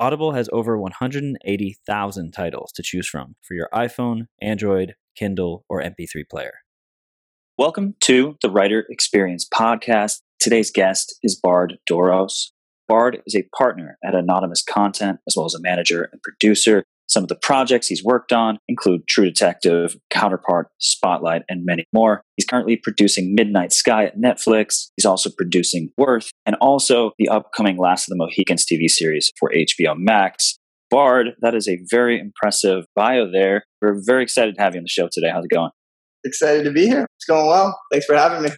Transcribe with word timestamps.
Audible 0.00 0.32
has 0.32 0.48
over 0.52 0.76
180,000 0.76 2.32
titles 2.32 2.72
to 2.72 2.82
choose 2.82 3.06
from 3.06 3.36
for 3.42 3.54
your 3.54 3.68
iPhone, 3.72 4.26
Android, 4.42 4.96
Kindle, 5.14 5.64
or 5.68 5.80
MP3 5.80 6.28
player. 6.28 6.54
Welcome 7.56 7.94
to 8.00 8.36
the 8.42 8.50
Writer 8.50 8.86
Experience 8.90 9.48
Podcast. 9.48 10.22
Today's 10.40 10.72
guest 10.72 11.16
is 11.22 11.38
Bard 11.40 11.78
Dorros. 11.88 12.50
Bard 12.88 13.22
is 13.24 13.36
a 13.36 13.48
partner 13.56 13.96
at 14.04 14.16
Anonymous 14.16 14.64
Content, 14.64 15.20
as 15.28 15.36
well 15.36 15.46
as 15.46 15.54
a 15.54 15.60
manager 15.60 16.08
and 16.10 16.20
producer. 16.22 16.82
Some 17.08 17.22
of 17.22 17.28
the 17.28 17.36
projects 17.36 17.86
he's 17.86 18.02
worked 18.02 18.32
on 18.32 18.58
include 18.66 19.06
True 19.08 19.26
Detective, 19.26 19.96
Counterpart, 20.10 20.68
Spotlight, 20.78 21.42
and 21.48 21.64
many 21.64 21.84
more. 21.92 22.22
He's 22.36 22.46
currently 22.46 22.76
producing 22.76 23.34
Midnight 23.34 23.72
Sky 23.72 24.04
at 24.04 24.18
Netflix. 24.18 24.88
He's 24.96 25.04
also 25.04 25.30
producing 25.36 25.90
Worth 25.98 26.30
and 26.46 26.56
also 26.60 27.12
the 27.18 27.28
upcoming 27.28 27.76
Last 27.76 28.08
of 28.08 28.10
the 28.10 28.16
Mohicans 28.16 28.66
TV 28.66 28.88
series 28.88 29.30
for 29.38 29.52
HBO 29.54 29.94
Max. 29.96 30.58
Bard, 30.90 31.34
that 31.40 31.54
is 31.54 31.68
a 31.68 31.78
very 31.90 32.20
impressive 32.20 32.84
bio 32.94 33.30
there. 33.30 33.64
We're 33.82 34.00
very 34.04 34.22
excited 34.22 34.54
to 34.56 34.62
have 34.62 34.74
you 34.74 34.78
on 34.78 34.84
the 34.84 34.88
show 34.88 35.08
today. 35.10 35.28
How's 35.32 35.44
it 35.44 35.50
going? 35.50 35.70
Excited 36.24 36.64
to 36.64 36.70
be 36.70 36.86
here. 36.86 37.06
It's 37.16 37.26
going 37.26 37.46
well. 37.46 37.78
Thanks 37.90 38.06
for 38.06 38.14
having 38.16 38.42
me. 38.42 38.50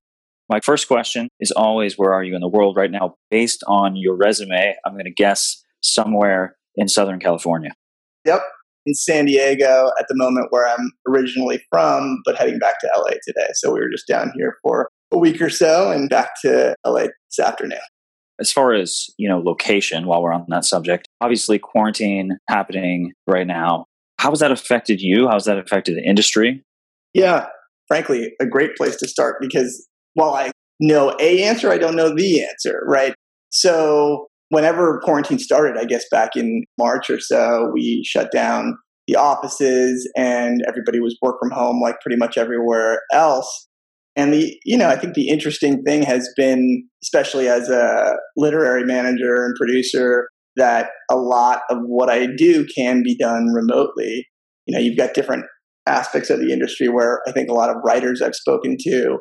My 0.48 0.60
first 0.60 0.86
question 0.86 1.28
is 1.40 1.50
always 1.50 1.94
where 1.98 2.14
are 2.14 2.22
you 2.22 2.34
in 2.34 2.40
the 2.40 2.48
world 2.48 2.76
right 2.76 2.90
now? 2.90 3.14
Based 3.30 3.64
on 3.66 3.96
your 3.96 4.16
resume, 4.16 4.76
I'm 4.84 4.92
going 4.92 5.06
to 5.06 5.12
guess 5.12 5.62
somewhere 5.82 6.56
in 6.76 6.88
Southern 6.88 7.18
California. 7.18 7.72
Yep, 8.26 8.42
in 8.86 8.94
San 8.94 9.26
Diego 9.26 9.90
at 9.98 10.06
the 10.08 10.16
moment 10.16 10.48
where 10.50 10.68
I'm 10.68 10.90
originally 11.08 11.62
from, 11.70 12.20
but 12.24 12.36
heading 12.36 12.58
back 12.58 12.80
to 12.80 12.90
LA 12.96 13.12
today. 13.24 13.48
So 13.54 13.72
we 13.72 13.80
were 13.80 13.90
just 13.90 14.06
down 14.08 14.32
here 14.36 14.56
for 14.62 14.88
a 15.12 15.18
week 15.18 15.40
or 15.40 15.50
so 15.50 15.90
and 15.90 16.08
back 16.08 16.30
to 16.42 16.74
LA 16.86 17.06
this 17.30 17.44
afternoon. 17.44 17.78
As 18.40 18.52
far 18.52 18.74
as, 18.74 19.06
you 19.16 19.28
know, 19.28 19.38
location 19.38 20.06
while 20.06 20.22
we're 20.22 20.32
on 20.32 20.44
that 20.48 20.64
subject, 20.64 21.08
obviously 21.20 21.58
quarantine 21.58 22.36
happening 22.48 23.12
right 23.26 23.46
now. 23.46 23.86
How 24.18 24.30
has 24.30 24.40
that 24.40 24.50
affected 24.50 25.00
you? 25.00 25.26
How 25.26 25.34
has 25.34 25.44
that 25.44 25.58
affected 25.58 25.96
the 25.96 26.04
industry? 26.06 26.62
Yeah, 27.14 27.46
frankly, 27.88 28.32
a 28.40 28.46
great 28.46 28.76
place 28.76 28.96
to 28.96 29.08
start 29.08 29.36
because 29.40 29.86
while 30.14 30.34
I 30.34 30.50
know 30.80 31.16
a 31.20 31.44
answer, 31.44 31.70
I 31.70 31.78
don't 31.78 31.96
know 31.96 32.14
the 32.14 32.44
answer, 32.44 32.82
right? 32.86 33.14
So 33.50 34.26
whenever 34.48 35.00
quarantine 35.04 35.38
started, 35.38 35.76
I 35.78 35.84
guess 35.84 36.04
back 36.10 36.36
in 36.36 36.64
March 36.78 37.10
or 37.10 37.20
so, 37.20 37.70
we 37.72 38.02
shut 38.06 38.30
down 38.32 38.76
the 39.06 39.16
offices 39.16 40.10
and 40.16 40.62
everybody 40.66 41.00
was 41.00 41.16
work 41.22 41.36
from 41.40 41.50
home 41.50 41.80
like 41.80 42.00
pretty 42.00 42.16
much 42.16 42.36
everywhere 42.36 43.02
else. 43.12 43.68
And 44.16 44.32
the, 44.32 44.58
you 44.64 44.78
know, 44.78 44.88
I 44.88 44.96
think 44.96 45.14
the 45.14 45.28
interesting 45.28 45.82
thing 45.82 46.02
has 46.02 46.28
been, 46.36 46.88
especially 47.04 47.48
as 47.48 47.68
a 47.68 48.14
literary 48.36 48.84
manager 48.84 49.44
and 49.44 49.54
producer, 49.56 50.28
that 50.56 50.88
a 51.10 51.16
lot 51.16 51.60
of 51.70 51.78
what 51.86 52.08
I 52.08 52.26
do 52.34 52.66
can 52.74 53.02
be 53.02 53.16
done 53.16 53.48
remotely. 53.52 54.26
You 54.64 54.74
know, 54.74 54.82
you've 54.82 54.96
got 54.96 55.14
different 55.14 55.44
aspects 55.86 56.30
of 56.30 56.40
the 56.40 56.52
industry 56.52 56.88
where 56.88 57.20
I 57.28 57.32
think 57.32 57.48
a 57.48 57.54
lot 57.54 57.68
of 57.68 57.76
writers 57.84 58.22
I've 58.22 58.34
spoken 58.34 58.76
to 58.80 59.18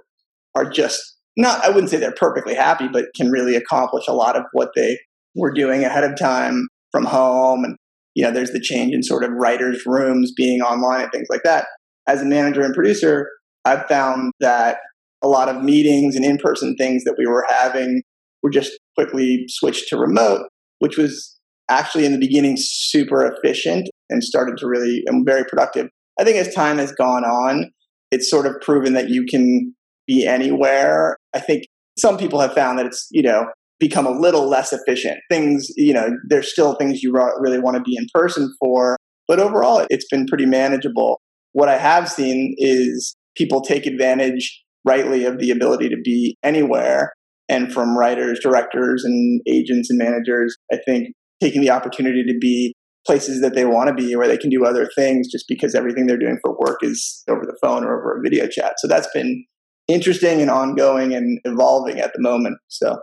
are 0.56 0.68
just 0.68 1.02
not, 1.38 1.64
I 1.64 1.70
wouldn't 1.70 1.90
say 1.90 1.98
they're 1.98 2.14
perfectly 2.14 2.56
happy, 2.56 2.88
but 2.88 3.06
can 3.16 3.30
really 3.30 3.56
accomplish 3.56 4.06
a 4.08 4.14
lot 4.14 4.38
of 4.38 4.44
what 4.54 4.70
they 4.76 4.98
were 5.36 5.52
doing 5.52 5.84
ahead 5.84 6.04
of 6.04 6.18
time 6.18 6.68
from 6.92 7.06
home. 7.06 7.64
And, 7.64 7.76
you 8.14 8.24
know, 8.24 8.32
there's 8.32 8.52
the 8.52 8.60
change 8.60 8.94
in 8.94 9.04
sort 9.04 9.24
of 9.24 9.32
writers' 9.32 9.84
rooms 9.86 10.32
being 10.36 10.62
online 10.62 11.02
and 11.02 11.12
things 11.12 11.28
like 11.30 11.44
that. 11.44 11.68
As 12.08 12.22
a 12.22 12.26
manager 12.26 12.62
and 12.62 12.74
producer, 12.74 13.30
I've 13.66 13.86
found 13.88 14.32
that 14.40 14.78
a 15.24 15.28
lot 15.28 15.50
of 15.50 15.64
meetings 15.64 16.16
and 16.16 16.24
in 16.24 16.38
person 16.38 16.76
things 16.78 17.04
that 17.04 17.16
we 17.18 17.26
were 17.26 17.46
having 17.50 18.04
were 18.44 18.50
just 18.50 18.72
quickly 18.96 19.46
switched 19.48 19.90
to 19.90 19.98
remote, 19.98 20.48
which 20.80 20.98
was 20.98 21.36
actually 21.70 22.06
in 22.06 22.12
the 22.12 22.20
beginning 22.20 22.56
super 22.58 23.26
efficient 23.26 23.90
and 24.10 24.24
started 24.24 24.58
to 24.58 24.68
really 24.68 25.02
and 25.08 25.26
very 25.26 25.44
productive. 25.46 25.88
I 26.20 26.24
think 26.24 26.38
as 26.38 26.54
time 26.54 26.78
has 26.78 26.92
gone 26.92 27.24
on, 27.24 27.72
it's 28.12 28.30
sort 28.30 28.46
of 28.46 28.54
proven 28.62 28.94
that 28.94 29.10
you 29.10 29.26
can 29.28 29.74
be 30.06 30.28
anywhere. 30.28 31.18
I 31.34 31.40
think 31.40 31.64
some 31.98 32.18
people 32.18 32.40
have 32.40 32.54
found 32.54 32.78
that 32.78 32.86
it's, 32.86 33.08
you 33.12 33.24
know, 33.24 33.48
become 33.80 34.06
a 34.06 34.12
little 34.12 34.48
less 34.48 34.72
efficient. 34.72 35.18
Things, 35.30 35.68
you 35.76 35.94
know, 35.94 36.10
there's 36.28 36.52
still 36.52 36.76
things 36.76 37.04
you 37.04 37.14
really 37.40 37.60
want 37.60 37.78
to 37.78 37.84
be 37.84 37.96
in 37.98 38.08
person 38.14 38.54
for, 38.60 38.98
but 39.28 39.40
overall 39.40 39.86
it's 39.90 40.08
been 40.10 40.26
pretty 40.28 40.46
manageable. 40.46 41.22
What 41.54 41.70
I 41.70 41.78
have 41.78 42.10
seen 42.10 42.56
is 42.58 43.16
people 43.36 43.62
take 43.62 43.86
advantage 43.86 44.64
rightly 44.86 45.26
of 45.26 45.40
the 45.40 45.52
ability 45.52 45.90
to 45.90 45.98
be 46.04 46.38
anywhere. 46.44 47.14
And 47.48 47.72
from 47.72 47.98
writers, 47.98 48.40
directors, 48.42 49.04
and 49.04 49.42
agents 49.48 49.90
and 49.90 50.00
managers, 50.00 50.56
I 50.72 50.78
think 50.86 51.10
taking 51.42 51.62
the 51.62 51.70
opportunity 51.70 52.24
to 52.24 52.38
be 52.40 52.74
places 53.06 53.42
that 53.42 53.54
they 53.54 53.66
want 53.66 53.88
to 53.88 53.94
be 53.94 54.16
where 54.16 54.28
they 54.28 54.38
can 54.38 54.50
do 54.50 54.66
other 54.66 54.90
things 54.96 55.32
just 55.32 55.46
because 55.48 55.76
everything 55.76 56.08
they're 56.08 56.18
doing 56.18 56.40
for 56.42 56.58
work 56.58 56.80
is 56.82 57.24
over 57.30 57.46
the 57.46 57.58
phone 57.62 57.84
or 57.84 58.00
over 58.00 58.18
a 58.18 58.22
video 58.24 58.48
chat. 58.48 58.74
So 58.80 58.88
that's 58.88 59.08
been 59.14 59.46
interesting 59.88 60.42
and 60.42 60.50
ongoing 60.50 61.14
and 61.14 61.40
evolving 61.44 62.00
at 62.00 62.14
the 62.14 62.22
moment. 62.22 62.58
So 62.68 62.98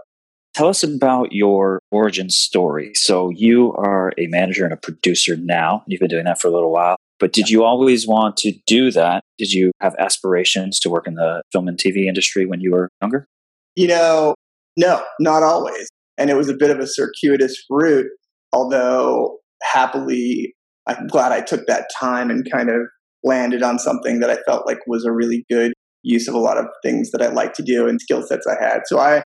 Tell 0.55 0.69
us 0.69 0.83
about 0.83 1.33
your 1.33 1.81
origin 1.91 2.29
story. 2.29 2.93
So, 2.95 3.31
you 3.31 3.73
are 3.75 4.13
a 4.19 4.27
manager 4.27 4.65
and 4.65 4.73
a 4.73 4.77
producer 4.77 5.37
now. 5.37 5.83
You've 5.87 6.01
been 6.01 6.11
doing 6.11 6.25
that 6.25 6.41
for 6.41 6.49
a 6.49 6.51
little 6.51 6.73
while. 6.73 6.97
But 7.19 7.33
did 7.33 7.49
you 7.49 7.63
always 7.63 8.07
want 8.07 8.37
to 8.39 8.53
do 8.67 8.91
that? 8.91 9.23
Did 9.39 9.53
you 9.53 9.71
have 9.81 9.95
aspirations 9.99 10.81
to 10.81 10.91
work 10.91 11.07
in 11.07 11.15
the 11.15 11.43
film 11.53 11.69
and 11.69 11.79
TV 11.79 12.07
industry 12.07 12.47
when 12.47 12.61
you 12.61 12.73
were 12.73 12.89
younger? 13.01 13.27
You 13.77 13.87
know, 13.89 14.35
no, 14.77 15.03
not 15.21 15.43
always. 15.43 15.89
And 16.19 16.31
it 16.31 16.37
was 16.37 16.49
a 16.49 16.55
bit 16.55 16.71
of 16.71 16.79
a 16.79 16.87
circuitous 16.87 17.57
route, 17.71 18.09
although 18.53 19.39
happily, 19.63 20.55
I'm 20.87 21.07
glad 21.07 21.33
I 21.33 21.41
took 21.41 21.67
that 21.67 21.89
time 21.99 22.29
and 22.29 22.45
kind 22.51 22.69
of 22.69 22.83
landed 23.25 23.63
on 23.63 23.79
something 23.79 24.21
that 24.21 24.31
I 24.31 24.39
felt 24.45 24.67
like 24.67 24.79
was 24.87 25.05
a 25.05 25.13
really 25.13 25.45
good 25.49 25.73
use 26.03 26.27
of 26.27 26.35
a 26.35 26.39
lot 26.39 26.59
of 26.59 26.67
things 26.83 27.13
that 27.13 27.23
I 27.23 27.29
like 27.29 27.55
to 27.55 27.63
do 27.63 27.87
and 27.87 28.01
skill 28.01 28.23
sets 28.27 28.47
I 28.47 28.63
had. 28.63 28.81
So 28.87 28.99
I 28.99 29.23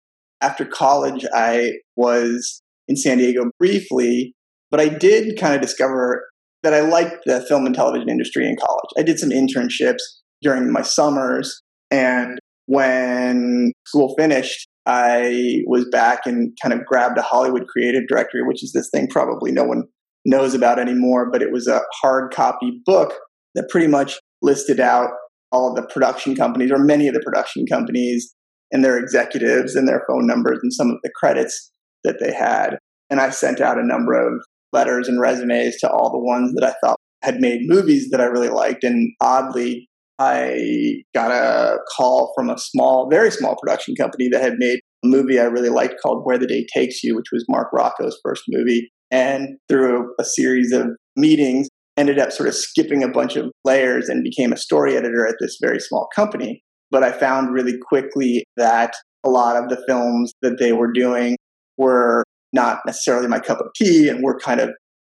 after 0.45 0.63
college, 0.65 1.25
I 1.33 1.73
was 1.95 2.61
in 2.87 2.95
San 2.95 3.17
Diego 3.17 3.45
briefly, 3.57 4.35
but 4.69 4.79
I 4.79 4.89
did 4.89 5.39
kind 5.39 5.55
of 5.55 5.61
discover 5.61 6.23
that 6.61 6.73
I 6.73 6.81
liked 6.81 7.25
the 7.25 7.41
film 7.41 7.65
and 7.65 7.73
television 7.73 8.09
industry 8.09 8.47
in 8.47 8.55
college. 8.55 8.89
I 8.97 9.01
did 9.01 9.19
some 9.19 9.29
internships 9.29 10.01
during 10.41 10.71
my 10.71 10.83
summers, 10.83 11.61
and 11.89 12.37
when 12.67 13.71
school 13.87 14.13
finished, 14.17 14.67
I 14.85 15.61
was 15.65 15.87
back 15.91 16.21
and 16.25 16.55
kind 16.61 16.73
of 16.73 16.85
grabbed 16.85 17.17
a 17.17 17.23
Hollywood 17.23 17.67
creative 17.67 18.03
directory, 18.07 18.43
which 18.43 18.63
is 18.63 18.71
this 18.71 18.89
thing 18.93 19.07
probably 19.07 19.51
no 19.51 19.63
one 19.63 19.83
knows 20.25 20.53
about 20.53 20.79
anymore, 20.79 21.29
but 21.31 21.41
it 21.41 21.51
was 21.51 21.67
a 21.67 21.81
hard 22.01 22.31
copy 22.33 22.81
book 22.85 23.13
that 23.55 23.69
pretty 23.69 23.87
much 23.87 24.19
listed 24.41 24.79
out 24.79 25.09
all 25.51 25.69
of 25.69 25.75
the 25.75 25.87
production 25.91 26.35
companies 26.35 26.71
or 26.71 26.77
many 26.77 27.07
of 27.07 27.13
the 27.13 27.21
production 27.21 27.65
companies 27.65 28.35
and 28.75 28.83
their 28.83 28.97
executives 28.97 29.73
and 29.73 29.87
their 29.87 30.03
phone 30.05 30.27
numbers 30.27 30.59
and 30.61 30.73
some 30.73 30.89
of 30.89 30.97
the 31.01 31.09
credits 31.15 31.71
that 32.03 32.17
they 32.19 32.33
had. 32.33 32.77
And 33.09 33.21
I 33.21 33.29
sent 33.29 33.61
out 33.61 33.79
a 33.79 33.87
number 33.87 34.13
of 34.13 34.43
letters 34.73 35.07
and 35.07 35.17
resumes 35.17 35.77
to 35.77 35.89
all 35.89 36.11
the 36.11 36.19
ones 36.19 36.53
that 36.55 36.65
I 36.65 36.73
thought 36.83 36.99
had 37.21 37.39
made 37.39 37.61
movies 37.69 38.09
that 38.11 38.19
I 38.19 38.25
really 38.25 38.49
liked. 38.49 38.83
And 38.83 39.13
oddly, 39.21 39.87
I 40.19 41.03
got 41.13 41.31
a 41.31 41.77
call 41.95 42.33
from 42.35 42.49
a 42.49 42.57
small, 42.57 43.07
very 43.09 43.31
small 43.31 43.55
production 43.55 43.95
company 43.95 44.27
that 44.33 44.41
had 44.41 44.55
made 44.57 44.79
a 45.05 45.07
movie 45.07 45.39
I 45.39 45.45
really 45.45 45.69
liked 45.69 45.95
called 46.03 46.25
Where 46.25 46.37
the 46.37 46.45
Day 46.45 46.67
Takes 46.75 47.01
You, 47.01 47.15
which 47.15 47.31
was 47.31 47.45
Marc 47.47 47.69
Rocco's 47.71 48.19
first 48.25 48.43
movie. 48.49 48.89
And 49.09 49.55
through 49.69 50.13
a 50.19 50.25
series 50.25 50.73
of 50.73 50.87
meetings, 51.15 51.69
ended 51.95 52.19
up 52.19 52.33
sort 52.33 52.49
of 52.49 52.55
skipping 52.55 53.03
a 53.03 53.07
bunch 53.07 53.37
of 53.37 53.49
layers 53.63 54.09
and 54.09 54.21
became 54.21 54.51
a 54.51 54.57
story 54.57 54.97
editor 54.97 55.25
at 55.25 55.35
this 55.39 55.57
very 55.61 55.79
small 55.79 56.09
company. 56.13 56.61
But 56.91 57.03
I 57.03 57.11
found 57.11 57.53
really 57.53 57.77
quickly 57.77 58.45
that 58.57 58.93
a 59.25 59.29
lot 59.29 59.55
of 59.55 59.69
the 59.69 59.83
films 59.87 60.31
that 60.41 60.57
they 60.59 60.71
were 60.71 60.91
doing 60.91 61.35
were 61.77 62.23
not 62.53 62.79
necessarily 62.85 63.27
my 63.27 63.39
cup 63.39 63.59
of 63.59 63.67
tea 63.75 64.07
and 64.07 64.23
were 64.23 64.39
kind 64.39 64.59
of 64.59 64.69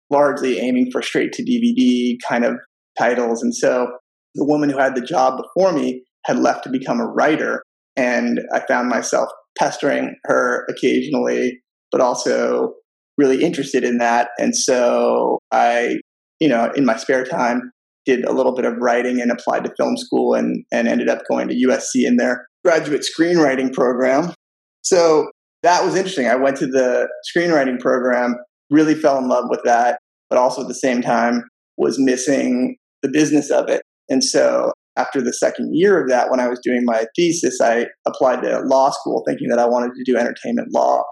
largely 0.10 0.60
aiming 0.60 0.90
for 0.92 1.02
straight 1.02 1.34
to 1.34 1.44
DVD 1.44 2.16
kind 2.28 2.46
of 2.46 2.56
titles. 2.98 3.42
And 3.42 3.54
so 3.54 3.88
the 4.36 4.46
woman 4.46 4.70
who 4.70 4.78
had 4.78 4.96
the 4.96 5.02
job 5.02 5.42
before 5.42 5.74
me 5.74 6.04
had 6.26 6.40
left 6.40 6.64
to 6.64 6.70
become 6.70 7.00
a 7.00 7.08
writer. 7.08 7.64
And 7.96 8.40
I 8.54 8.62
found 8.62 8.90
myself 8.90 9.30
pestering 9.58 10.16
her 10.26 10.66
occasionally, 10.70 11.60
but 11.92 12.02
also 12.02 12.74
really 13.18 13.44
interested 13.44 13.84
in 13.84 13.98
that. 13.98 14.30
And 14.40 14.56
so 14.56 15.40
I, 15.52 15.98
you 16.40 16.48
know, 16.48 16.72
in 16.76 16.86
my 16.86 16.98
spare 16.98 17.26
time, 17.26 17.72
did 18.06 18.26
a 18.26 18.34
little 18.34 18.54
bit 18.54 18.66
of 18.66 18.74
writing 18.80 19.22
and 19.22 19.32
applied 19.32 19.64
to 19.64 19.74
film 19.78 19.98
school 19.98 20.34
and, 20.34 20.66
and 20.72 20.88
ended 20.88 21.10
up 21.10 21.22
going 21.30 21.48
to 21.48 21.68
USC 21.68 22.06
in 22.06 22.18
their 22.18 22.46
graduate 22.64 23.06
screenwriting 23.06 23.72
program. 23.74 24.34
So 24.82 25.30
that 25.64 25.84
was 25.86 25.96
interesting. 25.96 26.28
I 26.28 26.36
went 26.36 26.58
to 26.58 26.68
the 26.68 27.08
screenwriting 27.36 27.80
program, 27.80 28.36
really 28.70 28.96
fell 28.96 29.18
in 29.18 29.28
love 29.28 29.46
with 29.50 29.62
that, 29.64 30.00
but 30.30 30.38
also 30.38 30.62
at 30.62 30.68
the 30.68 30.76
same 30.76 31.02
time 31.02 31.44
was 31.78 31.98
missing 32.00 32.76
the 33.02 33.10
business 33.10 33.50
of 33.50 33.70
it. 33.70 33.82
And 34.10 34.24
so 34.24 34.72
after 34.98 35.22
the 35.22 35.34
second 35.34 35.72
year 35.74 36.02
of 36.02 36.10
that, 36.10 36.30
when 36.30 36.40
I 36.40 36.48
was 36.48 36.60
doing 36.64 36.84
my 36.86 37.06
thesis, 37.16 37.60
I 37.62 37.88
applied 38.06 38.42
to 38.44 38.60
law 38.66 38.92
school 38.92 39.24
thinking 39.28 39.48
that 39.50 39.60
I 39.60 39.66
wanted 39.66 39.92
to 39.96 40.04
do 40.04 40.18
entertainment 40.18 40.70
law 40.74 41.04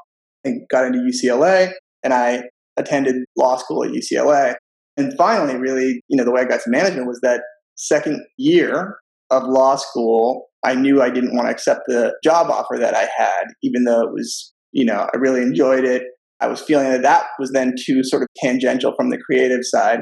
and 0.43 0.61
got 0.69 0.85
into 0.85 0.99
UCLA 0.99 1.71
and 2.03 2.13
I 2.13 2.43
attended 2.77 3.15
law 3.37 3.57
school 3.57 3.83
at 3.83 3.91
UCLA. 3.91 4.55
And 4.97 5.13
finally, 5.17 5.55
really, 5.55 6.01
you 6.09 6.17
know, 6.17 6.23
the 6.23 6.31
way 6.31 6.41
I 6.41 6.45
got 6.45 6.61
to 6.61 6.69
management 6.69 7.07
was 7.07 7.19
that 7.21 7.41
second 7.75 8.21
year 8.37 8.97
of 9.29 9.43
law 9.43 9.75
school, 9.75 10.47
I 10.65 10.75
knew 10.75 11.01
I 11.01 11.09
didn't 11.09 11.35
want 11.35 11.47
to 11.47 11.51
accept 11.51 11.81
the 11.87 12.13
job 12.23 12.51
offer 12.51 12.77
that 12.77 12.93
I 12.93 13.07
had, 13.15 13.45
even 13.63 13.85
though 13.85 14.01
it 14.01 14.11
was, 14.11 14.53
you 14.71 14.85
know, 14.85 15.07
I 15.13 15.17
really 15.17 15.41
enjoyed 15.41 15.85
it. 15.85 16.03
I 16.39 16.47
was 16.47 16.61
feeling 16.61 16.89
that 16.89 17.03
that 17.03 17.25
was 17.39 17.51
then 17.51 17.73
too 17.85 18.03
sort 18.03 18.23
of 18.23 18.27
tangential 18.43 18.93
from 18.95 19.09
the 19.09 19.17
creative 19.17 19.61
side. 19.63 19.99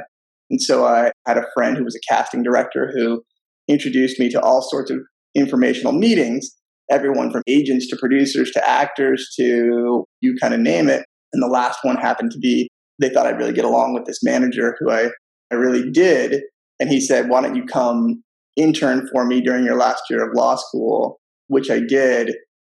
And 0.49 0.61
so 0.61 0.85
I 0.85 1.11
had 1.27 1.37
a 1.37 1.45
friend 1.53 1.77
who 1.77 1.83
was 1.83 1.95
a 1.95 2.13
casting 2.13 2.43
director 2.43 2.91
who 2.95 3.21
introduced 3.67 4.19
me 4.19 4.29
to 4.29 4.41
all 4.41 4.61
sorts 4.61 4.89
of 4.89 4.97
informational 5.35 5.93
meetings, 5.93 6.49
everyone 6.89 7.31
from 7.31 7.43
agents 7.47 7.87
to 7.89 7.97
producers 7.97 8.51
to 8.51 8.67
actors 8.67 9.29
to 9.37 10.05
you 10.21 10.35
kind 10.41 10.53
of 10.53 10.59
name 10.59 10.89
it. 10.89 11.05
And 11.33 11.43
the 11.43 11.47
last 11.47 11.79
one 11.83 11.97
happened 11.97 12.31
to 12.31 12.39
be 12.39 12.69
they 12.99 13.09
thought 13.09 13.27
I'd 13.27 13.37
really 13.37 13.53
get 13.53 13.65
along 13.65 13.93
with 13.93 14.05
this 14.05 14.19
manager 14.23 14.75
who 14.79 14.91
I, 14.91 15.09
I 15.51 15.55
really 15.55 15.89
did. 15.91 16.41
And 16.79 16.89
he 16.89 17.01
said, 17.01 17.29
Why 17.29 17.41
don't 17.41 17.55
you 17.55 17.65
come 17.65 18.23
intern 18.55 19.07
for 19.11 19.25
me 19.25 19.41
during 19.41 19.65
your 19.65 19.77
last 19.77 20.03
year 20.09 20.23
of 20.27 20.35
law 20.35 20.55
school? 20.55 21.19
Which 21.47 21.69
I 21.69 21.79
did 21.79 22.35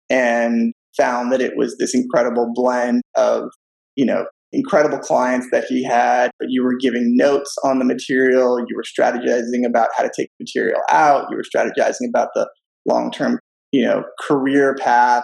and 0.10 0.74
found 0.98 1.32
that 1.32 1.42
it 1.42 1.54
was 1.56 1.76
this 1.78 1.94
incredible 1.96 2.52
blend 2.54 3.02
of, 3.16 3.44
you 3.96 4.06
know, 4.06 4.26
incredible 4.52 5.00
clients 5.00 5.48
that 5.52 5.66
he 5.66 5.84
had, 5.84 6.30
but 6.40 6.48
you 6.50 6.64
were 6.64 6.78
giving 6.80 7.16
notes 7.18 7.56
on 7.64 7.80
the 7.80 7.86
material, 7.86 8.60
you 8.60 8.76
were 8.76 8.84
strategizing 8.84 9.66
about 9.66 9.90
how 9.98 10.04
to 10.04 10.12
take 10.16 10.30
material 10.40 10.80
out, 10.90 11.26
you 11.32 11.38
were 11.38 11.44
strategizing 11.44 12.08
about 12.08 12.30
the 12.36 12.48
long 12.86 13.12
term, 13.12 13.40
you 13.72 13.84
know, 13.84 14.04
career 14.22 14.76
path, 14.80 15.24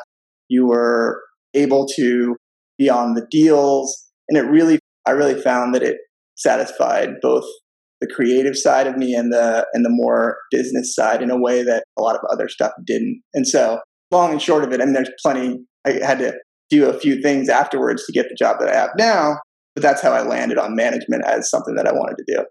you 0.50 0.66
were 0.66 1.22
able 1.54 1.88
to 1.96 2.36
be 2.78 2.90
on 2.90 3.13
the 3.13 3.25
deals. 3.30 3.96
And 4.28 4.38
it 4.38 4.50
really, 4.50 4.80
I 5.09 5.13
really 5.13 5.39
found 5.41 5.73
that 5.73 5.83
it 5.83 5.97
satisfied 6.35 7.15
both 7.21 7.45
the 8.01 8.07
creative 8.07 8.56
side 8.57 8.88
of 8.88 8.95
me 8.95 9.13
and 9.13 9.33
the 9.33 9.65
and 9.73 9.83
the 9.83 9.89
more 9.89 10.38
business 10.51 10.95
side 10.95 11.21
in 11.21 11.31
a 11.31 11.39
way 11.39 11.63
that 11.63 11.83
a 11.97 12.01
lot 12.01 12.15
of 12.15 12.21
other 12.31 12.47
stuff 12.47 12.71
didn't. 12.85 13.21
And 13.33 13.47
so, 13.47 13.79
long 14.11 14.31
and 14.31 14.41
short 14.41 14.63
of 14.63 14.71
it, 14.71 14.81
I 14.81 14.85
mean, 14.85 14.94
there's 14.94 15.09
plenty. 15.21 15.57
I 15.85 15.94
had 16.06 16.19
to 16.19 16.33
do 16.69 16.88
a 16.88 16.97
few 16.97 17.21
things 17.21 17.50
afterwards 17.50 18.06
to 18.06 18.13
get 18.13 18.27
the 18.29 18.35
job 18.35 18.57
that 18.59 18.69
I 18.69 18.77
have 18.77 18.91
now, 18.97 19.38
but 19.75 19.81
that's 19.81 20.01
how 20.01 20.11
I 20.11 20.21
landed 20.21 20.57
on 20.57 20.75
management 20.75 21.25
as 21.25 21.50
something 21.50 21.75
that 21.75 21.88
I 21.88 21.91
wanted 21.91 22.15
to 22.17 22.35
do. 22.35 22.45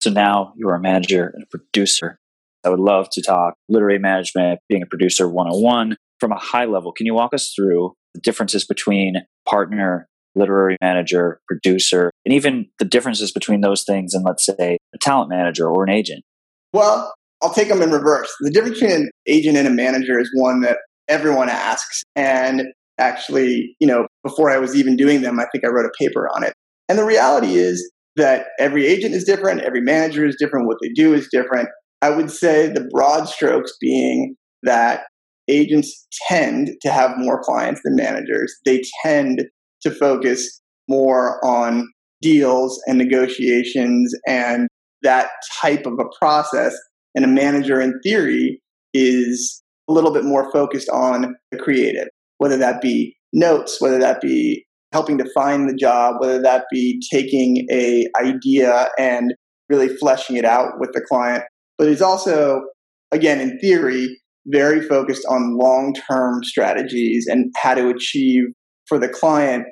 So 0.00 0.10
now 0.10 0.52
you 0.56 0.68
are 0.68 0.76
a 0.76 0.80
manager 0.80 1.30
and 1.34 1.42
a 1.42 1.46
producer. 1.46 2.18
I 2.64 2.70
would 2.70 2.80
love 2.80 3.08
to 3.12 3.22
talk 3.22 3.54
literary 3.68 3.98
management, 3.98 4.60
being 4.68 4.82
a 4.82 4.86
producer 4.86 5.28
101 5.28 5.96
from 6.18 6.32
a 6.32 6.38
high 6.38 6.64
level. 6.64 6.92
Can 6.92 7.06
you 7.06 7.14
walk 7.14 7.34
us 7.34 7.52
through 7.54 7.92
the 8.14 8.20
differences 8.20 8.64
between 8.64 9.16
partner, 9.48 10.08
literary 10.34 10.76
manager, 10.80 11.40
producer, 11.46 12.10
and 12.24 12.34
even 12.34 12.66
the 12.78 12.84
differences 12.84 13.32
between 13.32 13.60
those 13.60 13.84
things 13.84 14.14
and, 14.14 14.24
let's 14.24 14.44
say, 14.44 14.78
a 14.94 14.98
talent 14.98 15.30
manager 15.30 15.68
or 15.68 15.84
an 15.84 15.90
agent? 15.90 16.24
Well, 16.72 17.12
I'll 17.42 17.54
take 17.54 17.68
them 17.68 17.82
in 17.82 17.90
reverse. 17.90 18.32
The 18.40 18.50
difference 18.50 18.80
between 18.80 18.96
an 18.96 19.10
agent 19.26 19.56
and 19.56 19.66
a 19.66 19.70
manager 19.70 20.18
is 20.18 20.30
one 20.34 20.60
that 20.62 20.78
everyone 21.08 21.48
asks. 21.48 22.02
And 22.16 22.64
actually, 22.98 23.76
you 23.80 23.86
know, 23.86 24.06
before 24.22 24.50
I 24.50 24.58
was 24.58 24.76
even 24.76 24.96
doing 24.96 25.22
them, 25.22 25.38
I 25.38 25.46
think 25.52 25.64
I 25.64 25.68
wrote 25.68 25.86
a 25.86 25.92
paper 25.98 26.28
on 26.34 26.42
it. 26.44 26.52
And 26.88 26.98
the 26.98 27.04
reality 27.04 27.54
is 27.54 27.90
that 28.16 28.46
every 28.58 28.86
agent 28.86 29.14
is 29.14 29.24
different, 29.24 29.62
every 29.62 29.80
manager 29.80 30.26
is 30.26 30.36
different, 30.38 30.66
what 30.66 30.78
they 30.82 30.88
do 30.90 31.14
is 31.14 31.28
different. 31.30 31.68
I 32.02 32.10
would 32.10 32.30
say 32.30 32.68
the 32.68 32.88
broad 32.92 33.28
strokes 33.28 33.72
being 33.80 34.34
that 34.62 35.04
agents 35.48 36.06
tend 36.28 36.70
to 36.82 36.90
have 36.90 37.12
more 37.16 37.42
clients 37.42 37.80
than 37.84 37.96
managers. 37.96 38.54
They 38.64 38.82
tend 39.02 39.44
to 39.82 39.90
focus 39.90 40.60
more 40.88 41.44
on 41.44 41.86
deals 42.20 42.80
and 42.86 42.98
negotiations 42.98 44.12
and 44.26 44.68
that 45.02 45.28
type 45.60 45.86
of 45.86 45.94
a 45.94 46.18
process. 46.18 46.76
And 47.14 47.24
a 47.24 47.28
manager, 47.28 47.80
in 47.80 47.98
theory, 48.02 48.60
is 48.94 49.62
a 49.88 49.92
little 49.92 50.12
bit 50.12 50.24
more 50.24 50.50
focused 50.52 50.88
on 50.90 51.34
the 51.50 51.58
creative, 51.58 52.08
whether 52.38 52.56
that 52.56 52.80
be 52.80 53.16
notes, 53.32 53.80
whether 53.80 53.98
that 53.98 54.20
be 54.20 54.64
helping 54.92 55.18
to 55.18 55.30
find 55.34 55.68
the 55.68 55.74
job, 55.74 56.16
whether 56.18 56.40
that 56.40 56.64
be 56.70 57.00
taking 57.12 57.66
a 57.70 58.06
idea 58.18 58.88
and 58.98 59.34
really 59.68 59.88
fleshing 59.88 60.36
it 60.36 60.44
out 60.44 60.72
with 60.78 60.90
the 60.92 61.00
client. 61.00 61.44
But 61.76 61.88
it's 61.88 62.02
also, 62.02 62.62
again, 63.12 63.40
in 63.40 63.58
theory, 63.58 64.08
very 64.46 64.80
focused 64.80 65.26
on 65.28 65.58
long 65.58 65.94
term 66.10 66.42
strategies 66.42 67.26
and 67.26 67.52
how 67.60 67.74
to 67.74 67.88
achieve 67.88 68.44
for 68.88 68.98
the 68.98 69.08
client 69.08 69.64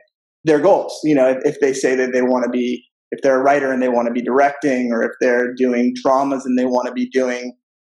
their 0.44 0.60
goals. 0.60 0.98
You 1.02 1.14
know, 1.14 1.28
if, 1.28 1.38
if 1.44 1.60
they 1.60 1.72
say 1.72 1.96
that 1.96 2.12
they 2.12 2.22
want 2.22 2.44
to 2.44 2.50
be, 2.50 2.84
if 3.10 3.20
they're 3.22 3.40
a 3.40 3.42
writer 3.42 3.72
and 3.72 3.82
they 3.82 3.88
want 3.88 4.06
to 4.06 4.12
be 4.12 4.22
directing, 4.22 4.92
or 4.92 5.02
if 5.02 5.12
they're 5.20 5.54
doing 5.54 5.94
dramas 6.02 6.44
and 6.46 6.58
they 6.58 6.64
want 6.64 6.86
to 6.86 6.92
be 6.92 7.08
doing 7.08 7.52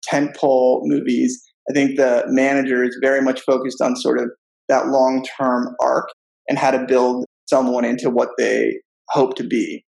tentpole 0.10 0.82
movies, 0.84 1.42
I 1.70 1.74
think 1.74 1.98
the 1.98 2.24
manager 2.28 2.84
is 2.84 2.98
very 3.02 3.22
much 3.22 3.42
focused 3.42 3.82
on 3.82 3.96
sort 3.96 4.20
of 4.20 4.30
that 4.68 4.88
long 4.88 5.26
term 5.40 5.76
arc 5.82 6.10
and 6.50 6.58
how 6.58 6.72
to 6.72 6.86
build 6.86 7.26
someone 7.50 7.86
into 7.86 8.10
what 8.10 8.30
they 8.38 8.74
hope 9.10 9.36
to 9.36 9.44
be. 9.44 9.86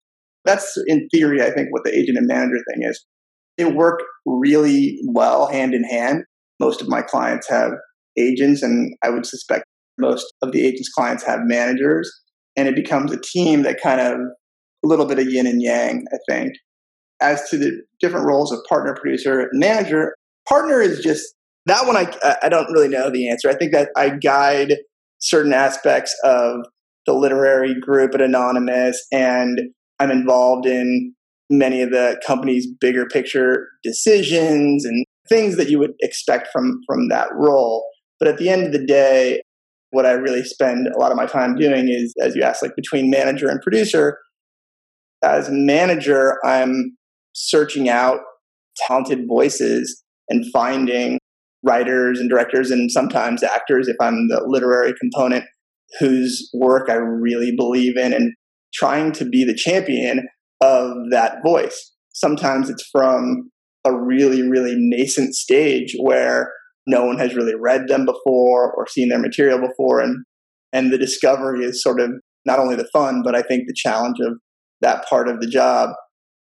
That's 0.46 0.78
in 0.88 1.08
theory, 1.14 1.42
I 1.42 1.52
think, 1.52 1.68
what 1.72 1.84
the 1.84 1.98
agent 1.98 2.18
and 2.18 2.28
manager 2.28 2.58
thing 2.74 2.84
is. 2.84 3.06
They 3.58 3.66
work 3.66 4.00
really 4.26 5.00
well 5.06 5.48
hand 5.48 5.74
in 5.74 5.84
hand 5.84 6.24
most 6.60 6.82
of 6.82 6.90
my 6.90 7.02
clients 7.02 7.50
have 7.50 7.72
agents, 8.18 8.62
and 8.62 8.94
I 9.04 9.10
would 9.10 9.26
suspect 9.26 9.64
most 10.00 10.26
of 10.42 10.52
the 10.52 10.66
agents' 10.66 10.90
clients 10.90 11.24
have 11.26 11.40
managers. 11.44 12.12
And 12.58 12.68
it 12.68 12.76
becomes 12.76 13.12
a 13.12 13.20
team 13.20 13.64
that 13.64 13.82
kind 13.82 14.02
of 14.02 14.20
a 14.84 14.88
little 14.88 15.06
bit 15.06 15.20
of 15.20 15.30
yin 15.30 15.48
and 15.48 15.62
yang, 15.62 16.06
I 16.14 16.18
think. 16.30 16.54
As 17.22 17.50
to 17.50 17.58
the 17.58 17.82
different 18.00 18.28
roles 18.28 18.52
of 18.52 18.60
partner, 18.68 18.96
producer, 19.00 19.42
and 19.42 19.50
manager, 19.54 20.14
partner 20.48 20.82
is 20.82 21.00
just 21.02 21.36
that 21.66 21.86
one. 21.86 21.98
I 21.98 22.38
I 22.42 22.50
don't 22.50 22.72
really 22.72 22.88
know 22.88 23.10
the 23.10 23.30
answer. 23.30 23.50
I 23.50 23.56
think 23.56 23.74
that 23.74 23.90
I 23.98 24.10
guide 24.10 24.78
certain 25.20 25.54
aspects 25.54 26.16
of 26.24 26.66
the 27.06 27.14
literary 27.14 27.78
group 27.80 28.16
at 28.16 28.22
Anonymous, 28.22 29.06
and 29.12 29.60
I'm 30.00 30.12
involved 30.12 30.66
in 30.66 31.14
many 31.50 31.82
of 31.82 31.92
the 31.92 32.22
company's 32.26 32.68
bigger 32.80 33.06
picture 33.06 33.68
decisions 33.84 34.86
and 34.86 35.06
things 35.28 35.58
that 35.58 35.70
you 35.70 35.80
would 35.80 35.94
expect 36.02 36.50
from 36.54 36.80
from 36.88 37.10
that 37.10 37.28
role. 37.34 37.86
But 38.20 38.28
at 38.28 38.38
the 38.38 38.50
end 38.50 38.66
of 38.66 38.72
the 38.72 38.86
day, 38.86 39.42
what 39.92 40.06
I 40.06 40.12
really 40.12 40.44
spend 40.44 40.88
a 40.88 41.00
lot 41.00 41.12
of 41.12 41.18
my 41.18 41.26
time 41.26 41.56
doing 41.56 41.90
is, 41.90 42.14
as 42.22 42.36
you 42.36 42.44
asked, 42.44 42.62
like 42.62 42.76
between 42.76 43.10
manager 43.10 43.50
and 43.50 43.62
producer. 43.62 44.18
As 45.24 45.50
manager, 45.52 46.38
I'm 46.46 46.96
searching 47.34 47.90
out 47.90 48.20
talented 48.88 49.28
voices 49.28 50.04
and 50.30 50.46
finding 50.52 51.20
writers 51.64 52.20
and 52.20 52.30
directors 52.30 52.72
and 52.72 52.90
sometimes 52.92 53.44
actors 53.44 53.88
if 53.88 53.96
I'm 54.00 54.30
the 54.30 54.44
literary 54.48 54.94
component 55.00 55.44
whose 56.00 56.50
work 56.54 56.90
I 56.90 56.96
really 56.96 57.54
believe 57.56 57.98
in 57.98 58.14
and 58.14 58.34
trying 58.74 59.12
to 59.14 59.26
be 59.26 59.44
the 59.44 59.56
champion 59.56 60.28
of 60.62 60.92
that 61.12 61.42
voice. 61.44 61.94
Sometimes 62.14 62.70
it's 62.70 62.88
from 62.92 63.50
a 63.86 63.94
really, 63.94 64.48
really 64.48 64.76
nascent 64.78 65.34
stage 65.34 65.96
where 66.00 66.52
no 66.88 67.06
one 67.06 67.18
has 67.18 67.36
really 67.36 67.56
read 67.56 67.88
them 67.88 68.06
before 68.06 68.74
or 68.74 68.88
seen 68.88 69.10
their 69.10 69.20
material 69.20 69.60
before. 69.60 70.00
And, 70.00 70.24
and 70.74 70.92
the 70.92 70.98
discovery 70.98 71.64
is 71.64 71.84
sort 71.84 72.00
of 72.00 72.12
not 72.46 72.60
only 72.60 72.76
the 72.76 72.90
fun, 72.92 73.22
but 73.24 73.36
I 73.36 73.42
think 73.42 73.64
the 73.68 73.76
challenge 73.76 74.18
of 74.22 74.38
that 74.82 75.06
part 75.08 75.28
of 75.28 75.40
the 75.40 75.48
job. 75.48 75.92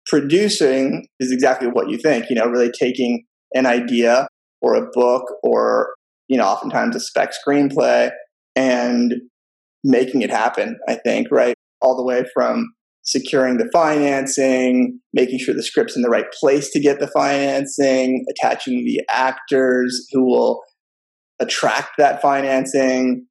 Producing 0.06 1.06
is 1.20 1.30
exactly 1.30 1.68
what 1.68 1.88
you 1.88 1.98
think, 1.98 2.26
you 2.28 2.36
know, 2.36 2.46
really 2.46 2.72
taking 2.72 3.24
an 3.54 3.66
idea 3.66 4.26
or 4.60 4.74
a 4.74 4.88
book 4.92 5.24
or, 5.42 5.94
you 6.28 6.36
know, 6.36 6.44
oftentimes 6.44 6.96
a 6.96 7.00
spec 7.00 7.32
screenplay 7.32 8.10
and 8.56 9.14
making 9.84 10.22
it 10.22 10.30
happen, 10.30 10.78
I 10.88 10.96
think, 10.96 11.28
right? 11.30 11.54
All 11.80 11.96
the 11.96 12.04
way 12.04 12.24
from 12.34 12.72
securing 13.02 13.58
the 13.58 13.68
financing, 13.72 14.98
making 15.12 15.38
sure 15.38 15.54
the 15.54 15.62
script's 15.62 15.96
in 15.96 16.02
the 16.02 16.08
right 16.08 16.30
place 16.38 16.70
to 16.70 16.80
get 16.80 17.00
the 17.00 17.08
financing, 17.08 18.24
attaching 18.30 18.84
the 18.84 19.00
actors 19.10 20.06
who 20.12 20.24
will 20.24 20.62
attract 21.40 21.90
that 21.98 22.22
financing, 22.22 23.26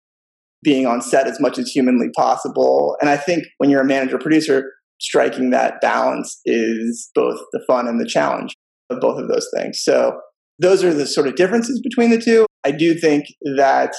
being 0.63 0.85
on 0.85 1.01
set 1.01 1.27
as 1.27 1.39
much 1.39 1.57
as 1.57 1.69
humanly 1.69 2.09
possible. 2.15 2.97
And 3.01 3.09
I 3.09 3.17
think 3.17 3.45
when 3.57 3.69
you're 3.69 3.81
a 3.81 3.85
manager 3.85 4.17
producer, 4.17 4.71
striking 4.99 5.49
that 5.49 5.81
balance 5.81 6.39
is 6.45 7.09
both 7.15 7.39
the 7.53 7.63
fun 7.65 7.87
and 7.87 7.99
the 7.99 8.05
challenge 8.05 8.53
of 8.89 8.99
both 8.99 9.19
of 9.19 9.29
those 9.29 9.47
things. 9.55 9.79
So 9.81 10.19
those 10.59 10.83
are 10.83 10.93
the 10.93 11.07
sort 11.07 11.27
of 11.27 11.35
differences 11.35 11.81
between 11.81 12.11
the 12.11 12.21
two. 12.21 12.45
I 12.63 12.71
do 12.71 12.93
think 12.93 13.25
that 13.55 13.93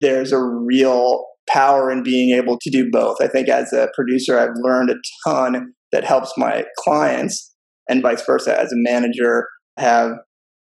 there's 0.00 0.32
a 0.32 0.38
real 0.38 1.24
power 1.52 1.90
in 1.90 2.02
being 2.02 2.36
able 2.36 2.58
to 2.60 2.70
do 2.70 2.90
both. 2.90 3.16
I 3.20 3.28
think 3.28 3.48
as 3.48 3.72
a 3.72 3.88
producer, 3.94 4.38
I've 4.38 4.56
learned 4.56 4.90
a 4.90 4.96
ton 5.26 5.72
that 5.92 6.04
helps 6.04 6.32
my 6.36 6.64
clients 6.78 7.52
and 7.88 8.02
vice 8.02 8.24
versa. 8.24 8.58
As 8.58 8.72
a 8.72 8.76
manager, 8.76 9.46
I 9.78 9.82
have 9.82 10.12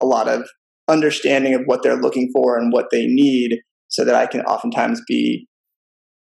a 0.02 0.06
lot 0.06 0.28
of 0.28 0.48
understanding 0.88 1.54
of 1.54 1.62
what 1.66 1.84
they're 1.84 2.02
looking 2.02 2.30
for 2.34 2.58
and 2.58 2.74
what 2.74 2.88
they 2.92 3.06
need 3.06 3.60
so 3.90 4.04
that 4.04 4.16
I 4.16 4.26
can 4.26 4.42
oftentimes 4.42 5.02
be, 5.08 5.48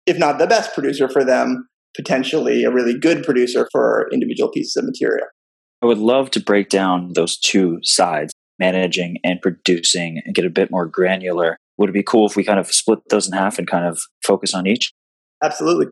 if 0.06 0.18
not 0.18 0.38
the 0.38 0.46
best 0.46 0.74
producer 0.74 1.08
for 1.08 1.24
them, 1.24 1.66
potentially 1.96 2.64
a 2.64 2.70
really 2.70 2.98
good 2.98 3.24
producer 3.24 3.68
for 3.70 4.08
individual 4.12 4.50
pieces 4.50 4.76
of 4.76 4.84
material. 4.84 5.26
I 5.82 5.86
would 5.86 5.98
love 5.98 6.30
to 6.32 6.40
break 6.40 6.70
down 6.70 7.12
those 7.14 7.38
two 7.38 7.78
sides, 7.82 8.32
managing 8.58 9.18
and 9.22 9.40
producing, 9.40 10.22
and 10.24 10.34
get 10.34 10.46
a 10.46 10.50
bit 10.50 10.70
more 10.70 10.86
granular. 10.86 11.58
Would 11.78 11.90
it 11.90 11.92
be 11.92 12.02
cool 12.02 12.26
if 12.26 12.36
we 12.36 12.44
kind 12.44 12.60
of 12.60 12.72
split 12.72 13.00
those 13.10 13.26
in 13.26 13.32
half 13.32 13.58
and 13.58 13.68
kind 13.68 13.86
of 13.86 14.00
focus 14.22 14.54
on 14.54 14.66
each? 14.66 14.92
Absolutely. 15.42 15.86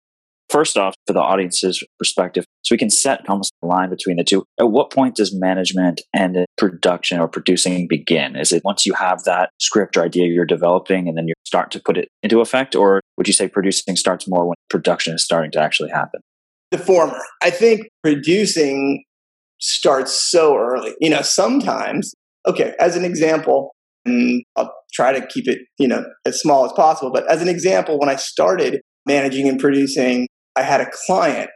First 0.49 0.77
off, 0.77 0.95
for 1.07 1.15
the 1.15 1.21
audience's 1.21 1.83
perspective, 1.99 2.45
so 2.63 2.75
we 2.75 2.79
can 2.79 2.91
set 2.91 3.27
almost 3.29 3.53
a 3.63 3.67
line 3.67 3.89
between 3.89 4.19
the 4.19 4.25
two. 4.25 4.45
At 4.61 4.71
what 4.71 4.91
point 4.91 5.17
does 5.17 5.35
management 5.35 6.03
and 6.13 6.45
production 6.59 7.19
or 7.19 7.27
producing 7.27 7.89
begin? 7.89 8.37
Is 8.37 8.53
it 8.53 8.63
once 8.63 8.85
you 8.85 8.93
have 8.93 9.25
that 9.25 9.49
script 9.61 9.97
or 9.97 10.03
idea 10.03 10.27
you're 10.27 10.45
developing 10.45 11.09
and 11.09 11.17
then 11.17 11.27
you 11.27 11.35
start 11.47 11.71
to 11.71 11.81
put 11.81 11.97
it 11.97 12.09
into 12.23 12.41
effect? 12.41 12.77
Or 12.77 13.01
would 13.17 13.27
you 13.27 13.33
say 13.33 13.49
producing 13.49 13.97
starts 13.97 14.29
more 14.29 14.47
when 14.47 14.57
production 14.69 15.15
is 15.15 15.25
starting 15.25 15.51
to 15.53 15.61
actually 15.61 15.91
happen? 15.91 16.21
The 16.71 16.79
former. 16.79 17.19
I 17.43 17.51
think 17.51 17.89
producing 18.03 19.05
starts 19.59 20.13
so 20.13 20.57
early. 20.59 20.95
You 21.01 21.09
know, 21.09 21.23
sometimes, 21.23 22.13
okay, 22.47 22.75
as 22.79 22.95
an 22.95 23.07
example, 23.07 23.73
and 24.05 24.43
I'll 24.57 24.73
try 24.93 25.13
to 25.13 25.27
keep 25.27 25.49
it, 25.49 25.59
you 25.79 25.89
know, 25.89 26.05
as 26.27 26.41
small 26.41 26.65
as 26.65 26.73
possible, 26.73 27.11
but 27.13 27.31
as 27.31 27.43
an 27.43 27.49
example, 27.49 27.99
when 27.99 28.09
I 28.09 28.17
started 28.17 28.81
managing 29.07 29.49
and 29.49 29.59
producing, 29.59 30.27
I 30.57 30.63
had 30.63 30.81
a 30.81 30.91
client 31.07 31.51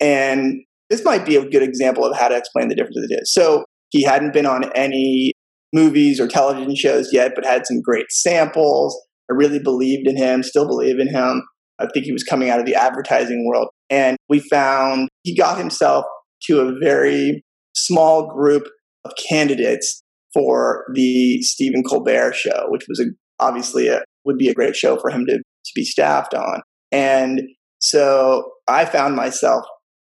and 0.00 0.60
this 0.90 1.04
might 1.04 1.26
be 1.26 1.36
a 1.36 1.48
good 1.48 1.62
example 1.62 2.04
of 2.04 2.16
how 2.16 2.28
to 2.28 2.36
explain 2.36 2.68
the 2.68 2.74
difference 2.74 2.96
of 2.96 3.08
the 3.08 3.16
two. 3.16 3.24
So 3.24 3.64
he 3.90 4.04
hadn't 4.04 4.32
been 4.32 4.46
on 4.46 4.70
any 4.74 5.32
movies 5.72 6.20
or 6.20 6.26
television 6.26 6.74
shows 6.74 7.10
yet, 7.12 7.32
but 7.34 7.44
had 7.44 7.66
some 7.66 7.80
great 7.82 8.06
samples. 8.10 8.98
I 9.30 9.34
really 9.34 9.58
believed 9.58 10.08
in 10.08 10.16
him, 10.16 10.42
still 10.42 10.66
believe 10.66 10.98
in 10.98 11.08
him. 11.08 11.42
I 11.78 11.86
think 11.92 12.06
he 12.06 12.12
was 12.12 12.24
coming 12.24 12.48
out 12.48 12.58
of 12.58 12.66
the 12.66 12.74
advertising 12.74 13.46
world. 13.46 13.68
And 13.90 14.16
we 14.28 14.40
found 14.40 15.08
he 15.22 15.36
got 15.36 15.58
himself 15.58 16.04
to 16.44 16.60
a 16.60 16.72
very 16.82 17.42
small 17.74 18.26
group 18.26 18.64
of 19.04 19.12
candidates 19.28 20.02
for 20.34 20.84
the 20.94 21.40
Stephen 21.42 21.82
Colbert 21.82 22.34
show, 22.34 22.66
which 22.68 22.84
was 22.88 23.00
a, 23.00 23.06
obviously 23.38 23.88
a, 23.88 24.02
would 24.24 24.38
be 24.38 24.48
a 24.48 24.54
great 24.54 24.76
show 24.76 24.98
for 24.98 25.10
him 25.10 25.24
to, 25.26 25.36
to 25.36 25.72
be 25.74 25.84
staffed 25.84 26.34
on. 26.34 26.60
And 26.92 27.42
so 27.80 28.50
I 28.66 28.84
found 28.84 29.16
myself 29.16 29.64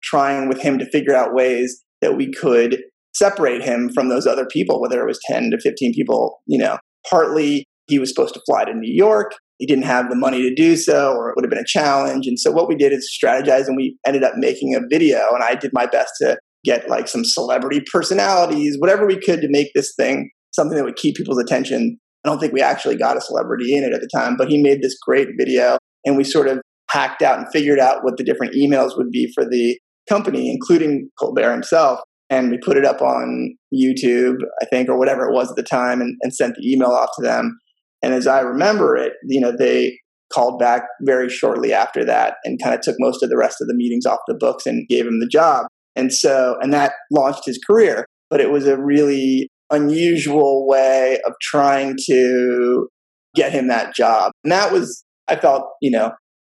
trying 0.03 0.49
with 0.49 0.59
him 0.59 0.79
to 0.79 0.89
figure 0.89 1.15
out 1.15 1.33
ways 1.33 1.83
that 2.01 2.17
we 2.17 2.31
could 2.31 2.81
separate 3.13 3.61
him 3.61 3.89
from 3.93 4.09
those 4.09 4.25
other 4.25 4.45
people, 4.45 4.81
whether 4.81 5.01
it 5.01 5.07
was 5.07 5.19
10 5.27 5.51
to 5.51 5.59
15 5.59 5.93
people, 5.93 6.39
you 6.47 6.57
know, 6.57 6.77
partly 7.09 7.65
he 7.87 7.99
was 7.99 8.09
supposed 8.09 8.33
to 8.33 8.41
fly 8.45 8.65
to 8.65 8.73
New 8.73 8.93
York. 8.93 9.33
He 9.57 9.67
didn't 9.67 9.83
have 9.83 10.09
the 10.09 10.15
money 10.15 10.41
to 10.41 10.55
do 10.55 10.75
so, 10.75 11.13
or 11.13 11.29
it 11.29 11.35
would 11.35 11.43
have 11.43 11.51
been 11.51 11.59
a 11.59 11.65
challenge. 11.65 12.25
And 12.25 12.39
so 12.39 12.51
what 12.51 12.67
we 12.67 12.75
did 12.75 12.93
is 12.93 13.11
strategize 13.11 13.67
and 13.67 13.77
we 13.77 13.97
ended 14.07 14.23
up 14.23 14.33
making 14.37 14.73
a 14.73 14.79
video. 14.89 15.33
And 15.33 15.43
I 15.43 15.55
did 15.55 15.71
my 15.73 15.85
best 15.85 16.13
to 16.21 16.37
get 16.63 16.89
like 16.89 17.07
some 17.07 17.25
celebrity 17.25 17.81
personalities, 17.91 18.77
whatever 18.79 19.05
we 19.05 19.19
could 19.19 19.41
to 19.41 19.47
make 19.49 19.71
this 19.73 19.93
thing 19.97 20.29
something 20.53 20.77
that 20.77 20.83
would 20.83 20.95
keep 20.95 21.15
people's 21.15 21.41
attention. 21.41 21.97
I 22.25 22.29
don't 22.29 22.39
think 22.39 22.53
we 22.53 22.61
actually 22.61 22.97
got 22.97 23.17
a 23.17 23.21
celebrity 23.21 23.75
in 23.75 23.83
it 23.83 23.93
at 23.93 24.01
the 24.01 24.09
time, 24.13 24.35
but 24.37 24.49
he 24.49 24.61
made 24.61 24.81
this 24.81 24.97
great 25.05 25.29
video 25.39 25.77
and 26.05 26.17
we 26.17 26.23
sort 26.23 26.47
of 26.47 26.61
hacked 26.89 27.21
out 27.21 27.39
and 27.39 27.47
figured 27.51 27.79
out 27.79 28.03
what 28.03 28.17
the 28.17 28.23
different 28.23 28.53
emails 28.53 28.97
would 28.97 29.11
be 29.11 29.31
for 29.33 29.45
the 29.45 29.79
company, 30.09 30.51
including 30.51 31.09
Colbert 31.19 31.51
himself. 31.51 31.99
And 32.29 32.51
we 32.51 32.59
put 32.63 32.77
it 32.77 32.85
up 32.85 33.01
on 33.01 33.55
YouTube, 33.73 34.37
I 34.61 34.65
think, 34.65 34.89
or 34.89 34.97
whatever 34.97 35.25
it 35.25 35.33
was 35.33 35.49
at 35.49 35.57
the 35.57 35.63
time, 35.63 35.99
and, 35.99 36.15
and 36.21 36.33
sent 36.33 36.55
the 36.55 36.71
email 36.71 36.91
off 36.91 37.09
to 37.17 37.25
them. 37.25 37.57
And 38.01 38.13
as 38.13 38.25
I 38.25 38.39
remember 38.39 38.95
it, 38.95 39.13
you 39.27 39.39
know, 39.39 39.51
they 39.55 39.97
called 40.33 40.57
back 40.57 40.83
very 41.01 41.29
shortly 41.29 41.73
after 41.73 42.05
that 42.05 42.35
and 42.45 42.61
kind 42.61 42.73
of 42.73 42.81
took 42.81 42.95
most 42.99 43.21
of 43.21 43.29
the 43.29 43.37
rest 43.37 43.59
of 43.61 43.67
the 43.67 43.75
meetings 43.75 44.05
off 44.05 44.19
the 44.27 44.33
books 44.33 44.65
and 44.65 44.87
gave 44.87 45.05
him 45.05 45.19
the 45.19 45.27
job. 45.27 45.65
And 45.95 46.13
so, 46.13 46.55
and 46.61 46.73
that 46.73 46.93
launched 47.11 47.45
his 47.45 47.59
career. 47.65 48.05
But 48.29 48.39
it 48.41 48.49
was 48.49 48.65
a 48.65 48.81
really 48.81 49.49
unusual 49.71 50.67
way 50.67 51.19
of 51.25 51.33
trying 51.41 51.97
to 52.07 52.87
get 53.35 53.51
him 53.51 53.67
that 53.67 53.95
job. 53.95 54.31
And 54.43 54.51
that 54.51 54.71
was, 54.71 55.03
I 55.27 55.35
felt, 55.35 55.65
you 55.81 55.91
know, 55.91 56.11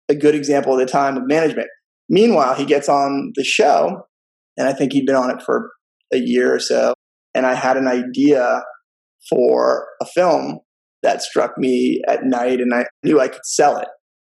a 0.08 0.14
good 0.14 0.34
example 0.34 0.78
at 0.78 0.86
the 0.86 0.90
time 0.90 1.16
of 1.16 1.26
management. 1.26 1.68
Meanwhile, 2.08 2.54
he 2.54 2.64
gets 2.64 2.88
on 2.88 3.32
the 3.34 3.44
show, 3.44 4.02
and 4.56 4.68
I 4.68 4.72
think 4.72 4.92
he'd 4.92 5.06
been 5.06 5.16
on 5.16 5.30
it 5.30 5.42
for 5.42 5.70
a 6.12 6.18
year 6.18 6.54
or 6.54 6.58
so. 6.58 6.94
And 7.34 7.46
I 7.46 7.54
had 7.54 7.76
an 7.76 7.88
idea 7.88 8.62
for 9.30 9.86
a 10.02 10.06
film 10.06 10.58
that 11.02 11.22
struck 11.22 11.56
me 11.56 12.02
at 12.08 12.24
night, 12.24 12.60
and 12.60 12.74
I 12.74 12.84
knew 13.02 13.20
I 13.20 13.28
could 13.28 13.44
sell 13.44 13.78
it. 13.78 13.88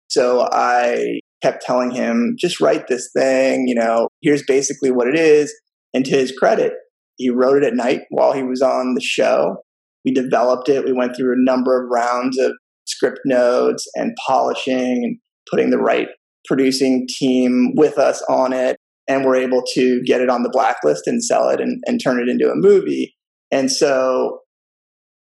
So 0.10 0.48
I 0.52 1.20
kept 1.44 1.62
telling 1.62 1.92
him, 1.92 2.36
just 2.40 2.62
write 2.62 2.88
this 2.88 3.10
thing, 3.16 3.68
you 3.68 3.76
know, 3.76 4.08
here's 4.22 4.44
basically 4.44 4.92
what 4.92 5.08
it 5.08 5.16
is. 5.16 5.54
And 5.94 6.06
to 6.06 6.12
his 6.12 6.32
credit, 6.32 6.74
he 7.18 7.30
wrote 7.30 7.58
it 7.58 7.68
at 7.68 7.76
night 7.76 8.02
while 8.10 8.32
he 8.34 8.44
was 8.44 8.62
on 8.62 8.96
the 8.96 9.02
show. 9.02 9.58
We 10.06 10.14
developed 10.14 10.70
it. 10.70 10.86
We 10.86 10.94
went 10.94 11.16
through 11.16 11.34
a 11.34 11.46
number 11.46 11.82
of 11.82 11.90
rounds 11.92 12.40
of 12.40 12.54
script 12.86 13.20
notes 13.26 13.86
and 13.96 14.16
polishing 14.26 15.04
and 15.04 15.18
putting 15.50 15.70
the 15.70 15.78
right 15.78 16.08
producing 16.46 17.08
team 17.08 17.74
with 17.76 17.98
us 17.98 18.22
on 18.30 18.54
it. 18.54 18.78
And 19.08 19.26
we're 19.26 19.36
able 19.36 19.64
to 19.74 20.02
get 20.04 20.22
it 20.22 20.30
on 20.30 20.44
the 20.44 20.50
blacklist 20.50 21.08
and 21.08 21.24
sell 21.24 21.50
it 21.50 21.60
and, 21.60 21.82
and 21.86 22.02
turn 22.02 22.20
it 22.20 22.30
into 22.30 22.50
a 22.50 22.56
movie. 22.56 23.16
And 23.52 23.72
so, 23.72 24.40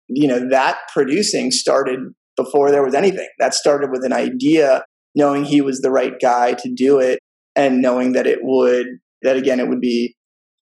you 0.09 0.29
know, 0.29 0.49
that 0.51 0.79
producing 0.93 1.51
started 1.51 1.99
before 2.37 2.71
there 2.71 2.83
was 2.83 2.95
anything. 2.95 3.29
That 3.39 3.55
started 3.55 3.91
with 3.91 4.05
an 4.05 4.13
idea, 4.13 4.85
knowing 5.15 5.45
he 5.45 5.61
was 5.61 5.81
the 5.81 5.91
right 5.91 6.15
guy 6.21 6.55
to 6.55 6.73
do 6.75 6.99
it, 6.99 7.19
and 7.55 7.83
knowing 7.83 8.13
that 8.13 8.27
it 8.27 8.39
would, 8.43 8.87
that 9.23 9.37
again, 9.37 9.61
it 9.61 9.69
would 9.69 9.81
be, 9.81 10.15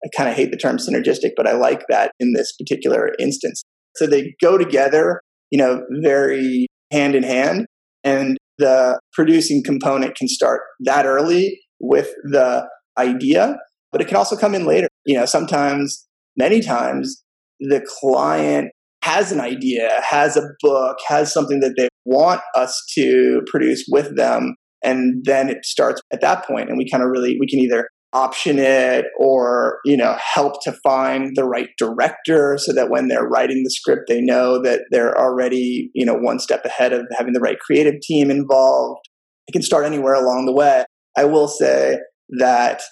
I 0.05 0.09
kind 0.17 0.29
of 0.31 0.35
hate 0.35 0.51
the 0.51 0.57
term 0.57 0.79
synergistic, 0.79 1.33
but 1.37 1.47
I 1.47 1.53
like 1.53 1.83
that 1.89 2.13
in 2.19 2.33
this 2.33 2.53
particular 2.57 3.13
instance. 3.19 3.63
So 3.97 4.07
they 4.07 4.35
go 4.41 4.57
together, 4.57 5.21
you 5.51 5.59
know, 5.59 5.83
very 6.03 6.67
hand 6.91 7.15
in 7.15 7.23
hand. 7.23 7.67
And 8.03 8.39
the 8.59 8.99
producing 9.13 9.63
component 9.63 10.17
can 10.17 10.27
start 10.27 10.63
that 10.81 11.05
early 11.05 11.61
with 11.81 12.11
the 12.25 12.67
idea, 12.99 13.57
but 13.93 14.01
it 14.01 14.09
can 14.09 14.17
also 14.17 14.37
come 14.37 14.55
in 14.55 14.65
later. 14.65 14.89
You 15.05 15.19
know, 15.19 15.27
sometimes, 15.27 16.07
many 16.37 16.61
times, 16.63 17.23
the 17.61 17.87
client 18.01 18.71
has 19.05 19.33
an 19.33 19.41
idea, 19.41 20.01
has 20.03 20.37
a 20.37 20.49
book, 20.63 20.97
has 21.09 21.33
something 21.33 21.61
that 21.61 21.75
they 21.77 21.90
want 22.05 22.41
us 22.55 22.83
to 22.95 23.43
produce 23.47 23.85
with 23.89 24.17
them. 24.17 24.55
And 24.83 25.23
then 25.25 25.51
it 25.51 25.65
starts 25.65 26.01
at 26.13 26.23
that 26.23 26.47
point, 26.47 26.71
and 26.71 26.79
we 26.79 26.89
kind 26.91 27.03
of 27.03 27.11
really, 27.11 27.37
we 27.39 27.47
can 27.47 27.59
either 27.61 27.89
option 28.13 28.59
it 28.59 29.05
or 29.19 29.79
you 29.85 29.97
know 29.97 30.17
help 30.35 30.55
to 30.65 30.73
find 30.83 31.37
the 31.37 31.45
right 31.45 31.69
director 31.79 32.59
so 32.59 32.73
that 32.73 32.91
when 32.91 33.07
they're 33.07 33.29
writing 33.29 33.63
the 33.63 33.71
script 33.71 34.03
they 34.09 34.21
know 34.21 34.61
that 34.61 34.81
they're 34.91 35.17
already 35.17 35.91
you 35.95 36.05
know 36.05 36.15
one 36.15 36.41
step 36.41 36.65
ahead 36.65 36.93
of 36.93 37.03
having 37.17 37.33
the 37.33 37.41
right 37.41 37.61
creative 37.61 37.95
team 38.03 38.29
involved 38.29 39.01
it 39.47 39.53
can 39.53 39.63
start 39.63 39.85
anywhere 39.85 40.15
along 40.15 40.45
the 40.45 40.53
way 40.53 40.85
i 41.17 41.25
will 41.25 41.47
say 41.47 41.99
that 42.37 42.83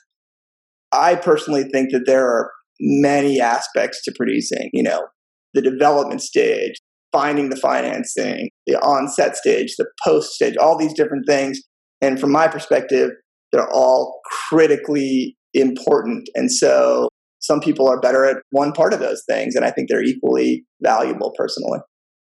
i 0.93 1.17
personally 1.17 1.65
think 1.65 1.91
that 1.91 2.07
there 2.07 2.25
are 2.25 2.53
many 2.81 3.41
aspects 3.41 4.01
to 4.05 4.13
producing 4.17 4.71
you 4.73 4.85
know 4.85 5.09
the 5.53 5.63
development 5.63 6.23
stage 6.23 6.77
finding 7.13 7.49
the 7.49 7.57
financing 7.57 8.49
the 8.67 8.77
on-set 8.81 9.37
stage 9.37 9.75
the 9.79 9.87
post 10.05 10.33
stage 10.33 10.57
all 10.57 10.77
these 10.77 10.93
different 10.95 11.27
things 11.27 11.61
and 12.01 12.21
from 12.21 12.31
my 12.31 12.47
perspective 12.47 13.11
they're 13.53 13.71
all 13.73 14.21
critically 14.49 15.37
important. 15.55 16.29
And 16.35 16.51
so 16.51 17.09
some 17.41 17.61
people 17.61 17.89
are 17.89 18.01
better 18.01 18.25
at 18.25 18.39
one 18.51 18.73
part 18.73 18.93
of 18.93 19.01
those 19.01 19.23
things, 19.29 19.55
and 19.55 19.65
I 19.65 19.71
think 19.71 19.89
they're 19.89 20.03
equally 20.03 20.65
valuable 20.83 21.33
personally. 21.37 21.81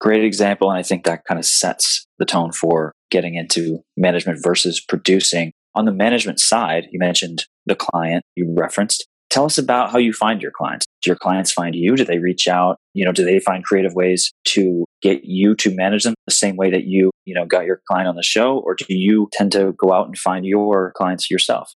Great 0.00 0.24
example. 0.24 0.70
And 0.70 0.78
I 0.78 0.82
think 0.82 1.04
that 1.04 1.24
kind 1.26 1.38
of 1.38 1.44
sets 1.44 2.06
the 2.18 2.24
tone 2.24 2.52
for 2.52 2.92
getting 3.10 3.34
into 3.34 3.80
management 3.96 4.38
versus 4.42 4.80
producing. 4.80 5.52
On 5.74 5.84
the 5.84 5.92
management 5.92 6.40
side, 6.40 6.86
you 6.90 6.98
mentioned 6.98 7.44
the 7.66 7.76
client 7.76 8.24
you 8.34 8.54
referenced. 8.56 9.06
Tell 9.30 9.44
us 9.44 9.58
about 9.58 9.90
how 9.90 9.98
you 9.98 10.12
find 10.12 10.42
your 10.42 10.50
clients. 10.50 10.86
Do 11.02 11.10
your 11.10 11.16
clients 11.16 11.52
find 11.52 11.74
you? 11.74 11.94
Do 11.94 12.04
they 12.04 12.18
reach 12.18 12.48
out? 12.48 12.76
You 12.94 13.04
know, 13.04 13.12
do 13.12 13.24
they 13.24 13.38
find 13.38 13.64
creative 13.64 13.94
ways 13.94 14.32
to 14.46 14.84
get 15.02 15.24
you 15.24 15.54
to 15.56 15.74
manage 15.74 16.02
them 16.02 16.14
the 16.26 16.34
same 16.34 16.56
way 16.56 16.70
that 16.70 16.84
you, 16.84 17.12
you 17.24 17.34
know, 17.34 17.46
got 17.46 17.64
your 17.64 17.80
client 17.88 18.08
on 18.08 18.16
the 18.16 18.24
show? 18.24 18.58
Or 18.58 18.74
do 18.74 18.84
you 18.88 19.28
tend 19.32 19.52
to 19.52 19.72
go 19.78 19.92
out 19.92 20.06
and 20.06 20.18
find 20.18 20.44
your 20.44 20.92
clients 20.96 21.30
yourself? 21.30 21.72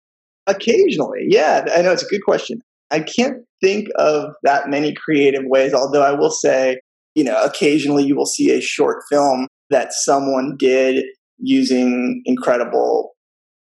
Occasionally. 0.48 1.28
Yeah, 1.30 1.66
I 1.74 1.84
know 1.84 1.92
it's 1.92 2.04
a 2.04 2.08
good 2.08 2.24
question. 2.24 2.60
I 2.92 3.02
can't 3.02 3.44
think 3.62 3.88
of 3.96 4.32
that 4.44 4.68
many 4.68 4.94
creative 4.94 5.44
ways, 5.46 5.74
although 5.74 6.04
I 6.04 6.12
will 6.12 6.32
say, 6.32 6.80
you 7.16 7.24
know, 7.24 7.42
occasionally 7.42 8.04
you 8.04 8.16
will 8.16 8.26
see 8.26 8.52
a 8.52 8.62
short 8.62 9.04
film 9.10 9.48
that 9.70 9.94
someone 9.94 10.56
did 10.58 11.06
using 11.38 12.22
incredible 12.26 13.13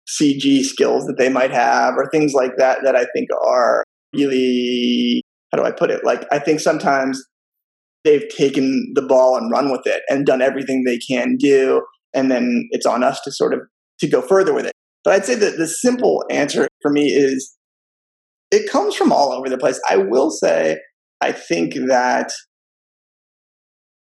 CG 0.09 0.63
skills 0.63 1.05
that 1.07 1.17
they 1.19 1.29
might 1.29 1.51
have 1.51 1.95
or 1.97 2.09
things 2.11 2.33
like 2.33 2.57
that 2.57 2.79
that 2.85 2.97
I 2.97 3.07
think 3.15 3.29
are 3.45 3.85
really 4.15 5.23
how 5.53 5.59
do 5.59 5.65
I 5.65 5.71
put 5.71 5.91
it? 5.91 6.05
Like 6.05 6.27
I 6.33 6.39
think 6.39 6.61
sometimes 6.61 7.23
they've 8.05 8.29
taken 8.29 8.93
the 8.95 9.03
ball 9.03 9.37
and 9.37 9.51
run 9.51 9.71
with 9.71 9.87
it 9.87 10.03
and 10.09 10.25
done 10.25 10.43
everything 10.43 10.85
they 10.85 10.99
can 10.99 11.37
do 11.37 11.83
and 12.15 12.31
then 12.31 12.69
it's 12.71 12.87
on 12.87 13.03
us 13.03 13.21
to 13.23 13.33
sort 13.33 13.53
of 13.53 13.61
to 14.01 14.09
go 14.09 14.23
further 14.23 14.55
with 14.55 14.67
it. 14.67 14.73
But 15.05 15.15
I'd 15.15 15.27
say 15.27 15.35
that 15.35 15.59
the 15.59 15.67
simple 15.67 16.25
answer 16.31 16.69
for 16.83 16.91
me 16.91 17.09
is 17.09 17.55
it 18.51 18.71
comes 18.71 18.95
from 18.95 19.13
all 19.13 19.33
over 19.33 19.49
the 19.49 19.59
place. 19.59 19.81
I 19.89 19.97
will 19.97 20.31
say 20.31 20.79
I 21.21 21.33
think 21.33 21.75
that 21.89 22.33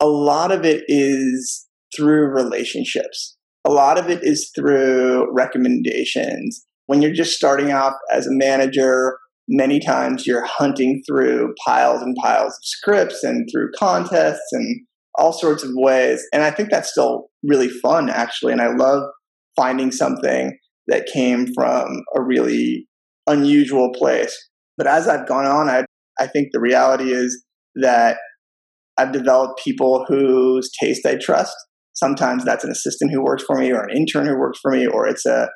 a 0.00 0.06
lot 0.06 0.50
of 0.50 0.64
it 0.64 0.84
is 0.88 1.68
through 1.94 2.26
relationships 2.26 3.36
a 3.64 3.70
lot 3.70 3.98
of 3.98 4.10
it 4.10 4.20
is 4.22 4.50
through 4.54 5.32
recommendations. 5.32 6.64
When 6.86 7.00
you're 7.00 7.12
just 7.12 7.36
starting 7.36 7.72
off 7.72 7.94
as 8.12 8.26
a 8.26 8.32
manager, 8.32 9.18
many 9.48 9.80
times 9.80 10.26
you're 10.26 10.44
hunting 10.44 11.02
through 11.06 11.54
piles 11.64 12.02
and 12.02 12.16
piles 12.20 12.52
of 12.52 12.64
scripts 12.64 13.22
and 13.22 13.48
through 13.52 13.70
contests 13.76 14.52
and 14.52 14.84
all 15.16 15.32
sorts 15.32 15.62
of 15.62 15.70
ways. 15.74 16.22
And 16.32 16.42
I 16.42 16.50
think 16.50 16.70
that's 16.70 16.90
still 16.90 17.28
really 17.42 17.68
fun, 17.68 18.08
actually. 18.08 18.52
And 18.52 18.60
I 18.60 18.74
love 18.74 19.04
finding 19.56 19.92
something 19.92 20.56
that 20.88 21.06
came 21.06 21.46
from 21.54 22.02
a 22.16 22.22
really 22.22 22.88
unusual 23.26 23.92
place. 23.92 24.36
But 24.76 24.86
as 24.86 25.06
I've 25.06 25.28
gone 25.28 25.46
on, 25.46 25.68
I, 25.68 25.84
I 26.18 26.26
think 26.26 26.48
the 26.52 26.60
reality 26.60 27.12
is 27.12 27.44
that 27.76 28.18
I've 28.98 29.12
developed 29.12 29.60
people 29.62 30.04
whose 30.08 30.70
taste 30.80 31.06
I 31.06 31.16
trust 31.16 31.54
Sometimes 31.94 32.44
that's 32.44 32.64
an 32.64 32.70
assistant 32.70 33.12
who 33.12 33.22
works 33.22 33.44
for 33.44 33.56
me 33.56 33.72
or 33.72 33.82
an 33.82 33.96
intern 33.96 34.26
who 34.26 34.38
works 34.38 34.58
for 34.60 34.72
me, 34.72 34.86
or 34.86 35.06
it's 35.06 35.26
a 35.26 35.48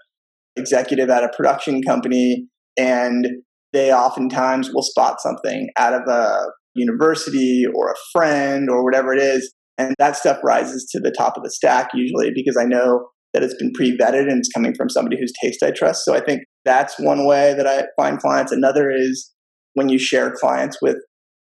executive 0.56 1.10
at 1.10 1.24
a 1.24 1.30
production 1.36 1.82
company. 1.82 2.46
And 2.78 3.26
they 3.72 3.92
oftentimes 3.92 4.70
will 4.72 4.82
spot 4.82 5.20
something 5.20 5.68
out 5.76 5.94
of 5.94 6.02
a 6.08 6.46
university 6.74 7.64
or 7.74 7.90
a 7.90 7.94
friend 8.12 8.68
or 8.70 8.84
whatever 8.84 9.12
it 9.12 9.20
is. 9.20 9.52
And 9.78 9.94
that 9.98 10.16
stuff 10.16 10.38
rises 10.42 10.88
to 10.92 11.00
the 11.00 11.10
top 11.10 11.36
of 11.36 11.42
the 11.42 11.50
stack 11.50 11.90
usually 11.94 12.30
because 12.34 12.56
I 12.56 12.64
know 12.64 13.08
that 13.34 13.42
it's 13.42 13.56
been 13.58 13.72
pre 13.74 13.96
vetted 13.96 14.30
and 14.30 14.38
it's 14.38 14.48
coming 14.48 14.74
from 14.74 14.88
somebody 14.88 15.18
whose 15.18 15.32
taste 15.42 15.62
I 15.62 15.70
trust. 15.70 16.04
So 16.04 16.14
I 16.14 16.20
think 16.20 16.40
that's 16.64 16.98
one 16.98 17.26
way 17.26 17.54
that 17.54 17.66
I 17.66 17.84
find 18.00 18.18
clients. 18.18 18.52
Another 18.52 18.90
is 18.90 19.32
when 19.74 19.88
you 19.90 19.98
share 19.98 20.30
clients 20.30 20.78
with 20.80 20.96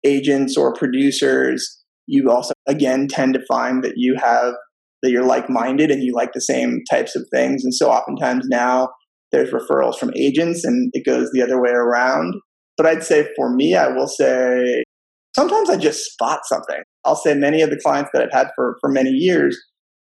agents 0.06 0.56
or 0.56 0.74
producers, 0.74 1.84
you 2.06 2.30
also, 2.30 2.54
again, 2.68 3.08
tend 3.08 3.34
to 3.34 3.42
find 3.48 3.84
that 3.84 3.94
you 3.96 4.16
have 4.20 4.54
that 5.02 5.12
you're 5.12 5.26
like 5.26 5.50
minded 5.50 5.92
and 5.92 6.04
you 6.04 6.14
like 6.14 6.34
the 6.34 6.42
same 6.42 6.82
types 6.90 7.16
of 7.16 7.26
things. 7.34 7.64
And 7.64 7.74
so 7.74 7.90
oftentimes 7.90 8.46
now 8.50 8.90
there's 9.32 9.52
referrals 9.52 9.98
from 9.98 10.12
agents 10.16 10.64
and 10.64 10.90
it 10.94 11.06
goes 11.06 11.30
the 11.32 11.42
other 11.42 11.62
way 11.62 11.72
around. 11.72 12.36
But 12.78 12.86
I'd 12.86 13.04
say 13.04 13.28
for 13.36 13.54
me, 13.54 13.76
I 13.76 13.88
will 13.90 14.08
say 14.08 14.84
sometimes 15.36 15.70
I 15.70 15.78
just 15.78 16.12
spot 16.12 16.42
something. 16.46 16.82
I'll 17.06 17.16
say 17.16 17.34
many 17.34 17.62
of 17.62 17.70
the 17.70 17.80
clients 17.84 18.10
that 18.14 18.22
I've 18.22 18.32
had 18.32 18.50
for, 18.56 18.78
for 18.82 18.90
many 18.90 19.12
years 19.12 19.58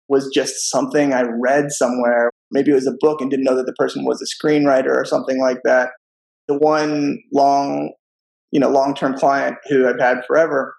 was 0.07 0.29
just 0.33 0.69
something 0.69 1.13
I 1.13 1.21
read 1.21 1.71
somewhere. 1.71 2.31
Maybe 2.51 2.71
it 2.71 2.75
was 2.75 2.87
a 2.87 2.97
book 2.99 3.21
and 3.21 3.29
didn't 3.29 3.45
know 3.45 3.55
that 3.55 3.67
the 3.67 3.73
person 3.73 4.05
was 4.05 4.21
a 4.21 4.45
screenwriter 4.45 4.95
or 4.95 5.05
something 5.05 5.39
like 5.39 5.59
that. 5.65 5.89
The 6.47 6.57
one 6.57 7.19
long, 7.31 7.93
you 8.51 8.59
know, 8.59 8.69
long-term 8.69 9.17
client 9.17 9.57
who 9.69 9.87
I've 9.87 9.99
had 9.99 10.25
forever, 10.25 10.73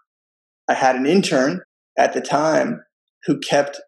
I 0.68 0.74
had 0.74 0.96
an 0.96 1.06
intern 1.06 1.60
at 1.96 2.12
the 2.12 2.20
time 2.20 2.80
who 3.24 3.38
kept 3.38 3.80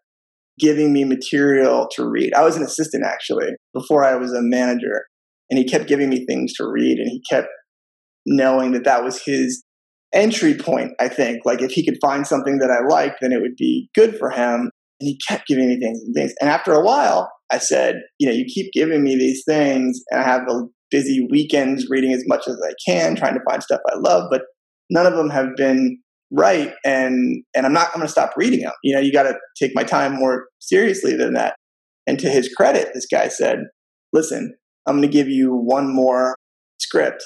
giving 0.59 0.93
me 0.93 1.03
material 1.03 1.87
to 1.95 2.07
read. 2.07 2.33
I 2.33 2.43
was 2.43 2.55
an 2.55 2.63
assistant 2.63 3.03
actually 3.05 3.49
before 3.73 4.03
I 4.03 4.15
was 4.15 4.33
a 4.33 4.41
manager, 4.41 5.05
and 5.49 5.57
he 5.57 5.65
kept 5.65 5.87
giving 5.87 6.09
me 6.09 6.25
things 6.25 6.53
to 6.53 6.67
read, 6.67 6.97
and 6.99 7.09
he 7.09 7.21
kept 7.29 7.47
knowing 8.25 8.71
that 8.71 8.85
that 8.85 9.03
was 9.03 9.21
his 9.23 9.63
entry 10.13 10.53
point. 10.53 10.91
I 10.99 11.09
think 11.09 11.39
like 11.45 11.61
if 11.61 11.71
he 11.71 11.85
could 11.85 11.97
find 12.01 12.25
something 12.25 12.59
that 12.59 12.71
I 12.71 12.87
liked, 12.87 13.17
then 13.21 13.31
it 13.31 13.41
would 13.41 13.55
be 13.57 13.89
good 13.95 14.17
for 14.17 14.29
him. 14.29 14.69
And 14.99 15.07
he 15.07 15.19
kept 15.27 15.47
giving 15.47 15.67
me 15.67 15.79
things 15.79 15.99
and 16.01 16.13
things. 16.15 16.33
And 16.39 16.49
after 16.49 16.71
a 16.71 16.83
while, 16.83 17.31
I 17.51 17.57
said, 17.57 17.95
you 18.19 18.27
know, 18.27 18.33
you 18.33 18.45
keep 18.45 18.71
giving 18.73 19.03
me 19.03 19.15
these 19.15 19.43
things, 19.45 20.01
and 20.11 20.21
I 20.21 20.23
have 20.23 20.41
the 20.47 20.69
busy 20.91 21.27
weekends 21.31 21.87
reading 21.89 22.13
as 22.13 22.23
much 22.27 22.47
as 22.47 22.57
I 22.63 22.73
can, 22.87 23.15
trying 23.15 23.33
to 23.33 23.43
find 23.49 23.61
stuff 23.61 23.81
I 23.91 23.97
love, 23.97 24.27
but 24.29 24.43
none 24.89 25.07
of 25.07 25.15
them 25.15 25.29
have 25.29 25.55
been 25.57 25.99
right 26.33 26.73
and 26.83 27.43
and 27.55 27.65
i'm 27.65 27.73
not 27.73 27.89
i'm 27.89 27.99
going 27.99 28.07
to 28.07 28.11
stop 28.11 28.33
reading 28.35 28.61
them. 28.61 28.73
You 28.83 28.95
know 28.95 29.01
you 29.01 29.13
got 29.13 29.23
to 29.23 29.35
take 29.57 29.71
my 29.75 29.83
time 29.83 30.15
more 30.15 30.47
seriously 30.59 31.15
than 31.15 31.33
that. 31.33 31.55
And 32.07 32.19
to 32.19 32.29
his 32.29 32.53
credit 32.53 32.89
this 32.93 33.07
guy 33.09 33.27
said 33.27 33.59
listen 34.11 34.55
i'm 34.87 34.97
going 34.97 35.09
to 35.09 35.17
give 35.17 35.29
you 35.29 35.51
one 35.51 35.93
more 35.93 36.35
script 36.79 37.23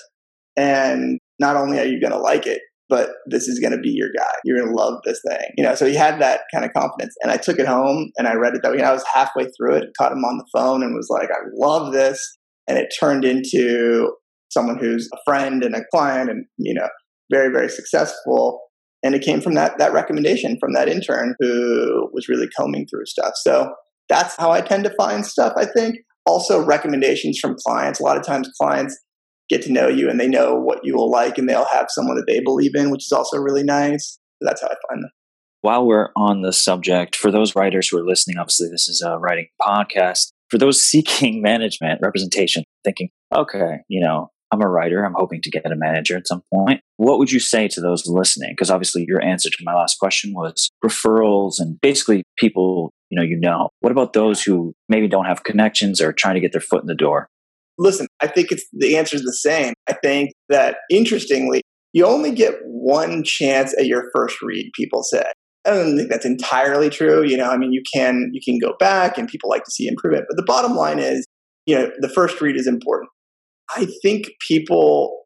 and 0.56 1.20
not 1.40 1.56
only 1.56 1.80
are 1.80 1.86
you 1.86 2.02
going 2.02 2.14
to 2.14 2.20
like 2.20 2.46
it 2.46 2.62
but 2.90 3.10
this 3.28 3.50
is 3.50 3.60
going 3.60 3.74
to 3.74 3.82
be 3.82 3.90
your 3.90 4.08
guy. 4.18 4.32
You're 4.46 4.60
going 4.60 4.70
to 4.70 4.76
love 4.76 5.02
this 5.04 5.22
thing. 5.28 5.50
You 5.58 5.64
know 5.64 5.76
so 5.76 5.86
he 5.86 5.96
had 5.96 6.22
that 6.22 6.42
kind 6.54 6.66
of 6.66 6.74
confidence 6.74 7.16
and 7.22 7.32
i 7.32 7.38
took 7.38 7.60
it 7.60 7.68
home 7.68 8.12
and 8.18 8.28
i 8.28 8.34
read 8.34 8.56
it 8.56 8.62
that 8.64 8.72
week 8.72 8.82
i 8.82 8.94
was 8.94 9.04
halfway 9.14 9.46
through 9.46 9.76
it 9.76 9.90
caught 9.98 10.12
him 10.12 10.24
on 10.24 10.38
the 10.38 10.48
phone 10.54 10.84
and 10.84 10.96
was 10.96 11.10
like 11.10 11.30
i 11.30 11.40
love 11.56 11.94
this. 11.94 12.38
And 12.70 12.78
it 12.78 12.94
turned 13.00 13.24
into 13.24 14.12
someone 14.50 14.78
who's 14.78 15.10
a 15.14 15.18
friend 15.26 15.64
and 15.64 15.74
a 15.76 15.86
client 15.94 16.30
and 16.30 16.46
you 16.58 16.74
know 16.74 16.88
very 17.32 17.52
very 17.52 17.70
successful 17.70 18.67
and 19.04 19.16
it 19.16 19.22
came 19.22 19.42
from 19.42 19.54
that 19.56 19.78
that 19.78 19.94
recommendation 19.94 20.58
from 20.60 20.74
that 20.74 20.90
intern 20.90 21.36
who 21.40 22.10
was 22.14 22.28
really 22.28 22.48
combing 22.58 22.88
through 22.88 23.06
stuff. 23.06 23.34
So 23.36 23.74
that's 24.10 24.36
how 24.38 24.52
i 24.52 24.62
tend 24.62 24.86
to 24.86 24.94
find 24.96 25.26
stuff 25.26 25.54
i 25.58 25.66
think. 25.66 25.98
Also 26.26 26.64
recommendations 26.64 27.40
from 27.40 27.56
clients. 27.66 28.02
A 28.02 28.04
lot 28.04 28.18
of 28.18 28.26
times 28.26 28.50
clients 28.60 28.98
get 29.50 29.62
to 29.62 29.72
know 29.72 29.88
you 29.88 30.10
and 30.10 30.20
they 30.20 30.28
know 30.28 30.56
what 30.56 30.80
you 30.84 30.94
will 30.94 31.10
like 31.10 31.38
and 31.38 31.48
they'll 31.48 31.68
have 31.72 31.88
someone 31.90 32.18
that 32.18 32.26
they 32.28 32.42
believe 32.42 32.76
in 32.76 32.90
which 32.90 33.06
is 33.06 33.12
also 33.12 33.38
really 33.38 33.64
nice. 33.64 34.20
That's 34.42 34.62
how 34.62 34.68
i 34.68 34.76
find 34.90 35.04
them. 35.04 35.12
While 35.62 35.86
we're 35.86 36.10
on 36.16 36.42
the 36.42 36.54
subject 36.54 37.16
for 37.16 37.32
those 37.32 37.56
writers 37.56 37.88
who 37.88 37.98
are 37.98 38.06
listening 38.06 38.38
obviously 38.38 38.70
this 38.70 38.88
is 38.88 39.02
a 39.02 39.18
writing 39.18 39.48
podcast. 39.62 40.32
For 40.50 40.58
those 40.58 40.84
seeking 40.90 41.42
management 41.42 42.00
representation 42.02 42.64
thinking 42.84 43.10
okay 43.36 43.78
you 43.88 44.02
know 44.02 44.32
I'm 44.52 44.62
a 44.62 44.68
writer. 44.68 45.04
I'm 45.04 45.16
hoping 45.16 45.42
to 45.42 45.50
get 45.50 45.66
a 45.66 45.76
manager 45.76 46.16
at 46.16 46.28
some 46.28 46.42
point. 46.54 46.82
What 46.98 47.20
would 47.20 47.32
you 47.32 47.40
say 47.40 47.68
to 47.70 47.82
those 47.82 48.08
listening? 48.08 48.52
Because 48.52 48.70
obviously 48.70 49.06
your 49.08 49.22
answer 49.22 49.50
to 49.50 49.64
my 49.64 49.74
last 49.74 50.00
question 50.00 50.34
was 50.34 50.70
referrals 50.84 51.60
and 51.60 51.80
basically 51.82 52.24
people, 52.38 52.92
you 53.10 53.18
know, 53.18 53.26
you 53.26 53.38
know. 53.38 53.70
What 53.82 53.92
about 53.92 54.14
those 54.14 54.42
who 54.42 54.74
maybe 54.88 55.08
don't 55.08 55.26
have 55.26 55.44
connections 55.44 56.02
or 56.02 56.14
trying 56.14 56.36
to 56.36 56.42
get 56.42 56.54
their 56.54 56.62
foot 56.62 56.82
in 56.82 56.88
the 56.88 56.96
door? 56.96 57.28
Listen, 57.78 58.08
I 58.22 58.28
think 58.28 58.52
it's 58.52 58.66
the 58.74 58.98
answer 58.98 59.16
is 59.16 59.24
the 59.24 59.34
same. 59.34 59.74
I 59.88 59.94
think 59.94 60.32
that 60.50 60.78
interestingly, 60.90 61.62
you 61.94 62.06
only 62.06 62.32
get 62.32 62.56
one 62.64 63.24
chance 63.24 63.74
at 63.78 63.86
your 63.86 64.10
first 64.14 64.42
read, 64.42 64.72
people 64.76 65.04
say. 65.04 65.24
I 65.66 65.72
don't 65.72 65.98
think 65.98 66.10
that's 66.10 66.26
entirely 66.26 66.90
true. 66.90 67.24
You 67.24 67.38
know, 67.38 67.50
I 67.50 67.58
mean, 67.58 67.74
you 67.74 67.84
can 67.94 68.30
you 68.32 68.42
can 68.44 68.58
go 68.58 68.76
back 68.80 69.18
and 69.18 69.28
people 69.28 69.50
like 69.50 69.64
to 69.66 69.72
see 69.72 69.88
improvement, 69.88 70.26
but 70.30 70.38
the 70.38 70.44
bottom 70.44 70.76
line 70.76 71.00
is, 71.00 71.26
you 71.66 71.76
know, 71.76 71.92
the 72.00 72.10
first 72.10 72.40
read 72.42 72.56
is 72.56 72.68
important. 72.68 73.10
I 73.76 73.88
think 74.02 74.30
people, 74.48 75.26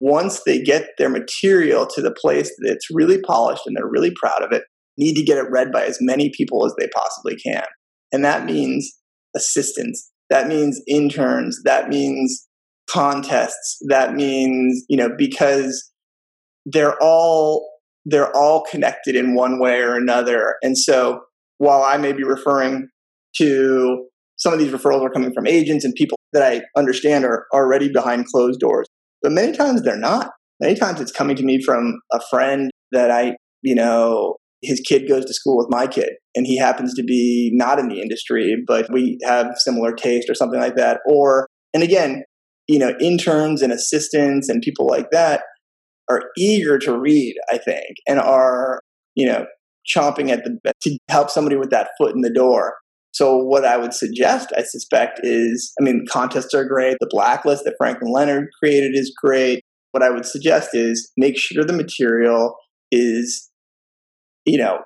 once 0.00 0.42
they 0.44 0.62
get 0.62 0.88
their 0.98 1.08
material 1.08 1.86
to 1.86 2.00
the 2.02 2.10
place 2.12 2.48
that 2.58 2.72
it's 2.72 2.88
really 2.90 3.20
polished 3.20 3.62
and 3.66 3.76
they're 3.76 3.88
really 3.88 4.12
proud 4.14 4.42
of 4.42 4.52
it, 4.52 4.64
need 4.98 5.14
to 5.14 5.22
get 5.22 5.38
it 5.38 5.50
read 5.50 5.72
by 5.72 5.84
as 5.84 5.98
many 6.00 6.30
people 6.36 6.66
as 6.66 6.74
they 6.78 6.88
possibly 6.94 7.36
can. 7.36 7.64
And 8.12 8.24
that 8.24 8.44
means 8.44 8.92
assistants, 9.34 10.10
that 10.30 10.48
means 10.48 10.80
interns, 10.86 11.60
that 11.64 11.88
means 11.88 12.46
contests, 12.90 13.78
that 13.88 14.14
means, 14.14 14.84
you 14.88 14.96
know, 14.96 15.10
because 15.16 15.90
they're 16.66 16.96
all 17.00 17.68
they're 18.04 18.34
all 18.36 18.64
connected 18.68 19.14
in 19.14 19.34
one 19.34 19.60
way 19.60 19.78
or 19.78 19.94
another. 19.94 20.56
And 20.62 20.76
so 20.76 21.20
while 21.58 21.84
I 21.84 21.96
may 21.98 22.12
be 22.12 22.24
referring 22.24 22.88
to 23.36 24.06
some 24.42 24.52
of 24.52 24.58
these 24.58 24.72
referrals 24.72 25.02
are 25.02 25.10
coming 25.10 25.32
from 25.32 25.46
agents 25.46 25.84
and 25.84 25.94
people 25.94 26.18
that 26.32 26.42
I 26.42 26.62
understand 26.76 27.24
are 27.24 27.46
already 27.54 27.88
behind 27.88 28.26
closed 28.26 28.58
doors. 28.58 28.88
But 29.22 29.30
many 29.30 29.56
times 29.56 29.82
they're 29.82 29.96
not. 29.96 30.32
Many 30.60 30.74
times 30.74 31.00
it's 31.00 31.12
coming 31.12 31.36
to 31.36 31.44
me 31.44 31.62
from 31.62 32.00
a 32.12 32.20
friend 32.28 32.68
that 32.90 33.12
I, 33.12 33.36
you 33.62 33.76
know, 33.76 34.34
his 34.60 34.80
kid 34.80 35.08
goes 35.08 35.24
to 35.26 35.32
school 35.32 35.56
with 35.56 35.68
my 35.70 35.86
kid 35.86 36.10
and 36.34 36.44
he 36.44 36.58
happens 36.58 36.92
to 36.94 37.04
be 37.04 37.50
not 37.54 37.78
in 37.78 37.88
the 37.88 38.00
industry, 38.00 38.56
but 38.66 38.92
we 38.92 39.16
have 39.24 39.46
similar 39.58 39.92
taste 39.92 40.28
or 40.28 40.34
something 40.34 40.60
like 40.60 40.74
that. 40.74 40.98
Or, 41.06 41.46
and 41.72 41.84
again, 41.84 42.24
you 42.66 42.80
know, 42.80 42.94
interns 43.00 43.62
and 43.62 43.72
assistants 43.72 44.48
and 44.48 44.60
people 44.60 44.88
like 44.88 45.10
that 45.12 45.42
are 46.10 46.22
eager 46.36 46.78
to 46.80 46.98
read, 46.98 47.36
I 47.50 47.58
think, 47.58 47.96
and 48.08 48.18
are, 48.18 48.80
you 49.14 49.26
know, 49.26 49.46
chomping 49.86 50.30
at 50.30 50.42
the 50.42 50.58
bit 50.64 50.74
to 50.82 50.98
help 51.08 51.30
somebody 51.30 51.56
with 51.56 51.70
that 51.70 51.90
foot 51.96 52.14
in 52.14 52.22
the 52.22 52.32
door. 52.32 52.74
So 53.12 53.36
what 53.36 53.64
I 53.64 53.76
would 53.76 53.92
suggest, 53.92 54.52
I 54.56 54.62
suspect, 54.62 55.20
is 55.22 55.72
I 55.80 55.84
mean, 55.84 56.06
contests 56.10 56.54
are 56.54 56.64
great. 56.64 56.96
The 56.98 57.08
blacklist 57.10 57.64
that 57.64 57.74
Franklin 57.78 58.10
Leonard 58.12 58.48
created 58.58 58.92
is 58.94 59.14
great. 59.22 59.62
What 59.92 60.02
I 60.02 60.10
would 60.10 60.24
suggest 60.24 60.70
is 60.74 61.12
make 61.18 61.38
sure 61.38 61.64
the 61.64 61.74
material 61.74 62.56
is, 62.90 63.50
you 64.46 64.56
know, 64.56 64.78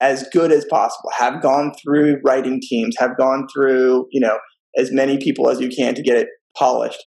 as 0.00 0.28
good 0.32 0.52
as 0.52 0.66
possible. 0.66 1.10
Have 1.16 1.42
gone 1.42 1.72
through 1.82 2.20
writing 2.24 2.60
teams, 2.60 2.96
have 2.98 3.16
gone 3.16 3.46
through, 3.52 4.06
you 4.10 4.20
know, 4.20 4.38
as 4.76 4.92
many 4.92 5.18
people 5.18 5.48
as 5.48 5.60
you 5.60 5.68
can 5.68 5.94
to 5.94 6.02
get 6.02 6.16
it 6.16 6.28
polished. 6.56 7.04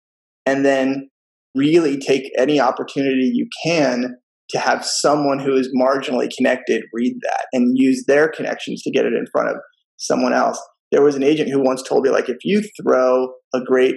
And 0.45 0.65
then 0.65 1.10
really 1.53 1.97
take 1.97 2.31
any 2.38 2.60
opportunity 2.60 3.29
you 3.34 3.47
can 3.63 4.15
to 4.49 4.60
have 4.60 4.86
someone 4.86 5.39
who 5.39 5.55
is 5.55 5.69
marginally 5.77 6.29
connected 6.36 6.84
read 6.93 7.15
that 7.23 7.47
and 7.53 7.77
use 7.77 8.05
their 8.05 8.29
connections 8.29 8.81
to 8.84 8.91
get 8.91 9.05
it 9.05 9.13
in 9.13 9.25
front 9.31 9.49
of 9.49 9.55
someone 10.02 10.34
else. 10.34 10.62
There 10.92 11.02
was 11.02 11.16
an 11.16 11.24
agent 11.24 11.50
who 11.50 11.64
once 11.64 11.82
told 11.82 12.04
me, 12.04 12.10
like, 12.10 12.28
if 12.28 12.38
you 12.44 12.62
throw 12.82 13.30
a 13.54 13.62
great 13.62 13.96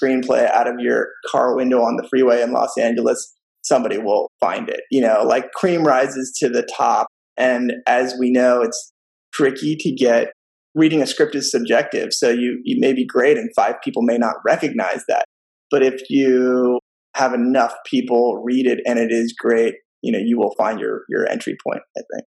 screenplay 0.00 0.48
out 0.50 0.68
of 0.68 0.76
your 0.78 1.08
car 1.30 1.56
window 1.56 1.82
on 1.82 1.96
the 1.96 2.06
freeway 2.08 2.42
in 2.42 2.52
Los 2.52 2.76
Angeles, 2.78 3.34
somebody 3.62 3.98
will 3.98 4.30
find 4.40 4.68
it. 4.68 4.80
You 4.90 5.00
know, 5.00 5.22
like 5.24 5.50
cream 5.52 5.84
rises 5.84 6.36
to 6.38 6.48
the 6.48 6.62
top. 6.76 7.08
And 7.36 7.72
as 7.86 8.14
we 8.18 8.30
know, 8.30 8.62
it's 8.62 8.92
tricky 9.32 9.76
to 9.80 9.92
get 9.92 10.28
reading 10.74 11.02
a 11.02 11.06
script 11.06 11.34
is 11.34 11.50
subjective. 11.50 12.12
So 12.12 12.28
you, 12.28 12.60
you 12.64 12.78
may 12.78 12.92
be 12.92 13.04
great 13.04 13.38
and 13.38 13.50
five 13.56 13.76
people 13.82 14.02
may 14.02 14.18
not 14.18 14.36
recognize 14.44 15.04
that. 15.08 15.24
But 15.70 15.82
if 15.82 16.02
you 16.10 16.78
have 17.14 17.32
enough 17.32 17.74
people 17.86 18.42
read 18.44 18.66
it 18.66 18.80
and 18.86 18.98
it 18.98 19.10
is 19.10 19.34
great, 19.36 19.74
you 20.02 20.12
know, 20.12 20.18
you 20.18 20.38
will 20.38 20.54
find 20.56 20.78
your 20.78 21.02
your 21.08 21.28
entry 21.28 21.56
point, 21.66 21.80
I 21.96 22.02
think. 22.12 22.24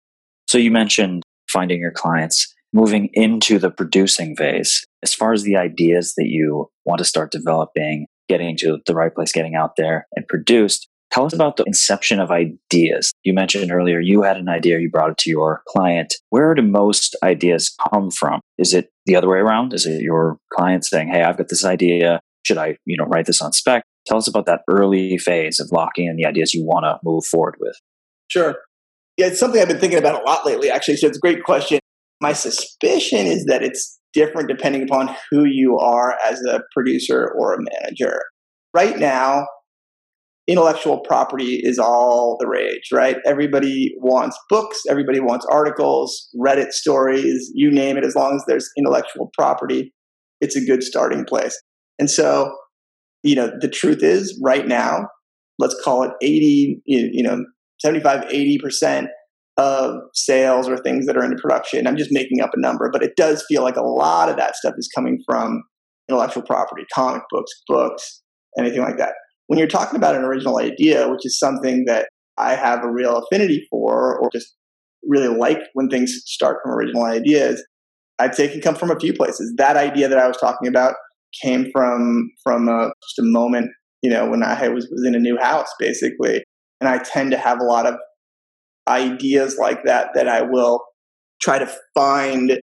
So 0.48 0.58
you 0.58 0.70
mentioned 0.70 1.22
finding 1.48 1.78
your 1.78 1.92
clients, 1.92 2.52
moving 2.72 3.10
into 3.12 3.58
the 3.58 3.70
producing 3.70 4.36
phase. 4.36 4.84
As 5.02 5.14
far 5.14 5.32
as 5.32 5.42
the 5.42 5.56
ideas 5.56 6.14
that 6.16 6.26
you 6.26 6.68
want 6.84 6.98
to 6.98 7.04
start 7.04 7.30
developing, 7.30 8.06
getting 8.28 8.56
to 8.58 8.78
the 8.86 8.94
right 8.94 9.14
place, 9.14 9.32
getting 9.32 9.54
out 9.54 9.76
there 9.76 10.06
and 10.14 10.26
produced, 10.26 10.88
Tell 11.10 11.24
us 11.24 11.32
about 11.32 11.56
the 11.56 11.64
inception 11.64 12.20
of 12.20 12.30
ideas. 12.30 13.12
You 13.24 13.32
mentioned 13.32 13.72
earlier 13.72 13.98
you 13.98 14.22
had 14.22 14.36
an 14.36 14.48
idea, 14.48 14.78
you 14.78 14.90
brought 14.90 15.10
it 15.10 15.18
to 15.18 15.30
your 15.30 15.62
client. 15.68 16.14
Where 16.30 16.54
do 16.54 16.62
most 16.62 17.16
ideas 17.22 17.74
come 17.90 18.10
from? 18.10 18.40
Is 18.58 18.74
it 18.74 18.90
the 19.06 19.16
other 19.16 19.28
way 19.28 19.38
around? 19.38 19.72
Is 19.72 19.86
it 19.86 20.02
your 20.02 20.36
client 20.52 20.84
saying, 20.84 21.08
"Hey, 21.08 21.22
I've 21.22 21.38
got 21.38 21.48
this 21.48 21.64
idea. 21.64 22.20
Should 22.44 22.58
I, 22.58 22.76
you 22.84 22.96
know, 22.98 23.04
write 23.04 23.26
this 23.26 23.40
on 23.40 23.52
spec?" 23.52 23.84
Tell 24.06 24.18
us 24.18 24.28
about 24.28 24.46
that 24.46 24.62
early 24.68 25.18
phase 25.18 25.60
of 25.60 25.72
locking 25.72 26.06
in 26.06 26.16
the 26.16 26.26
ideas 26.26 26.54
you 26.54 26.64
want 26.64 26.84
to 26.84 26.98
move 27.02 27.24
forward 27.24 27.56
with. 27.58 27.76
Sure. 28.28 28.56
Yeah, 29.16 29.26
it's 29.26 29.40
something 29.40 29.60
I've 29.60 29.68
been 29.68 29.80
thinking 29.80 29.98
about 29.98 30.20
a 30.20 30.24
lot 30.24 30.46
lately, 30.46 30.70
actually. 30.70 30.96
So 30.96 31.06
it's 31.06 31.16
a 31.16 31.20
great 31.20 31.42
question. 31.42 31.80
My 32.20 32.32
suspicion 32.32 33.26
is 33.26 33.44
that 33.46 33.62
it's 33.62 33.98
different 34.12 34.48
depending 34.48 34.82
upon 34.82 35.14
who 35.30 35.44
you 35.44 35.78
are 35.78 36.16
as 36.26 36.40
a 36.48 36.60
producer 36.72 37.32
or 37.38 37.54
a 37.54 37.58
manager. 37.58 38.20
Right 38.74 38.98
now, 38.98 39.46
intellectual 40.48 41.00
property 41.00 41.60
is 41.62 41.78
all 41.78 42.36
the 42.40 42.48
rage, 42.48 42.88
right? 42.92 43.16
Everybody 43.26 43.94
wants 43.98 44.36
books, 44.48 44.80
everybody 44.88 45.20
wants 45.20 45.46
articles, 45.50 46.28
Reddit 46.34 46.72
stories, 46.72 47.50
you 47.54 47.70
name 47.70 47.98
it, 47.98 48.04
as 48.04 48.16
long 48.16 48.34
as 48.34 48.44
there's 48.48 48.68
intellectual 48.76 49.30
property, 49.38 49.92
it's 50.40 50.56
a 50.56 50.64
good 50.64 50.82
starting 50.82 51.24
place. 51.24 51.60
And 51.98 52.10
so, 52.10 52.50
you 53.22 53.34
know, 53.34 53.52
the 53.60 53.68
truth 53.68 54.02
is 54.02 54.40
right 54.42 54.66
now, 54.66 55.08
let's 55.58 55.76
call 55.84 56.02
it 56.02 56.12
80, 56.22 56.80
you 56.86 57.22
know, 57.22 57.44
75, 57.80 58.24
80% 58.24 59.08
of 59.58 59.96
sales 60.14 60.68
or 60.68 60.78
things 60.78 61.06
that 61.06 61.16
are 61.16 61.24
into 61.24 61.36
production. 61.40 61.86
I'm 61.86 61.96
just 61.96 62.12
making 62.12 62.40
up 62.40 62.50
a 62.54 62.60
number, 62.60 62.88
but 62.92 63.02
it 63.02 63.12
does 63.16 63.44
feel 63.48 63.62
like 63.62 63.76
a 63.76 63.82
lot 63.82 64.28
of 64.28 64.36
that 64.36 64.56
stuff 64.56 64.74
is 64.78 64.88
coming 64.94 65.18
from 65.26 65.62
intellectual 66.08 66.44
property, 66.44 66.84
comic 66.94 67.22
books, 67.30 67.50
books, 67.66 68.22
anything 68.56 68.80
like 68.80 68.96
that 68.98 69.12
when 69.48 69.58
you're 69.58 69.66
talking 69.66 69.96
about 69.96 70.14
an 70.14 70.22
original 70.22 70.58
idea, 70.60 71.08
which 71.10 71.24
is 71.24 71.38
something 71.38 71.84
that 71.86 72.08
I 72.36 72.54
have 72.54 72.84
a 72.84 72.92
real 72.92 73.16
affinity 73.16 73.66
for, 73.68 74.18
or 74.20 74.30
just 74.32 74.54
really 75.02 75.34
like 75.34 75.58
when 75.72 75.88
things 75.88 76.22
start 76.26 76.58
from 76.62 76.72
original 76.72 77.04
ideas, 77.04 77.64
I'd 78.18 78.34
say 78.34 78.44
it 78.44 78.52
can 78.52 78.60
come 78.60 78.74
from 78.74 78.90
a 78.90 79.00
few 79.00 79.12
places. 79.12 79.52
That 79.56 79.76
idea 79.76 80.08
that 80.08 80.18
I 80.18 80.28
was 80.28 80.36
talking 80.36 80.68
about 80.68 80.94
came 81.42 81.70
from 81.72 82.30
from 82.44 82.68
a, 82.68 82.90
just 83.02 83.18
a 83.20 83.22
moment, 83.22 83.70
you 84.02 84.10
know, 84.10 84.28
when 84.28 84.42
I 84.42 84.68
was 84.68 84.86
was 84.90 85.04
in 85.06 85.14
a 85.14 85.18
new 85.18 85.38
house, 85.38 85.68
basically, 85.78 86.44
and 86.80 86.88
I 86.88 86.98
tend 86.98 87.30
to 87.30 87.38
have 87.38 87.58
a 87.58 87.64
lot 87.64 87.86
of 87.86 87.94
ideas 88.88 89.56
like 89.58 89.84
that 89.84 90.10
that 90.14 90.28
I 90.28 90.42
will 90.42 90.84
try 91.40 91.58
to 91.58 91.70
find 91.94 92.60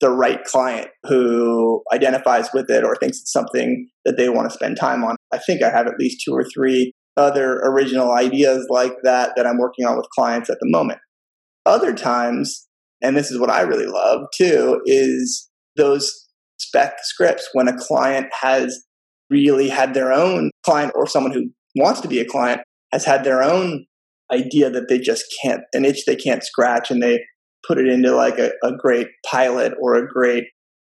the 0.00 0.10
right 0.10 0.44
client 0.44 0.88
who 1.04 1.82
identifies 1.92 2.48
with 2.52 2.70
it 2.70 2.84
or 2.84 2.96
thinks 2.96 3.18
it's 3.18 3.32
something 3.32 3.88
that 4.04 4.16
they 4.16 4.28
want 4.28 4.48
to 4.48 4.54
spend 4.54 4.76
time 4.76 5.04
on. 5.04 5.16
I 5.32 5.38
think 5.38 5.62
I 5.62 5.70
have 5.70 5.86
at 5.86 5.98
least 5.98 6.22
two 6.24 6.32
or 6.32 6.44
three 6.44 6.92
other 7.16 7.60
original 7.60 8.12
ideas 8.12 8.66
like 8.68 8.94
that 9.02 9.32
that 9.36 9.46
I'm 9.46 9.58
working 9.58 9.86
on 9.86 9.96
with 9.96 10.06
clients 10.10 10.50
at 10.50 10.58
the 10.60 10.68
moment. 10.68 10.98
Other 11.64 11.94
times, 11.94 12.66
and 13.02 13.16
this 13.16 13.30
is 13.30 13.38
what 13.38 13.50
I 13.50 13.62
really 13.62 13.86
love 13.86 14.26
too, 14.36 14.80
is 14.84 15.48
those 15.76 16.12
spec 16.58 16.96
scripts 17.02 17.48
when 17.54 17.68
a 17.68 17.76
client 17.76 18.26
has 18.38 18.84
really 19.30 19.68
had 19.68 19.94
their 19.94 20.12
own 20.12 20.50
client 20.64 20.92
or 20.94 21.06
someone 21.06 21.32
who 21.32 21.50
wants 21.74 22.00
to 22.00 22.08
be 22.08 22.20
a 22.20 22.24
client 22.24 22.60
has 22.92 23.04
had 23.04 23.24
their 23.24 23.42
own 23.42 23.84
idea 24.32 24.70
that 24.70 24.88
they 24.88 24.98
just 24.98 25.24
can't, 25.42 25.60
an 25.72 25.84
itch 25.84 26.04
they 26.06 26.16
can't 26.16 26.44
scratch 26.44 26.90
and 26.90 27.02
they 27.02 27.20
put 27.66 27.78
it 27.78 27.86
into 27.86 28.14
like 28.14 28.38
a, 28.38 28.50
a 28.62 28.72
great 28.78 29.08
pilot 29.30 29.72
or 29.80 29.94
a 29.94 30.06
great 30.06 30.44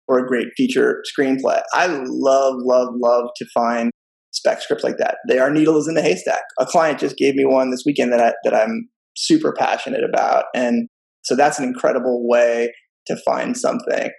or 0.08 0.20
a 0.20 0.28
great 0.28 0.48
feature 0.58 1.02
screenplay. 1.08 1.62
I 1.74 1.88
love, 1.88 2.56
love, 2.58 2.90
love 2.96 3.30
to 3.38 3.46
find 3.54 3.92
spec 4.32 4.62
scripts 4.62 4.84
like 4.84 4.98
that. 4.98 5.18
They 5.28 5.40
are 5.40 5.52
needles 5.52 5.88
in 5.88 5.94
the 5.94 6.02
haystack. 6.02 6.42
A 6.60 6.66
client 6.66 7.00
just 7.00 7.18
gave 7.18 7.36
me 7.36 7.46
one 7.46 7.72
this 7.72 7.84
weekend 7.86 8.12
that 8.14 8.22
I, 8.22 8.34
that 8.44 8.54
I'm 8.54 8.90
super 9.16 9.54
passionate 9.58 10.04
about, 10.04 10.46
and 10.56 10.88
so 11.24 11.36
that's 11.36 11.60
an 11.60 11.66
incredible 11.66 12.28
way 12.28 12.74
to 13.08 13.18
find 13.26 13.56
something. 13.56 14.10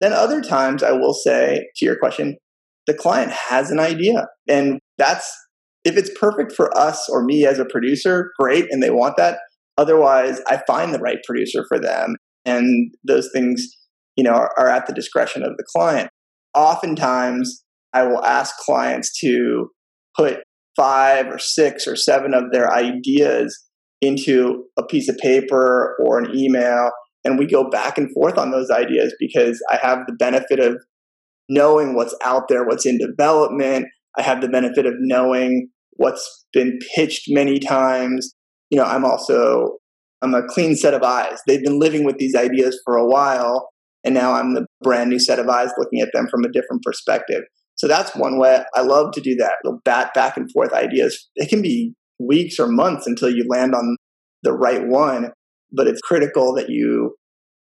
Then 0.00 0.12
other 0.12 0.42
times, 0.42 0.82
I 0.82 0.92
will 0.92 1.14
say 1.14 1.66
to 1.76 1.84
your 1.84 1.98
question, 1.98 2.36
the 2.86 2.94
client 2.94 3.30
has 3.30 3.70
an 3.70 3.78
idea, 3.78 4.26
and 4.48 4.80
that's 4.96 5.34
if 5.88 5.96
it's 5.96 6.10
perfect 6.18 6.52
for 6.52 6.76
us 6.78 7.08
or 7.08 7.24
me 7.24 7.46
as 7.46 7.58
a 7.58 7.64
producer, 7.64 8.30
great, 8.38 8.66
and 8.70 8.82
they 8.82 8.90
want 8.90 9.16
that. 9.16 9.38
Otherwise, 9.78 10.40
I 10.46 10.60
find 10.66 10.92
the 10.92 10.98
right 10.98 11.18
producer 11.26 11.64
for 11.66 11.78
them. 11.80 12.16
And 12.44 12.92
those 13.06 13.30
things, 13.32 13.66
you 14.16 14.22
know, 14.22 14.32
are, 14.32 14.52
are 14.58 14.68
at 14.68 14.86
the 14.86 14.92
discretion 14.92 15.42
of 15.42 15.56
the 15.56 15.64
client. 15.74 16.10
Oftentimes, 16.54 17.64
I 17.94 18.02
will 18.04 18.22
ask 18.24 18.54
clients 18.58 19.18
to 19.20 19.70
put 20.14 20.40
five 20.76 21.26
or 21.26 21.38
six 21.38 21.86
or 21.86 21.96
seven 21.96 22.34
of 22.34 22.44
their 22.52 22.70
ideas 22.72 23.58
into 24.02 24.64
a 24.78 24.84
piece 24.84 25.08
of 25.08 25.16
paper 25.18 25.96
or 26.04 26.18
an 26.18 26.36
email. 26.36 26.90
And 27.24 27.38
we 27.38 27.46
go 27.46 27.68
back 27.68 27.96
and 27.96 28.12
forth 28.12 28.36
on 28.36 28.50
those 28.50 28.70
ideas 28.70 29.14
because 29.18 29.60
I 29.70 29.76
have 29.76 30.00
the 30.06 30.12
benefit 30.12 30.60
of 30.60 30.76
knowing 31.48 31.94
what's 31.94 32.14
out 32.22 32.48
there, 32.48 32.64
what's 32.64 32.86
in 32.86 32.98
development. 32.98 33.86
I 34.18 34.22
have 34.22 34.40
the 34.40 34.48
benefit 34.48 34.86
of 34.86 34.94
knowing 34.98 35.70
what's 35.98 36.46
been 36.52 36.78
pitched 36.96 37.26
many 37.28 37.60
times 37.60 38.34
you 38.70 38.78
know, 38.78 38.84
I'm 38.84 39.04
also 39.04 39.78
I'm 40.22 40.34
a 40.34 40.46
clean 40.46 40.74
set 40.74 40.94
of 40.94 41.02
eyes. 41.02 41.38
They've 41.46 41.62
been 41.62 41.78
living 41.78 42.04
with 42.04 42.18
these 42.18 42.34
ideas 42.34 42.80
for 42.84 42.96
a 42.96 43.06
while, 43.06 43.68
and 44.04 44.14
now 44.14 44.32
I'm 44.32 44.54
the 44.54 44.66
brand 44.82 45.10
new 45.10 45.18
set 45.18 45.38
of 45.38 45.48
eyes 45.48 45.70
looking 45.78 46.00
at 46.00 46.10
them 46.12 46.28
from 46.30 46.44
a 46.44 46.52
different 46.52 46.82
perspective. 46.82 47.42
So 47.76 47.86
that's 47.86 48.16
one 48.16 48.38
way 48.38 48.64
I 48.74 48.80
love 48.80 49.12
to 49.12 49.20
do 49.20 49.36
that. 49.36 49.52
We'll 49.62 49.80
bat 49.84 50.12
back 50.14 50.36
and 50.36 50.50
forth 50.50 50.72
ideas. 50.72 51.28
It 51.36 51.48
can 51.48 51.62
be 51.62 51.94
weeks 52.18 52.58
or 52.58 52.66
months 52.66 53.06
until 53.06 53.30
you 53.30 53.46
land 53.48 53.74
on 53.74 53.96
the 54.42 54.52
right 54.52 54.86
one, 54.86 55.30
but 55.72 55.86
it's 55.86 56.00
critical 56.00 56.52
that 56.56 56.68
you, 56.68 57.14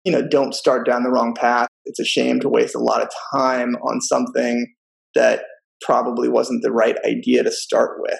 you 0.04 0.12
know, 0.12 0.28
don't 0.28 0.54
start 0.54 0.86
down 0.86 1.04
the 1.04 1.10
wrong 1.10 1.34
path. 1.34 1.70
It's 1.86 2.00
a 2.00 2.06
shame 2.06 2.42
to 2.42 2.50
waste 2.50 2.76
a 2.76 2.80
lot 2.80 3.02
of 3.02 3.10
time 3.34 3.76
on 3.76 4.02
something 4.02 4.68
that 5.16 5.44
probably 5.82 6.30
wasn't 6.30 6.62
the 6.62 6.72
right 6.72 6.96
idea 7.06 7.44
to 7.44 7.52
start 7.52 7.98
with. 8.00 8.20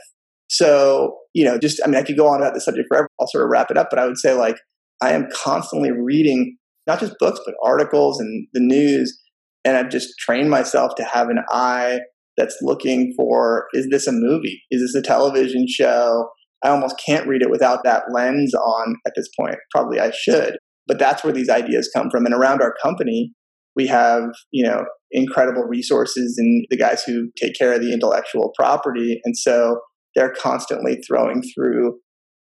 So, 0.50 1.18
you 1.34 1.46
know, 1.46 1.58
just, 1.58 1.80
I 1.84 1.88
mean, 1.88 1.96
I 1.96 2.04
could 2.04 2.18
go 2.18 2.28
on 2.28 2.42
about 2.42 2.54
this 2.54 2.66
subject 2.66 2.88
forever. 2.90 3.08
I'll 3.20 3.28
sort 3.28 3.46
of 3.46 3.50
wrap 3.50 3.72
it 3.72 3.78
up, 3.78 3.88
but 3.90 4.00
I 4.00 4.06
would 4.06 4.18
say, 4.18 4.34
like, 4.34 4.58
I 5.02 5.14
am 5.14 5.28
constantly 5.34 5.92
reading 5.92 6.58
not 6.88 7.00
just 7.00 7.16
books, 7.20 7.40
but 7.46 7.56
articles 7.64 8.20
and 8.20 8.48
the 8.54 8.60
news. 8.60 9.18
And 9.64 9.78
I've 9.78 9.90
just 9.90 10.10
trained 10.20 10.50
myself 10.50 10.94
to 10.98 11.04
have 11.04 11.30
an 11.30 11.40
eye 11.52 12.00
that's 12.38 12.58
looking 12.62 13.14
for 13.16 13.68
is 13.74 13.88
this 13.92 14.08
a 14.08 14.12
movie? 14.12 14.62
Is 14.72 14.82
this 14.82 14.96
a 14.96 15.06
television 15.06 15.68
show? 15.70 16.30
I 16.64 16.70
almost 16.70 17.02
can't 17.04 17.28
read 17.28 17.42
it 17.42 17.50
without 17.50 17.84
that 17.84 18.04
lens 18.12 18.54
on 18.54 18.96
at 19.06 19.14
this 19.16 19.30
point. 19.40 19.56
Probably 19.72 20.00
I 20.00 20.12
should. 20.12 20.58
But 20.88 21.00
that's 21.00 21.24
where 21.24 21.34
these 21.34 21.50
ideas 21.50 21.90
come 21.96 22.10
from. 22.10 22.26
And 22.26 22.34
around 22.34 22.62
our 22.62 22.74
company, 22.82 23.34
we 23.76 23.88
have, 23.88 24.24
you 24.52 24.66
know, 24.66 24.84
incredible 25.12 25.64
resources 25.64 26.38
and 26.38 26.66
the 26.70 26.78
guys 26.78 27.04
who 27.04 27.30
take 27.38 27.54
care 27.58 27.74
of 27.74 27.82
the 27.82 27.94
intellectual 27.94 28.52
property. 28.58 29.20
And 29.24 29.38
so 29.38 29.80
they're 30.16 30.34
constantly 30.34 31.02
throwing 31.08 31.44
through 31.54 32.00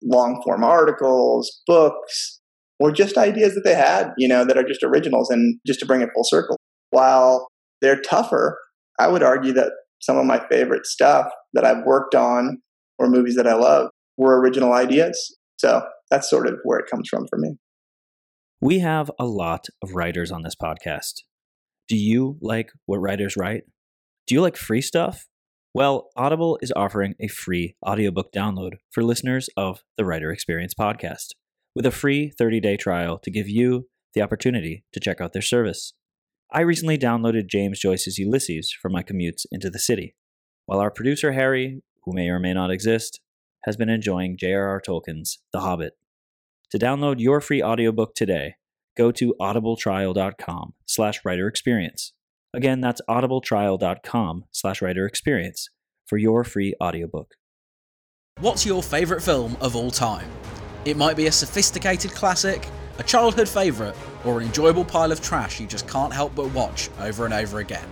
long 0.03 0.41
form 0.43 0.63
articles, 0.63 1.61
books, 1.67 2.39
or 2.79 2.91
just 2.91 3.17
ideas 3.17 3.55
that 3.55 3.63
they 3.63 3.75
had, 3.75 4.11
you 4.17 4.27
know, 4.27 4.45
that 4.45 4.57
are 4.57 4.67
just 4.67 4.83
originals 4.83 5.29
and 5.29 5.59
just 5.65 5.79
to 5.79 5.85
bring 5.85 6.01
it 6.01 6.09
full 6.13 6.23
circle. 6.23 6.57
While 6.89 7.47
they're 7.81 8.01
tougher, 8.01 8.57
I 8.99 9.07
would 9.07 9.23
argue 9.23 9.53
that 9.53 9.71
some 10.01 10.17
of 10.17 10.25
my 10.25 10.45
favorite 10.49 10.85
stuff 10.85 11.27
that 11.53 11.65
I've 11.65 11.83
worked 11.85 12.15
on 12.15 12.61
or 12.99 13.09
movies 13.09 13.35
that 13.35 13.47
I 13.47 13.55
love 13.55 13.89
were 14.17 14.39
original 14.39 14.73
ideas. 14.73 15.35
So 15.57 15.81
that's 16.11 16.29
sort 16.29 16.47
of 16.47 16.55
where 16.63 16.79
it 16.79 16.89
comes 16.89 17.09
from 17.09 17.25
for 17.29 17.37
me. 17.37 17.55
We 18.61 18.79
have 18.79 19.11
a 19.19 19.25
lot 19.25 19.65
of 19.81 19.95
writers 19.95 20.31
on 20.31 20.43
this 20.43 20.55
podcast. 20.55 21.23
Do 21.87 21.95
you 21.95 22.37
like 22.41 22.71
what 22.85 22.97
writers 22.97 23.37
write? 23.37 23.63
Do 24.25 24.33
you 24.33 24.41
like 24.41 24.57
free 24.57 24.81
stuff? 24.81 25.27
Well, 25.73 26.09
Audible 26.15 26.57
is 26.61 26.73
offering 26.75 27.13
a 27.19 27.27
free 27.27 27.75
audiobook 27.85 28.31
download 28.33 28.77
for 28.91 29.03
listeners 29.03 29.49
of 29.55 29.83
the 29.97 30.05
Writer 30.05 30.31
Experience 30.31 30.73
podcast 30.73 31.33
with 31.75 31.85
a 31.85 31.91
free 31.91 32.31
30 32.35 32.59
day 32.59 32.77
trial 32.77 33.19
to 33.19 33.29
give 33.29 33.47
you 33.47 33.87
the 34.15 34.21
opportunity 34.21 34.83
to 34.93 34.99
check 34.99 35.21
out 35.21 35.33
their 35.33 35.43
service. 35.43 35.93
I 36.51 36.61
recently 36.61 36.97
downloaded 36.97 37.47
James 37.47 37.79
Joyce's 37.79 38.17
Ulysses 38.17 38.71
for 38.71 38.89
my 38.89 39.03
commutes 39.03 39.45
into 39.51 39.69
the 39.69 39.77
city, 39.77 40.15
while 40.65 40.79
our 40.79 40.89
producer 40.89 41.33
Harry, 41.33 41.83
who 42.03 42.13
may 42.13 42.29
or 42.29 42.39
may 42.39 42.53
not 42.53 42.71
exist, 42.71 43.19
has 43.65 43.75
been 43.75 43.89
enjoying 43.89 44.37
J.R.R. 44.39 44.81
Tolkien's 44.81 45.39
The 45.51 45.59
Hobbit. 45.59 45.93
To 46.71 46.79
download 46.79 47.19
your 47.19 47.41
free 47.41 47.61
audiobook 47.61 48.15
today, 48.15 48.55
go 48.95 49.11
to 49.11 49.35
audibletrial.com 49.39 50.73
slash 50.85 51.23
writer 51.23 51.47
experience. 51.47 52.13
Again, 52.53 52.81
that's 52.81 53.01
audibletrial.com 53.09 54.45
slash 54.51 54.81
writer 54.81 55.05
experience 55.05 55.69
for 56.05 56.17
your 56.17 56.43
free 56.43 56.73
audiobook. 56.81 57.35
What's 58.39 58.65
your 58.65 58.83
favourite 58.83 59.23
film 59.23 59.57
of 59.61 59.75
all 59.75 59.91
time? 59.91 60.29
It 60.85 60.97
might 60.97 61.17
be 61.17 61.27
a 61.27 61.31
sophisticated 61.31 62.11
classic, 62.11 62.67
a 62.99 63.03
childhood 63.03 63.49
favourite, 63.49 63.95
or 64.23 64.39
an 64.39 64.47
enjoyable 64.47 64.85
pile 64.85 65.11
of 65.11 65.21
trash 65.21 65.59
you 65.59 65.67
just 65.67 65.87
can't 65.87 66.13
help 66.13 66.35
but 66.35 66.53
watch 66.53 66.89
over 66.99 67.25
and 67.25 67.33
over 67.33 67.59
again. 67.59 67.87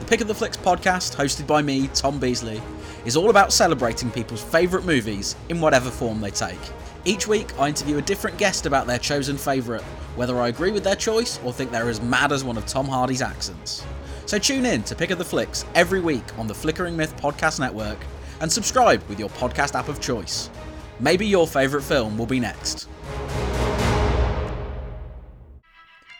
The 0.00 0.04
Pick 0.06 0.20
of 0.20 0.28
the 0.28 0.34
Flicks 0.34 0.56
podcast, 0.56 1.14
hosted 1.14 1.46
by 1.46 1.62
me, 1.62 1.88
Tom 1.94 2.18
Beasley, 2.18 2.60
is 3.04 3.16
all 3.16 3.30
about 3.30 3.52
celebrating 3.52 4.10
people's 4.10 4.42
favourite 4.42 4.84
movies 4.84 5.36
in 5.48 5.60
whatever 5.60 5.90
form 5.90 6.20
they 6.20 6.30
take. 6.30 6.58
Each 7.06 7.26
week, 7.26 7.58
I 7.58 7.68
interview 7.68 7.96
a 7.96 8.02
different 8.02 8.36
guest 8.36 8.66
about 8.66 8.86
their 8.86 8.98
chosen 8.98 9.38
favourite, 9.38 9.82
whether 10.16 10.38
I 10.38 10.48
agree 10.48 10.70
with 10.70 10.84
their 10.84 10.96
choice 10.96 11.40
or 11.42 11.50
think 11.50 11.70
they're 11.70 11.88
as 11.88 12.02
mad 12.02 12.30
as 12.30 12.44
one 12.44 12.58
of 12.58 12.66
Tom 12.66 12.86
Hardy's 12.86 13.22
accents. 13.22 13.82
So 14.26 14.38
tune 14.38 14.66
in 14.66 14.82
to 14.82 14.94
Pick 14.94 15.10
of 15.10 15.16
the 15.16 15.24
Flicks 15.24 15.64
every 15.74 16.00
week 16.00 16.38
on 16.38 16.46
the 16.46 16.54
Flickering 16.54 16.94
Myth 16.96 17.16
Podcast 17.16 17.58
Network 17.58 17.98
and 18.42 18.52
subscribe 18.52 19.02
with 19.08 19.18
your 19.18 19.30
podcast 19.30 19.74
app 19.74 19.88
of 19.88 19.98
choice. 19.98 20.50
Maybe 20.98 21.26
your 21.26 21.46
favourite 21.46 21.84
film 21.84 22.18
will 22.18 22.26
be 22.26 22.38
next. 22.38 22.86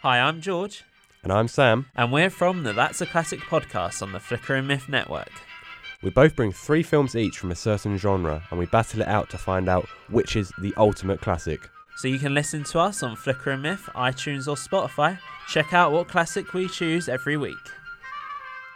Hi, 0.00 0.18
I'm 0.18 0.40
George. 0.40 0.84
And 1.22 1.30
I'm 1.30 1.48
Sam. 1.48 1.86
And 1.94 2.10
we're 2.10 2.30
from 2.30 2.62
the 2.62 2.72
That's 2.72 3.02
a 3.02 3.06
Classic 3.06 3.40
podcast 3.40 4.00
on 4.00 4.12
the 4.12 4.20
Flickering 4.20 4.66
Myth 4.66 4.88
Network. 4.88 5.30
We 6.02 6.08
both 6.08 6.34
bring 6.34 6.50
three 6.50 6.82
films 6.82 7.14
each 7.14 7.36
from 7.36 7.50
a 7.50 7.54
certain 7.54 7.98
genre 7.98 8.42
and 8.50 8.58
we 8.58 8.64
battle 8.64 9.02
it 9.02 9.08
out 9.08 9.28
to 9.30 9.38
find 9.38 9.68
out 9.68 9.86
which 10.08 10.34
is 10.34 10.50
the 10.58 10.72
ultimate 10.78 11.20
classic. 11.20 11.60
So 11.96 12.08
you 12.08 12.18
can 12.18 12.32
listen 12.32 12.64
to 12.64 12.78
us 12.78 13.02
on 13.02 13.16
Flickering 13.16 13.60
Myth, 13.60 13.86
iTunes, 13.94 14.48
or 14.48 14.56
Spotify. 14.56 15.18
Check 15.48 15.74
out 15.74 15.92
what 15.92 16.08
classic 16.08 16.54
we 16.54 16.68
choose 16.68 17.06
every 17.06 17.36
week. 17.36 17.54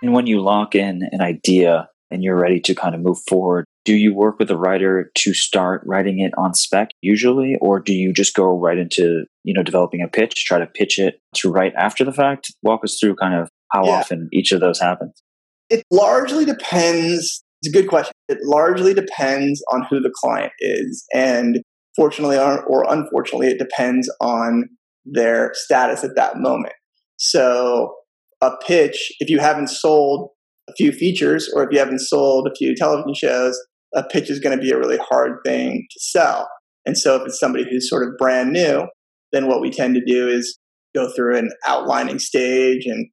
And 0.02 0.12
when 0.12 0.26
you 0.26 0.42
lock 0.42 0.74
in 0.74 1.00
an 1.12 1.22
idea 1.22 1.88
and 2.10 2.22
you're 2.22 2.38
ready 2.38 2.60
to 2.60 2.74
kind 2.74 2.94
of 2.94 3.00
move 3.00 3.18
forward, 3.26 3.64
do 3.86 3.94
you 3.94 4.14
work 4.14 4.38
with 4.38 4.50
a 4.50 4.56
writer 4.58 5.10
to 5.14 5.32
start 5.32 5.82
writing 5.86 6.20
it 6.20 6.32
on 6.36 6.52
spec 6.52 6.90
usually, 7.00 7.56
or 7.62 7.80
do 7.80 7.94
you 7.94 8.12
just 8.12 8.34
go 8.34 8.58
right 8.58 8.76
into, 8.76 9.24
you 9.44 9.54
know, 9.54 9.62
developing 9.62 10.02
a 10.02 10.08
pitch, 10.08 10.44
try 10.44 10.58
to 10.58 10.66
pitch 10.66 10.98
it 10.98 11.20
to 11.36 11.50
write 11.50 11.72
after 11.74 12.04
the 12.04 12.12
fact? 12.12 12.52
Walk 12.62 12.84
us 12.84 12.98
through 13.00 13.16
kind 13.16 13.34
of 13.34 13.48
how 13.72 13.86
yeah. 13.86 13.92
often 13.92 14.28
each 14.30 14.52
of 14.52 14.60
those 14.60 14.78
happens. 14.78 15.22
It 15.70 15.84
largely 15.90 16.44
depends. 16.44 17.42
It's 17.62 17.74
a 17.74 17.78
good 17.78 17.88
question. 17.88 18.12
It 18.28 18.38
largely 18.42 18.94
depends 18.94 19.62
on 19.72 19.86
who 19.88 20.00
the 20.00 20.12
client 20.14 20.52
is. 20.60 21.04
And 21.14 21.62
fortunately 21.96 22.38
or 22.38 22.84
unfortunately, 22.88 23.48
it 23.48 23.58
depends 23.58 24.10
on 24.20 24.68
their 25.04 25.52
status 25.54 26.04
at 26.04 26.16
that 26.16 26.38
moment. 26.38 26.74
So, 27.16 27.94
a 28.40 28.50
pitch, 28.66 29.12
if 29.20 29.30
you 29.30 29.38
haven't 29.38 29.68
sold 29.68 30.30
a 30.68 30.72
few 30.74 30.92
features 30.92 31.50
or 31.54 31.62
if 31.62 31.70
you 31.72 31.78
haven't 31.78 32.00
sold 32.00 32.48
a 32.48 32.54
few 32.54 32.74
television 32.74 33.14
shows, 33.14 33.58
a 33.94 34.02
pitch 34.02 34.28
is 34.28 34.40
going 34.40 34.56
to 34.56 34.62
be 34.62 34.70
a 34.70 34.78
really 34.78 34.98
hard 34.98 35.38
thing 35.44 35.86
to 35.90 36.00
sell. 36.00 36.48
And 36.84 36.98
so, 36.98 37.16
if 37.16 37.22
it's 37.26 37.40
somebody 37.40 37.64
who's 37.68 37.88
sort 37.88 38.06
of 38.06 38.16
brand 38.18 38.52
new, 38.52 38.86
then 39.32 39.46
what 39.46 39.60
we 39.60 39.70
tend 39.70 39.94
to 39.94 40.04
do 40.04 40.28
is 40.28 40.58
go 40.94 41.10
through 41.14 41.36
an 41.36 41.50
outlining 41.66 42.18
stage 42.18 42.86
and 42.86 43.08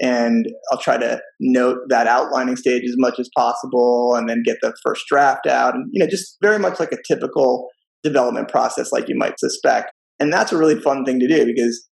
and 0.00 0.46
I'll 0.70 0.78
try 0.78 0.96
to 0.96 1.20
note 1.40 1.78
that 1.88 2.06
outlining 2.06 2.56
stage 2.56 2.84
as 2.84 2.96
much 2.98 3.18
as 3.18 3.28
possible 3.36 4.14
and 4.14 4.28
then 4.28 4.42
get 4.44 4.58
the 4.62 4.74
first 4.84 5.04
draft 5.08 5.46
out. 5.46 5.74
And 5.74 5.88
you 5.92 6.00
know 6.00 6.08
just 6.08 6.36
very 6.42 6.58
much 6.58 6.80
like 6.80 6.92
a 6.92 7.02
typical 7.06 7.68
development 8.02 8.48
process 8.48 8.92
like 8.92 9.08
you 9.08 9.16
might 9.16 9.38
suspect. 9.38 9.92
And 10.20 10.32
that's 10.32 10.52
a 10.52 10.58
really 10.58 10.80
fun 10.80 11.04
thing 11.04 11.20
to 11.20 11.28
do 11.28 11.44
because 11.44 11.88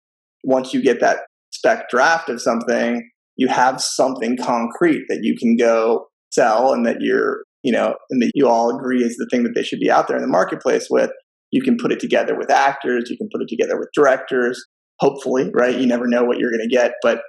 once 0.44 0.74
you 0.74 0.82
get 0.82 1.00
that 1.00 1.20
spec 1.52 1.88
draft 1.88 2.28
of 2.28 2.40
something 2.40 3.08
you 3.36 3.48
have 3.48 3.80
something 3.80 4.36
concrete 4.36 5.04
that 5.08 5.20
you 5.22 5.36
can 5.36 5.56
go 5.56 6.06
sell 6.32 6.72
and 6.72 6.84
that 6.86 6.96
you're 7.00 7.42
you 7.62 7.72
know 7.72 7.94
and 8.10 8.22
that 8.22 8.32
you 8.34 8.48
all 8.48 8.76
agree 8.76 9.02
is 9.02 9.16
the 9.16 9.28
thing 9.30 9.42
that 9.44 9.54
they 9.54 9.62
should 9.62 9.80
be 9.80 9.90
out 9.90 10.08
there 10.08 10.16
in 10.16 10.22
the 10.22 10.28
marketplace 10.28 10.88
with. 10.90 11.10
You 11.50 11.62
can 11.62 11.76
put 11.76 11.92
it 11.92 12.00
together 12.00 12.36
with 12.36 12.50
actors. 12.50 13.08
You 13.08 13.16
can 13.16 13.28
put 13.32 13.40
it 13.40 13.48
together 13.48 13.78
with 13.78 13.88
directors. 13.94 14.62
Hopefully 15.00 15.50
right? 15.54 15.78
You 15.78 15.86
never 15.86 16.06
know 16.06 16.24
what 16.24 16.38
you're 16.38 16.50
going 16.50 16.68
to 16.68 16.74
get 16.74 16.92
but 17.02 17.20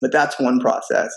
but 0.00 0.12
that's 0.12 0.40
one 0.40 0.60
process. 0.60 1.10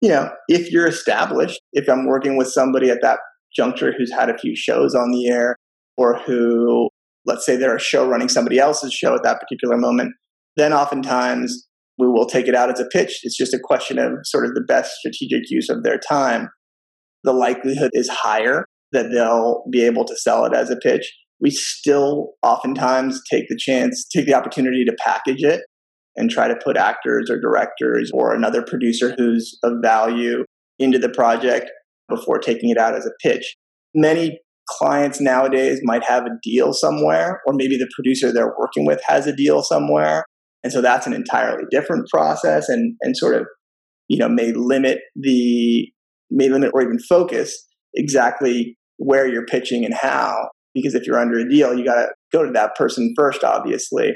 You 0.00 0.10
know, 0.10 0.30
if 0.48 0.70
you're 0.70 0.86
established, 0.86 1.60
if 1.72 1.88
I'm 1.88 2.06
working 2.06 2.36
with 2.36 2.48
somebody 2.48 2.90
at 2.90 2.98
that 3.02 3.18
juncture 3.56 3.94
who's 3.96 4.12
had 4.12 4.28
a 4.28 4.38
few 4.38 4.54
shows 4.56 4.94
on 4.94 5.12
the 5.12 5.28
air, 5.28 5.56
or 5.96 6.18
who, 6.18 6.88
let's 7.24 7.46
say 7.46 7.56
they're 7.56 7.76
a 7.76 7.80
show 7.80 8.06
running 8.06 8.28
somebody 8.28 8.58
else's 8.58 8.92
show 8.92 9.14
at 9.14 9.22
that 9.22 9.40
particular 9.40 9.76
moment, 9.76 10.12
then 10.56 10.72
oftentimes 10.72 11.66
we 11.98 12.08
will 12.08 12.26
take 12.26 12.48
it 12.48 12.54
out 12.54 12.70
as 12.70 12.80
a 12.80 12.86
pitch. 12.86 13.20
It's 13.22 13.36
just 13.36 13.54
a 13.54 13.60
question 13.62 13.98
of 13.98 14.12
sort 14.24 14.44
of 14.44 14.54
the 14.54 14.64
best 14.66 14.92
strategic 14.96 15.48
use 15.48 15.68
of 15.68 15.84
their 15.84 15.98
time. 15.98 16.48
The 17.22 17.32
likelihood 17.32 17.90
is 17.94 18.08
higher 18.08 18.66
that 18.92 19.10
they'll 19.10 19.64
be 19.70 19.84
able 19.84 20.04
to 20.04 20.16
sell 20.16 20.44
it 20.44 20.54
as 20.54 20.70
a 20.70 20.76
pitch. 20.76 21.10
We 21.40 21.50
still 21.50 22.32
oftentimes 22.42 23.20
take 23.30 23.48
the 23.48 23.56
chance, 23.56 24.04
take 24.06 24.26
the 24.26 24.34
opportunity 24.34 24.84
to 24.84 24.96
package 25.04 25.42
it 25.42 25.62
and 26.16 26.30
try 26.30 26.48
to 26.48 26.56
put 26.64 26.76
actors 26.76 27.30
or 27.30 27.40
directors 27.40 28.10
or 28.14 28.34
another 28.34 28.62
producer 28.62 29.14
who's 29.16 29.58
of 29.62 29.74
value 29.82 30.44
into 30.78 30.98
the 30.98 31.08
project 31.08 31.70
before 32.08 32.38
taking 32.38 32.70
it 32.70 32.78
out 32.78 32.94
as 32.94 33.06
a 33.06 33.10
pitch. 33.22 33.56
Many 33.94 34.38
clients 34.68 35.20
nowadays 35.20 35.80
might 35.82 36.04
have 36.04 36.24
a 36.24 36.38
deal 36.42 36.72
somewhere, 36.72 37.40
or 37.46 37.54
maybe 37.54 37.76
the 37.76 37.90
producer 37.94 38.32
they're 38.32 38.54
working 38.58 38.86
with 38.86 39.00
has 39.06 39.26
a 39.26 39.34
deal 39.34 39.62
somewhere. 39.62 40.24
And 40.62 40.72
so 40.72 40.80
that's 40.80 41.06
an 41.06 41.12
entirely 41.12 41.64
different 41.70 42.08
process 42.08 42.68
and, 42.68 42.96
and 43.02 43.16
sort 43.16 43.34
of, 43.34 43.46
you 44.08 44.18
know, 44.18 44.28
may 44.28 44.52
limit 44.52 45.00
the, 45.14 45.86
may 46.30 46.48
limit 46.48 46.70
or 46.74 46.82
even 46.82 46.98
focus 46.98 47.66
exactly 47.94 48.76
where 48.96 49.26
you're 49.26 49.46
pitching 49.46 49.84
and 49.84 49.94
how. 49.94 50.48
Because 50.74 50.94
if 50.94 51.06
you're 51.06 51.20
under 51.20 51.38
a 51.38 51.48
deal, 51.48 51.76
you 51.78 51.84
got 51.84 51.96
to 51.96 52.08
go 52.32 52.44
to 52.44 52.52
that 52.52 52.74
person 52.74 53.12
first, 53.16 53.44
obviously. 53.44 54.12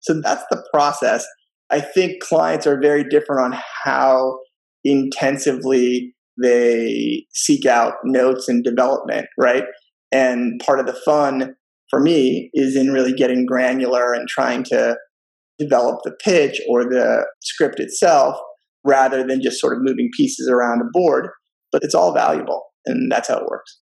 So 0.00 0.20
that's 0.22 0.44
the 0.50 0.64
process. 0.72 1.26
I 1.70 1.80
think 1.80 2.22
clients 2.22 2.66
are 2.66 2.80
very 2.80 3.04
different 3.04 3.54
on 3.54 3.60
how 3.84 4.38
intensively 4.84 6.14
they 6.42 7.26
seek 7.34 7.66
out 7.66 7.94
notes 8.04 8.48
and 8.48 8.64
development, 8.64 9.26
right? 9.38 9.64
And 10.12 10.60
part 10.64 10.80
of 10.80 10.86
the 10.86 10.98
fun 11.04 11.54
for 11.90 12.00
me 12.00 12.50
is 12.54 12.76
in 12.76 12.92
really 12.92 13.12
getting 13.12 13.44
granular 13.44 14.12
and 14.12 14.28
trying 14.28 14.62
to 14.64 14.96
develop 15.58 16.00
the 16.04 16.16
pitch 16.24 16.60
or 16.68 16.84
the 16.84 17.26
script 17.42 17.80
itself 17.80 18.38
rather 18.84 19.26
than 19.26 19.42
just 19.42 19.60
sort 19.60 19.76
of 19.76 19.82
moving 19.82 20.08
pieces 20.16 20.48
around 20.48 20.80
a 20.80 20.84
board. 20.92 21.28
But 21.72 21.82
it's 21.82 21.94
all 21.94 22.14
valuable, 22.14 22.62
and 22.86 23.12
that's 23.12 23.28
how 23.28 23.38
it 23.38 23.46
works. 23.46 23.78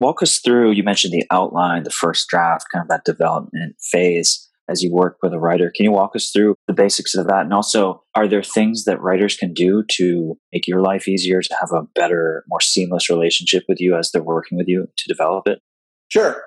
Walk 0.00 0.22
us 0.22 0.38
through, 0.38 0.72
you 0.72 0.82
mentioned 0.82 1.12
the 1.12 1.26
outline, 1.30 1.84
the 1.84 1.90
first 1.90 2.28
draft, 2.28 2.66
kind 2.72 2.82
of 2.82 2.88
that 2.88 3.04
development 3.04 3.76
phase 3.80 4.47
as 4.68 4.82
you 4.82 4.92
work 4.92 5.16
with 5.22 5.32
a 5.32 5.38
writer. 5.38 5.72
Can 5.74 5.84
you 5.84 5.92
walk 5.92 6.14
us 6.14 6.30
through 6.30 6.54
the 6.66 6.74
basics 6.74 7.14
of 7.14 7.26
that? 7.26 7.42
And 7.42 7.52
also, 7.52 8.02
are 8.14 8.28
there 8.28 8.42
things 8.42 8.84
that 8.84 9.00
writers 9.00 9.36
can 9.36 9.52
do 9.52 9.84
to 9.92 10.36
make 10.52 10.66
your 10.66 10.80
life 10.80 11.08
easier, 11.08 11.40
to 11.40 11.56
have 11.60 11.70
a 11.72 11.84
better, 11.94 12.44
more 12.48 12.60
seamless 12.60 13.08
relationship 13.08 13.64
with 13.68 13.80
you 13.80 13.96
as 13.96 14.10
they're 14.10 14.22
working 14.22 14.58
with 14.58 14.68
you 14.68 14.86
to 14.96 15.08
develop 15.08 15.48
it? 15.48 15.60
Sure. 16.10 16.42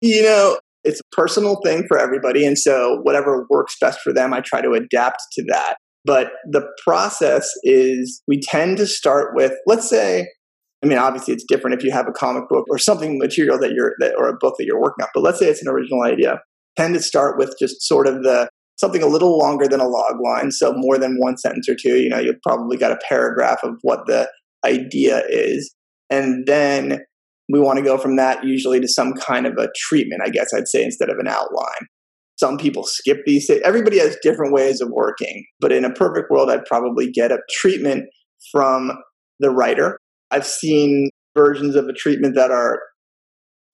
You 0.00 0.22
know, 0.22 0.58
it's 0.84 1.00
a 1.00 1.16
personal 1.16 1.60
thing 1.64 1.84
for 1.86 1.98
everybody. 1.98 2.44
And 2.46 2.58
so, 2.58 3.00
whatever 3.02 3.46
works 3.50 3.76
best 3.80 4.00
for 4.00 4.12
them, 4.12 4.34
I 4.34 4.40
try 4.40 4.60
to 4.60 4.72
adapt 4.72 5.22
to 5.32 5.44
that. 5.48 5.76
But 6.04 6.32
the 6.50 6.66
process 6.84 7.48
is 7.62 8.22
we 8.26 8.40
tend 8.40 8.76
to 8.78 8.86
start 8.86 9.34
with, 9.34 9.52
let's 9.66 9.88
say, 9.88 10.26
I 10.82 10.88
mean, 10.88 10.98
obviously 10.98 11.32
it's 11.32 11.44
different 11.44 11.78
if 11.78 11.84
you 11.84 11.92
have 11.92 12.08
a 12.08 12.12
comic 12.12 12.48
book 12.48 12.66
or 12.68 12.76
something 12.76 13.18
material 13.18 13.58
that 13.60 13.72
you're, 13.72 13.94
that, 14.00 14.16
or 14.18 14.28
a 14.28 14.36
book 14.36 14.56
that 14.58 14.64
you're 14.64 14.80
working 14.80 15.04
on. 15.04 15.08
But 15.14 15.22
let's 15.22 15.38
say 15.38 15.46
it's 15.46 15.62
an 15.62 15.68
original 15.68 16.02
idea. 16.02 16.40
Tend 16.76 16.94
to 16.94 17.02
start 17.02 17.38
with 17.38 17.54
just 17.58 17.82
sort 17.82 18.06
of 18.06 18.22
the 18.22 18.48
something 18.76 19.02
a 19.02 19.06
little 19.06 19.38
longer 19.38 19.68
than 19.68 19.80
a 19.80 19.86
log 19.86 20.14
line, 20.24 20.50
so 20.50 20.72
more 20.74 20.98
than 20.98 21.16
one 21.18 21.36
sentence 21.36 21.68
or 21.68 21.74
two. 21.74 22.00
You 22.00 22.08
know, 22.08 22.18
you've 22.18 22.42
probably 22.42 22.76
got 22.76 22.92
a 22.92 22.98
paragraph 23.08 23.60
of 23.62 23.76
what 23.82 24.06
the 24.06 24.28
idea 24.64 25.22
is, 25.28 25.74
and 26.10 26.46
then 26.46 27.04
we 27.48 27.60
want 27.60 27.78
to 27.78 27.84
go 27.84 27.98
from 27.98 28.16
that 28.16 28.44
usually 28.44 28.80
to 28.80 28.88
some 28.88 29.12
kind 29.14 29.46
of 29.46 29.54
a 29.58 29.68
treatment, 29.76 30.22
I 30.24 30.30
guess 30.30 30.54
I'd 30.54 30.68
say, 30.68 30.82
instead 30.82 31.10
of 31.10 31.18
an 31.18 31.28
outline. 31.28 31.86
Some 32.38 32.56
people 32.56 32.84
skip 32.84 33.18
these. 33.26 33.50
Everybody 33.64 33.98
has 33.98 34.16
different 34.22 34.52
ways 34.52 34.80
of 34.80 34.88
working, 34.90 35.44
but 35.60 35.70
in 35.70 35.84
a 35.84 35.92
perfect 35.92 36.30
world, 36.30 36.50
I'd 36.50 36.64
probably 36.64 37.10
get 37.10 37.30
a 37.30 37.38
treatment 37.50 38.06
from 38.50 38.92
the 39.38 39.50
writer. 39.50 39.98
I've 40.30 40.46
seen 40.46 41.10
versions 41.36 41.76
of 41.76 41.86
a 41.88 41.92
treatment 41.92 42.34
that 42.34 42.50
are 42.50 42.80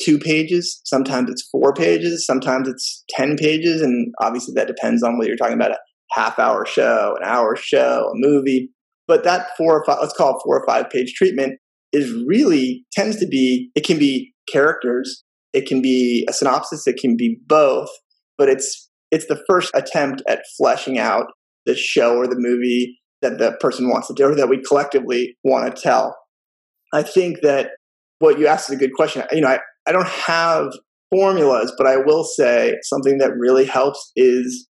two 0.00 0.18
pages. 0.18 0.80
Sometimes 0.84 1.30
it's 1.30 1.48
four 1.50 1.72
pages. 1.72 2.26
Sometimes 2.26 2.68
it's 2.68 3.04
10 3.10 3.36
pages. 3.36 3.82
And 3.82 4.12
obviously, 4.20 4.54
that 4.54 4.66
depends 4.66 5.02
on 5.02 5.18
whether 5.18 5.28
you're 5.28 5.36
talking 5.36 5.54
about 5.54 5.72
a 5.72 5.78
half 6.12 6.38
hour 6.38 6.64
show, 6.66 7.16
an 7.20 7.28
hour 7.28 7.56
show, 7.56 8.10
a 8.10 8.14
movie. 8.14 8.70
But 9.06 9.24
that 9.24 9.48
four 9.56 9.78
or 9.78 9.84
five, 9.84 9.98
let's 10.00 10.14
call 10.14 10.36
it 10.36 10.42
four 10.44 10.58
or 10.58 10.66
five 10.66 10.90
page 10.90 11.14
treatment 11.14 11.58
is 11.92 12.12
really 12.26 12.84
tends 12.92 13.16
to 13.16 13.26
be, 13.26 13.70
it 13.74 13.84
can 13.84 13.98
be 13.98 14.32
characters, 14.50 15.24
it 15.52 15.66
can 15.66 15.80
be 15.80 16.26
a 16.28 16.32
synopsis, 16.32 16.86
it 16.86 16.98
can 16.98 17.16
be 17.16 17.38
both, 17.46 17.88
but 18.36 18.48
it's, 18.48 18.90
it's 19.10 19.26
the 19.26 19.42
first 19.48 19.70
attempt 19.74 20.22
at 20.28 20.42
fleshing 20.58 20.98
out 20.98 21.26
the 21.64 21.74
show 21.74 22.16
or 22.16 22.26
the 22.26 22.36
movie 22.36 22.98
that 23.22 23.38
the 23.38 23.52
person 23.60 23.88
wants 23.88 24.08
to 24.08 24.14
do 24.14 24.26
or 24.26 24.34
that 24.34 24.50
we 24.50 24.62
collectively 24.62 25.36
want 25.42 25.74
to 25.74 25.82
tell. 25.82 26.16
I 26.92 27.02
think 27.02 27.40
that 27.42 27.70
what 28.18 28.38
you 28.38 28.46
asked 28.46 28.68
is 28.68 28.76
a 28.76 28.78
good 28.78 28.94
question. 28.94 29.22
You 29.32 29.40
know, 29.40 29.48
I, 29.48 29.58
I 29.88 29.92
don't 29.92 30.08
have 30.08 30.72
formulas, 31.10 31.72
but 31.78 31.86
I 31.86 31.96
will 31.96 32.24
say 32.24 32.74
something 32.82 33.18
that 33.18 33.32
really 33.38 33.64
helps 33.64 34.12
is 34.14 34.68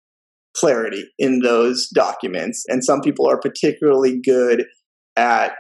clarity 0.56 1.06
in 1.18 1.40
those 1.40 1.88
documents. 1.94 2.64
And 2.68 2.84
some 2.84 3.02
people 3.02 3.28
are 3.30 3.40
particularly 3.40 4.20
good 4.22 4.66
at 5.16 5.54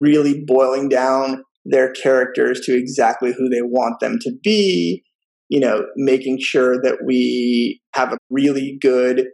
really 0.00 0.42
boiling 0.44 0.88
down 0.88 1.44
their 1.64 1.92
characters 1.92 2.60
to 2.60 2.76
exactly 2.76 3.32
who 3.32 3.48
they 3.48 3.62
want 3.62 4.00
them 4.00 4.18
to 4.22 4.32
be, 4.42 5.02
you 5.48 5.60
know, 5.60 5.86
making 5.96 6.38
sure 6.40 6.80
that 6.82 6.98
we 7.04 7.80
have 7.94 8.12
a 8.12 8.18
really 8.30 8.78
good 8.80 9.26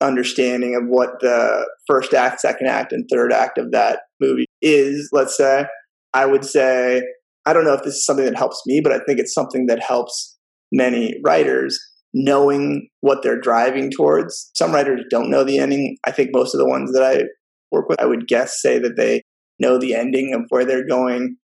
understanding 0.00 0.74
of 0.74 0.82
what 0.88 1.20
the 1.20 1.68
first 1.86 2.14
act, 2.14 2.40
second 2.40 2.66
act, 2.66 2.92
and 2.92 3.06
third 3.10 3.32
act 3.32 3.58
of 3.58 3.70
that 3.72 4.00
movie 4.20 4.46
is, 4.60 5.08
let's 5.12 5.36
say. 5.36 5.66
I 6.14 6.26
would 6.26 6.44
say, 6.44 7.02
I 7.46 7.52
don't 7.52 7.64
know 7.64 7.74
if 7.74 7.82
this 7.82 7.94
is 7.94 8.04
something 8.04 8.24
that 8.24 8.36
helps 8.36 8.62
me, 8.66 8.80
but 8.82 8.92
I 8.92 9.00
think 9.06 9.18
it's 9.18 9.34
something 9.34 9.66
that 9.66 9.82
helps 9.82 10.36
many 10.70 11.14
writers 11.24 11.78
knowing 12.14 12.88
what 13.00 13.22
they're 13.22 13.40
driving 13.40 13.90
towards. 13.90 14.50
Some 14.56 14.72
writers 14.72 15.02
don't 15.10 15.30
know 15.30 15.44
the 15.44 15.58
ending. 15.58 15.96
I 16.06 16.10
think 16.10 16.30
most 16.32 16.54
of 16.54 16.58
the 16.58 16.68
ones 16.68 16.92
that 16.92 17.02
I 17.02 17.22
work 17.70 17.88
with, 17.88 18.00
I 18.00 18.06
would 18.06 18.28
guess, 18.28 18.60
say 18.60 18.78
that 18.78 18.96
they 18.96 19.22
know 19.58 19.78
the 19.78 19.94
ending 19.94 20.34
of 20.34 20.42
where 20.50 20.64
they're 20.64 20.86
going 20.86 21.36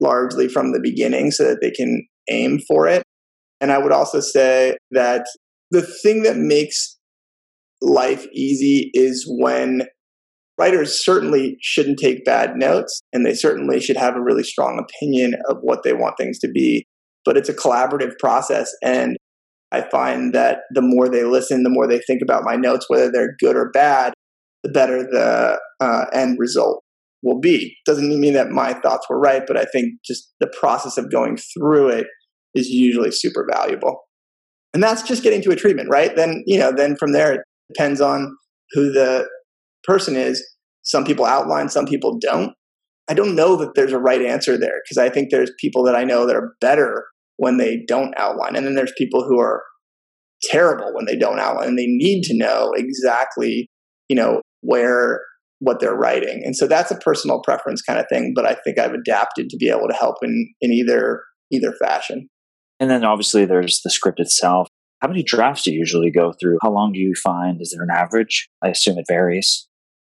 largely 0.00 0.48
from 0.48 0.72
the 0.72 0.80
beginning 0.80 1.30
so 1.30 1.44
that 1.44 1.58
they 1.60 1.70
can 1.70 2.06
aim 2.30 2.60
for 2.66 2.86
it. 2.86 3.02
And 3.60 3.72
I 3.72 3.78
would 3.78 3.92
also 3.92 4.20
say 4.20 4.76
that 4.92 5.26
the 5.70 5.82
thing 5.82 6.22
that 6.22 6.36
makes 6.36 6.96
life 7.80 8.26
easy 8.32 8.90
is 8.94 9.24
when 9.28 9.82
writers 10.58 11.04
certainly 11.04 11.56
shouldn't 11.60 11.98
take 11.98 12.24
bad 12.24 12.56
notes 12.56 13.00
and 13.12 13.24
they 13.24 13.34
certainly 13.34 13.80
should 13.80 13.96
have 13.96 14.16
a 14.16 14.22
really 14.22 14.42
strong 14.42 14.78
opinion 14.78 15.34
of 15.48 15.58
what 15.60 15.82
they 15.82 15.92
want 15.92 16.16
things 16.18 16.38
to 16.40 16.48
be. 16.48 16.86
But 17.24 17.36
it's 17.36 17.48
a 17.48 17.54
collaborative 17.54 18.18
process. 18.18 18.72
And 18.82 19.16
I 19.70 19.82
find 19.82 20.34
that 20.34 20.60
the 20.72 20.82
more 20.82 21.08
they 21.08 21.24
listen, 21.24 21.62
the 21.62 21.70
more 21.70 21.86
they 21.86 22.00
think 22.00 22.22
about 22.22 22.44
my 22.44 22.56
notes, 22.56 22.86
whether 22.88 23.10
they're 23.10 23.36
good 23.38 23.56
or 23.56 23.70
bad, 23.70 24.14
the 24.62 24.70
better 24.70 25.02
the 25.02 25.58
uh, 25.80 26.04
end 26.12 26.38
result 26.38 26.82
will 27.22 27.38
be. 27.38 27.76
Doesn't 27.84 28.20
mean 28.20 28.34
that 28.34 28.50
my 28.50 28.74
thoughts 28.74 29.06
were 29.08 29.18
right, 29.18 29.42
but 29.46 29.56
I 29.56 29.64
think 29.64 29.94
just 30.04 30.32
the 30.40 30.52
process 30.58 30.96
of 30.96 31.10
going 31.10 31.36
through 31.36 31.88
it 31.88 32.06
is 32.54 32.68
usually 32.68 33.10
super 33.10 33.46
valuable. 33.50 34.00
And 34.74 34.82
that's 34.82 35.02
just 35.02 35.22
getting 35.22 35.42
to 35.42 35.50
a 35.50 35.56
treatment, 35.56 35.88
right? 35.90 36.14
Then, 36.14 36.42
you 36.46 36.58
know, 36.58 36.72
then 36.72 36.96
from 36.96 37.12
there, 37.12 37.32
it 37.32 37.40
depends 37.72 38.00
on 38.00 38.36
who 38.72 38.92
the 38.92 39.26
person 39.88 40.16
is. 40.16 40.44
Some 40.82 41.04
people 41.04 41.24
outline, 41.24 41.68
some 41.68 41.86
people 41.86 42.18
don't. 42.20 42.52
I 43.10 43.14
don't 43.14 43.34
know 43.34 43.56
that 43.56 43.74
there's 43.74 43.92
a 43.92 43.98
right 43.98 44.22
answer 44.22 44.58
there 44.58 44.80
because 44.84 44.98
I 44.98 45.08
think 45.08 45.30
there's 45.30 45.50
people 45.58 45.82
that 45.84 45.96
I 45.96 46.04
know 46.04 46.26
that 46.26 46.36
are 46.36 46.54
better 46.60 47.06
when 47.38 47.56
they 47.56 47.82
don't 47.86 48.14
outline. 48.18 48.54
And 48.54 48.66
then 48.66 48.74
there's 48.74 48.92
people 48.98 49.24
who 49.24 49.40
are 49.40 49.62
terrible 50.44 50.92
when 50.94 51.06
they 51.06 51.16
don't 51.16 51.40
outline 51.40 51.68
and 51.68 51.78
they 51.78 51.86
need 51.86 52.22
to 52.24 52.36
know 52.36 52.72
exactly, 52.76 53.68
you 54.08 54.16
know, 54.16 54.42
where 54.60 55.22
what 55.60 55.80
they're 55.80 55.96
writing. 55.96 56.42
And 56.44 56.54
so 56.54 56.66
that's 56.66 56.90
a 56.90 56.98
personal 56.98 57.40
preference 57.40 57.82
kind 57.82 57.98
of 57.98 58.06
thing, 58.10 58.32
but 58.34 58.46
I 58.46 58.56
think 58.64 58.78
I've 58.78 58.92
adapted 58.92 59.48
to 59.50 59.56
be 59.56 59.68
able 59.68 59.88
to 59.88 59.94
help 59.94 60.16
in 60.22 60.52
in 60.60 60.72
either 60.72 61.22
either 61.50 61.72
fashion. 61.72 62.28
And 62.78 62.90
then 62.90 63.04
obviously 63.04 63.44
there's 63.44 63.80
the 63.82 63.90
script 63.90 64.20
itself. 64.20 64.68
How 65.00 65.08
many 65.08 65.22
drafts 65.22 65.62
do 65.62 65.72
you 65.72 65.78
usually 65.78 66.10
go 66.10 66.32
through? 66.32 66.58
How 66.62 66.72
long 66.72 66.92
do 66.92 66.98
you 66.98 67.14
find? 67.14 67.60
Is 67.60 67.72
there 67.74 67.84
an 67.84 67.90
average? 67.90 68.48
I 68.62 68.68
assume 68.68 68.98
it 68.98 69.06
varies. 69.08 69.67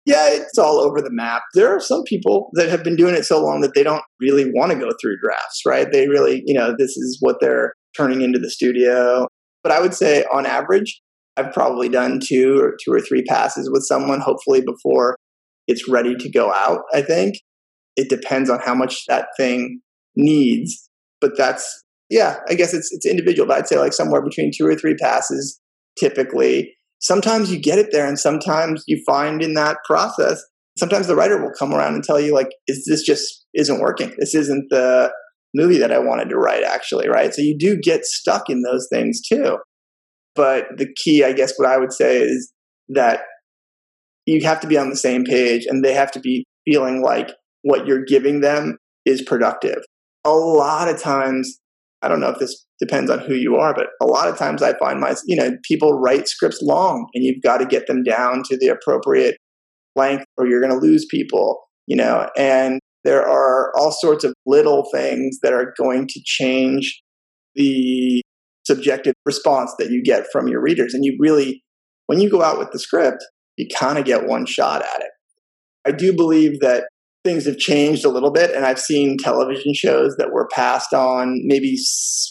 Yeah, 0.07 0.29
it's 0.31 0.57
all 0.57 0.79
over 0.79 1.03
the 1.03 1.11
map. 1.11 1.43
There 1.55 1.69
are 1.69 1.81
some 1.81 2.05
people 2.05 2.51
that 2.55 2.69
have 2.69 2.85
been 2.85 2.95
doing 2.95 3.17
it 3.17 3.25
so 3.25 3.43
long 3.43 3.61
that 3.61 3.75
they 3.75 3.83
don't 3.83 4.05
really 4.21 4.51
want 4.55 4.71
to 4.71 4.79
go 4.79 4.91
through 5.01 5.19
drafts, 5.21 5.63
right? 5.67 5.91
They 5.91 6.09
really, 6.09 6.43
you 6.47 6.55
know, 6.55 6.75
this 6.79 6.97
is 6.97 7.19
what 7.21 7.37
they're 7.41 7.75
turning 7.97 8.23
into 8.23 8.39
the 8.39 8.49
studio. 8.49 9.27
But 9.65 9.73
I 9.73 9.81
would 9.81 9.95
say 9.95 10.25
on 10.33 10.47
average, 10.47 11.03
I've 11.37 11.53
probably 11.53 11.89
done 11.89 12.21
two 12.25 12.59
or 12.61 12.77
two 12.83 12.93
or 12.93 13.01
three 13.01 13.25
passes 13.25 13.69
with 13.71 13.83
someone, 13.83 14.21
hopefully 14.21 14.63
before 14.63 15.17
it's 15.67 15.89
ready 15.89 16.15
to 16.15 16.31
go 16.31 16.53
out, 16.53 16.83
I 16.95 17.03
think. 17.03 17.35
It 17.97 18.09
depends 18.09 18.49
on 18.49 18.61
how 18.65 18.75
much 18.75 19.05
that 19.09 19.29
thing 19.37 19.81
needs. 20.15 20.89
But 21.21 21.33
that's 21.37 21.83
yeah, 22.11 22.37
I 22.49 22.55
guess 22.55 22.73
it's 22.73 22.93
it's 22.93 23.07
individual, 23.07 23.49
but 23.49 23.59
I'd 23.59 23.69
say 23.69 23.79
like 23.79 23.93
somewhere 23.93 24.23
between 24.23 24.53
two 24.57 24.67
or 24.67 24.77
three 24.77 24.95
passes 24.95 25.61
typically. 25.99 26.76
Sometimes 27.01 27.53
you 27.53 27.61
get 27.61 27.79
it 27.79 27.89
there 27.93 28.07
and 28.07 28.19
sometimes 28.19 28.83
you 28.87 29.03
find 29.07 29.43
in 29.43 29.55
that 29.55 29.79
process 29.85 30.43
sometimes 30.79 31.07
the 31.07 31.17
writer 31.17 31.43
will 31.43 31.53
come 31.59 31.73
around 31.73 31.95
and 31.95 32.05
tell 32.05 32.21
you 32.21 32.35
like 32.35 32.51
is 32.69 32.85
this 32.89 33.03
just 33.03 33.45
isn't 33.55 33.81
working. 33.81 34.15
This 34.19 34.35
isn't 34.35 34.69
the 34.71 35.13
movie 35.55 35.79
that 35.79 35.93
I 35.93 35.99
wanted 35.99 36.29
to 36.29 36.37
write 36.37 36.63
actually, 36.63 37.09
right? 37.09 37.35
So 37.35 37.43
you 37.43 37.57
do 37.59 37.79
get 37.83 38.05
stuck 38.05 38.51
in 38.51 38.63
those 38.63 38.87
things 38.93 39.21
too. 39.23 39.59
But 40.35 40.67
the 40.77 40.89
key, 41.03 41.25
I 41.25 41.33
guess 41.33 41.55
what 41.57 41.69
I 41.69 41.79
would 41.79 41.93
say 41.93 42.19
is 42.19 42.53
that 42.91 43.21
you 44.27 44.45
have 44.45 44.61
to 44.61 44.67
be 44.67 44.77
on 44.77 44.91
the 44.91 44.97
same 44.97 45.25
page 45.25 45.65
and 45.67 45.83
they 45.83 45.95
have 45.95 46.11
to 46.13 46.21
be 46.21 46.45
feeling 46.67 47.03
like 47.03 47.31
what 47.63 47.87
you're 47.87 48.05
giving 48.05 48.41
them 48.41 48.77
is 49.07 49.23
productive. 49.23 49.79
A 50.25 50.33
lot 50.33 50.89
of 50.89 51.01
times, 51.01 51.59
I 52.03 52.09
don't 52.09 52.21
know 52.21 52.31
if 52.31 52.39
this 52.39 52.66
depends 52.79 53.11
on 53.11 53.21
who 53.21 53.35
you 53.35 53.57
are, 53.57 53.75
but 53.75 53.89
a 54.03 54.07
lot 54.07 54.29
of 54.29 54.37
times 54.37 54.63
I 54.63 54.77
find 54.79 55.01
my, 55.01 55.15
you 55.27 55.37
know, 55.37 55.53
people 55.63 55.99
write 55.99 56.29
scripts 56.29 56.61
long 56.63 57.07
and 57.15 57.25
you've 57.25 57.43
got 57.43 57.59
to 57.59 57.67
get 57.67 57.87
them 57.87 58.03
down 58.03 58.43
to 58.45 58.57
the 58.57 58.69
appropriate 58.69 59.37
length 59.95 60.25
or 60.37 60.47
you're 60.47 60.61
going 60.61 60.79
to 60.79 60.87
lose 60.87 61.07
people, 61.11 61.61
you 61.87 61.97
know, 61.97 62.29
and 62.37 62.81
there 63.05 63.27
are 63.27 63.73
all 63.79 63.93
sorts 63.93 64.25
of 64.25 64.35
little 64.45 64.89
things 64.93 65.39
that 65.43 65.53
are 65.53 65.73
going 65.79 66.07
to 66.09 66.21
change 66.25 67.01
the 67.55 68.21
subjective 68.67 69.15
response 69.25 69.73
that 69.79 69.91
you 69.91 70.03
get 70.03 70.27
from 70.33 70.49
your 70.49 70.61
readers. 70.61 70.93
And 70.93 71.05
you 71.05 71.17
really, 71.19 71.63
when 72.07 72.21
you 72.21 72.29
go 72.29 72.43
out 72.43 72.59
with 72.59 72.73
the 72.73 72.79
script, 72.79 73.25
you 73.57 73.67
kind 73.75 73.97
of 73.97 74.05
get 74.05 74.27
one 74.27 74.45
shot 74.45 74.83
at 74.83 75.01
it. 75.01 75.11
I 75.87 75.93
do 75.93 76.13
believe 76.13 76.61
that 76.61 76.89
things 77.27 77.45
have 77.47 77.59
changed 77.59 78.05
a 78.05 78.09
little 78.09 78.31
bit, 78.31 78.55
and 78.55 78.65
I've 78.65 78.79
seen 78.79 79.19
television 79.19 79.75
shows 79.75 80.17
that 80.17 80.33
were 80.33 80.49
passed 80.53 80.95
on 80.95 81.41
maybe 81.45 81.77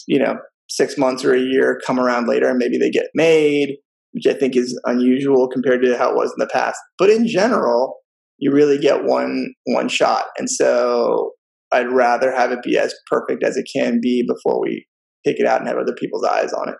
you 0.08 0.18
know 0.18 0.36
six 0.68 0.96
months 0.96 1.24
or 1.24 1.34
a 1.34 1.40
year 1.40 1.80
come 1.86 2.00
around 2.00 2.26
later, 2.26 2.48
and 2.48 2.58
maybe 2.58 2.78
they 2.78 2.90
get 2.90 3.08
made, 3.14 3.76
which 4.12 4.26
I 4.26 4.32
think 4.32 4.56
is 4.56 4.78
unusual 4.84 5.48
compared 5.48 5.82
to 5.82 5.96
how 5.96 6.10
it 6.10 6.16
was 6.16 6.30
in 6.30 6.38
the 6.38 6.50
past. 6.52 6.78
But 6.98 7.10
in 7.10 7.28
general, 7.28 7.98
you 8.38 8.52
really 8.52 8.78
get 8.78 9.04
one 9.04 9.52
one 9.64 9.88
shot, 9.88 10.24
and 10.38 10.48
so 10.48 11.32
I'd 11.72 11.92
rather 11.92 12.32
have 12.32 12.52
it 12.52 12.62
be 12.62 12.78
as 12.78 12.94
perfect 13.10 13.44
as 13.44 13.56
it 13.56 13.68
can 13.72 14.00
be 14.00 14.24
before 14.26 14.60
we 14.60 14.86
take 15.26 15.38
it 15.38 15.46
out 15.46 15.60
and 15.60 15.68
have 15.68 15.78
other 15.78 15.94
people's 15.94 16.24
eyes 16.24 16.52
on 16.52 16.70
it. 16.70 16.76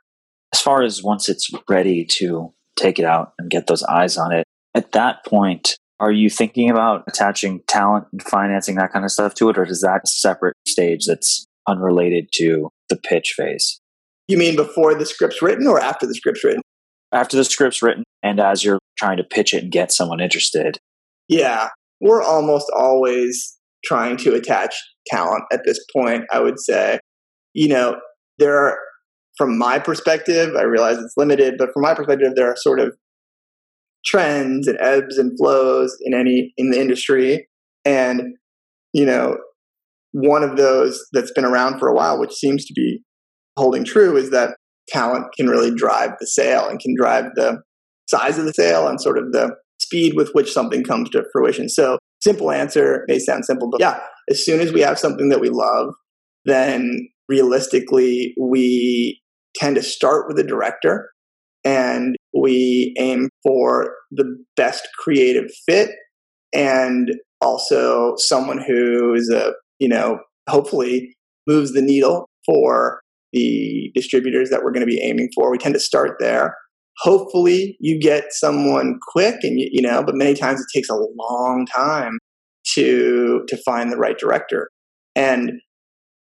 As 0.55 0.61
far 0.61 0.83
as 0.83 1.03
once 1.03 1.29
it's 1.29 1.51
ready 1.69 2.07
to 2.19 2.53
take 2.77 2.99
it 2.99 3.05
out 3.05 3.33
and 3.39 3.51
get 3.51 3.67
those 3.67 3.83
eyes 3.85 4.17
on 4.17 4.33
it. 4.33 4.45
At 4.75 4.93
that 4.93 5.25
point, 5.25 5.77
are 5.99 6.13
you 6.13 6.29
thinking 6.29 6.71
about 6.71 7.05
attaching 7.09 7.63
talent 7.67 8.07
and 8.13 8.23
financing 8.23 8.77
that 8.77 8.93
kind 8.93 9.05
of 9.05 9.11
stuff 9.11 9.35
to 9.35 9.49
it, 9.49 9.59
or 9.59 9.65
is 9.65 9.81
that 9.81 10.03
a 10.05 10.07
separate 10.07 10.55
stage 10.67 11.07
that's 11.07 11.47
unrelated 11.69 12.29
to 12.35 12.69
the 12.89 12.97
pitch 12.97 13.35
phase? 13.37 13.81
You 14.29 14.37
mean 14.37 14.57
before 14.57 14.95
the 14.95 15.07
script's 15.07 15.41
written 15.41 15.67
or 15.67 15.81
after 15.81 16.07
the 16.07 16.15
script's 16.15 16.45
written? 16.45 16.63
after 17.13 17.37
the 17.37 17.45
script's 17.45 17.83
written 17.83 18.05
and 18.23 18.41
as 18.41 18.65
you're 18.65 18.79
trying 18.99 19.17
to 19.17 19.25
pitch 19.25 19.55
it 19.55 19.63
and 19.65 19.73
get 19.73 19.93
someone 19.93 20.21
interested? 20.21 20.79
Yeah, 21.29 21.69
we're 22.01 22.23
almost 22.23 22.71
always 22.77 23.57
trying 23.85 24.17
to 24.19 24.35
attach 24.35 24.75
talent 25.09 25.45
at 25.53 25.63
this 25.65 25.79
point, 25.97 26.25
I 26.31 26.41
would 26.41 26.59
say. 26.61 26.99
You 27.55 27.69
know, 27.69 27.97
there 28.39 28.57
are, 28.57 28.79
from 29.39 29.59
my 29.59 29.79
perspective, 29.79 30.55
I 30.57 30.63
realize 30.63 30.99
it's 30.99 31.17
limited, 31.17 31.55
but 31.59 31.71
from 31.73 31.83
my 31.83 31.95
perspective, 31.95 32.35
there 32.35 32.51
are 32.51 32.57
sort 32.57 32.81
of 32.81 32.97
trends 34.07 34.67
and 34.67 34.79
ebbs 34.81 35.19
and 35.19 35.37
flows 35.39 35.97
in 36.03 36.15
any 36.15 36.53
in 36.57 36.71
the 36.71 36.81
industry. 36.81 37.47
And, 37.85 38.37
you 38.93 39.05
know, 39.05 39.37
one 40.13 40.43
of 40.43 40.57
those 40.57 41.05
that's 41.13 41.33
been 41.33 41.45
around 41.45 41.79
for 41.79 41.89
a 41.89 41.95
while, 41.95 42.19
which 42.19 42.33
seems 42.33 42.65
to 42.65 42.73
be 42.75 43.01
holding 43.57 43.85
true, 43.85 44.17
is 44.17 44.31
that 44.31 44.57
talent 44.89 45.27
can 45.37 45.49
really 45.49 45.75
drive 45.75 46.11
the 46.21 46.27
sale 46.27 46.69
and 46.69 46.81
can 46.81 46.95
drive 46.97 47.27
the 47.35 47.61
size 48.09 48.39
of 48.39 48.45
the 48.45 48.53
sale 48.53 48.87
and 48.87 49.01
sort 49.01 49.19
of 49.19 49.33
the 49.33 49.55
speed 49.81 50.15
with 50.17 50.31
which 50.33 50.53
something 50.53 50.85
comes 50.85 51.11
to 51.11 51.25
fruition. 51.33 51.69
So, 51.69 51.99
simple 52.23 52.51
answer 52.51 53.05
may 53.09 53.19
sound 53.19 53.45
simple, 53.45 53.69
but 53.71 53.81
yeah, 53.81 54.01
as 54.31 54.45
soon 54.45 54.61
as 54.61 54.73
we 54.73 54.81
have 54.81 54.99
something 54.99 55.29
that 55.29 55.41
we 55.41 55.51
love, 55.51 55.95
then 56.45 57.09
realistically, 57.29 58.35
we 58.41 59.21
tend 59.57 59.77
to 59.77 59.83
start 59.83 60.27
with 60.29 60.39
a 60.39 60.47
director 60.47 61.11
and 61.65 62.17
we 62.41 62.95
aim 62.99 63.29
for 63.43 63.95
the 64.11 64.37
best 64.57 64.87
creative 64.99 65.51
fit 65.69 65.91
and 66.55 67.11
also 67.41 68.15
someone 68.17 68.59
who 68.59 69.15
is 69.15 69.31
a, 69.31 69.53
you 69.79 69.89
know, 69.89 70.19
hopefully 70.49 71.15
moves 71.47 71.73
the 71.73 71.83
needle 71.83 72.29
for 72.45 73.01
the 73.33 73.91
distributors 73.95 74.51
that 74.51 74.63
we're 74.63 74.73
going 74.73 74.87
to 74.87 74.87
be 74.87 75.03
aiming 75.03 75.29
for. 75.35 75.51
We 75.51 75.59
tend 75.59 75.75
to 75.75 75.81
start 75.81 76.17
there. 76.21 76.57
Hopefully, 77.01 77.77
you 77.79 78.01
get 78.01 78.27
someone 78.31 78.99
quick, 79.13 79.37
and 79.43 79.61
you, 79.61 79.69
you 79.71 79.83
know, 79.83 80.03
but 80.03 80.15
many 80.15 80.33
times 80.33 80.61
it 80.61 80.67
takes 80.75 80.89
a 80.89 80.95
long 80.95 81.67
time 81.75 82.19
to 82.75 83.43
to 83.49 83.57
find 83.67 83.93
the 83.93 83.99
right 83.99 84.17
director. 84.19 84.71
And 85.15 85.53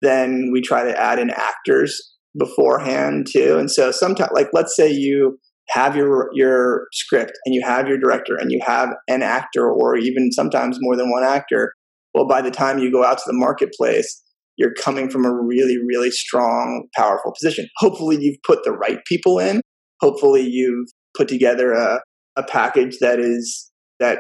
then 0.03 0.51
we 0.53 0.61
try 0.61 0.85
to 0.85 0.97
add 0.97 1.19
in 1.19 1.31
actors 1.31 2.01
beforehand 2.39 3.27
too. 3.31 3.59
And 3.59 3.71
so 3.71 3.91
sometimes, 3.91 4.31
like, 4.35 4.49
let's 4.53 4.77
say 4.77 4.91
you 4.91 5.39
have 5.71 5.97
your 5.97 6.31
your 6.35 6.87
script 6.93 7.33
and 7.45 7.55
you 7.55 7.63
have 7.65 7.89
your 7.89 7.99
director 7.99 8.37
and 8.37 8.51
you 8.51 8.61
have 8.65 8.91
an 9.09 9.23
actor 9.23 9.71
or 9.71 9.97
even 9.97 10.33
sometimes 10.33 10.79
more 10.81 10.97
than 10.97 11.11
one 11.11 11.25
actor. 11.25 11.73
Well, 12.15 12.27
by 12.29 12.43
the 12.43 12.51
time 12.51 12.79
you 12.79 12.93
go 12.93 13.05
out 13.05 13.19
to 13.19 13.25
the 13.27 13.33
marketplace, 13.33 14.23
you're 14.59 14.75
coming 14.75 15.09
from 15.09 15.25
a 15.25 15.33
really, 15.33 15.79
really 15.89 16.11
strong, 16.11 16.87
powerful 16.95 17.33
position. 17.33 17.69
Hopefully, 17.79 18.19
you've 18.21 18.43
put 18.47 18.65
the 18.65 18.73
right 18.73 18.99
people 19.07 19.39
in. 19.39 19.61
Hopefully, 20.01 20.43
you've 20.43 20.89
put 21.17 21.29
together 21.29 21.73
a, 21.73 22.01
a 22.37 22.43
package 22.43 22.99
that 23.01 23.19
is 23.19 23.71
that 23.99 24.19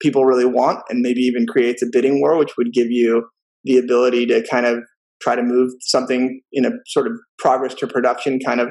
people 0.00 0.24
really 0.24 0.44
want 0.44 0.80
and 0.88 1.00
maybe 1.00 1.20
even 1.20 1.46
creates 1.46 1.82
a 1.82 1.86
bidding 1.90 2.20
war, 2.20 2.36
which 2.36 2.56
would 2.58 2.72
give 2.72 2.88
you 2.90 3.28
the 3.64 3.78
ability 3.78 4.26
to 4.26 4.46
kind 4.48 4.66
of 4.66 4.80
try 5.22 5.36
to 5.36 5.42
move 5.42 5.70
something 5.80 6.40
in 6.52 6.64
a 6.64 6.70
sort 6.86 7.06
of 7.06 7.12
progress 7.38 7.74
to 7.74 7.86
production 7.86 8.40
kind 8.44 8.60
of 8.60 8.68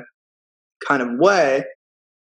kind 0.87 1.01
of 1.01 1.07
way. 1.17 1.63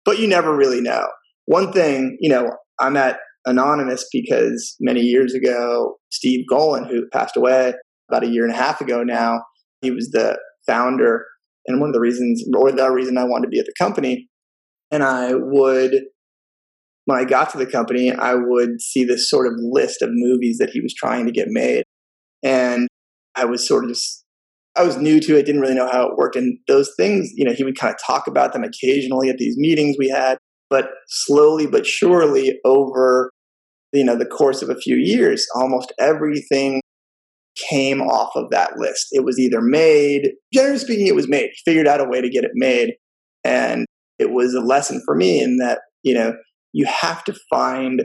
But 0.04 0.18
you 0.18 0.28
never 0.28 0.56
really 0.56 0.80
know. 0.80 1.06
One 1.46 1.72
thing, 1.72 2.16
you 2.20 2.30
know, 2.30 2.50
I'm 2.80 2.96
at 2.96 3.18
Anonymous 3.46 4.06
because 4.12 4.76
many 4.80 5.00
years 5.00 5.34
ago, 5.34 5.96
Steve 6.10 6.44
Golin, 6.50 6.88
who 6.88 7.08
passed 7.12 7.36
away, 7.36 7.72
about 8.08 8.24
a 8.24 8.28
year 8.28 8.44
and 8.44 8.52
a 8.52 8.56
half 8.56 8.80
ago 8.80 9.02
now. 9.02 9.42
He 9.80 9.90
was 9.90 10.10
the 10.10 10.38
founder 10.66 11.24
and 11.66 11.80
one 11.80 11.90
of 11.90 11.94
the 11.94 12.00
reasons, 12.00 12.42
or 12.56 12.72
the 12.72 12.90
reason 12.90 13.18
I 13.18 13.24
wanted 13.24 13.46
to 13.46 13.50
be 13.50 13.58
at 13.58 13.66
the 13.66 13.74
company. 13.78 14.28
And 14.90 15.02
I 15.02 15.34
would, 15.34 15.92
when 17.04 17.18
I 17.18 17.24
got 17.24 17.50
to 17.50 17.58
the 17.58 17.66
company, 17.66 18.10
I 18.10 18.34
would 18.34 18.80
see 18.80 19.04
this 19.04 19.28
sort 19.28 19.46
of 19.46 19.52
list 19.58 20.02
of 20.02 20.08
movies 20.12 20.58
that 20.58 20.70
he 20.70 20.80
was 20.80 20.94
trying 20.94 21.26
to 21.26 21.32
get 21.32 21.48
made. 21.48 21.84
And 22.42 22.88
I 23.34 23.44
was 23.44 23.66
sort 23.66 23.84
of 23.84 23.90
just, 23.90 24.24
I 24.78 24.84
was 24.84 24.96
new 24.96 25.20
to 25.20 25.36
it, 25.36 25.44
didn't 25.44 25.60
really 25.60 25.74
know 25.74 25.88
how 25.90 26.06
it 26.06 26.16
worked. 26.16 26.36
And 26.36 26.58
those 26.68 26.90
things, 26.96 27.30
you 27.34 27.44
know, 27.44 27.52
he 27.52 27.64
would 27.64 27.78
kind 27.78 27.92
of 27.92 27.98
talk 28.06 28.26
about 28.26 28.52
them 28.52 28.64
occasionally 28.64 29.28
at 29.28 29.38
these 29.38 29.56
meetings 29.56 29.96
we 29.98 30.08
had. 30.08 30.38
But 30.70 30.90
slowly 31.08 31.66
but 31.66 31.86
surely 31.86 32.58
over, 32.64 33.30
you 33.92 34.04
know, 34.04 34.16
the 34.16 34.26
course 34.26 34.62
of 34.62 34.68
a 34.68 34.76
few 34.76 34.96
years, 34.96 35.46
almost 35.54 35.92
everything 35.98 36.80
came 37.68 38.00
off 38.00 38.30
of 38.36 38.50
that 38.50 38.78
list. 38.78 39.08
It 39.10 39.24
was 39.24 39.38
either 39.38 39.60
made, 39.60 40.32
generally 40.52 40.78
speaking, 40.78 41.06
it 41.06 41.14
was 41.14 41.28
made. 41.28 41.50
He 41.52 41.70
figured 41.70 41.88
out 41.88 42.00
a 42.00 42.08
way 42.08 42.20
to 42.20 42.30
get 42.30 42.44
it 42.44 42.52
made. 42.54 42.94
And 43.44 43.86
it 44.18 44.30
was 44.30 44.54
a 44.54 44.60
lesson 44.60 45.02
for 45.04 45.16
me 45.16 45.42
in 45.42 45.56
that, 45.56 45.80
you 46.02 46.14
know, 46.14 46.34
you 46.72 46.86
have 46.86 47.24
to 47.24 47.34
find 47.50 48.04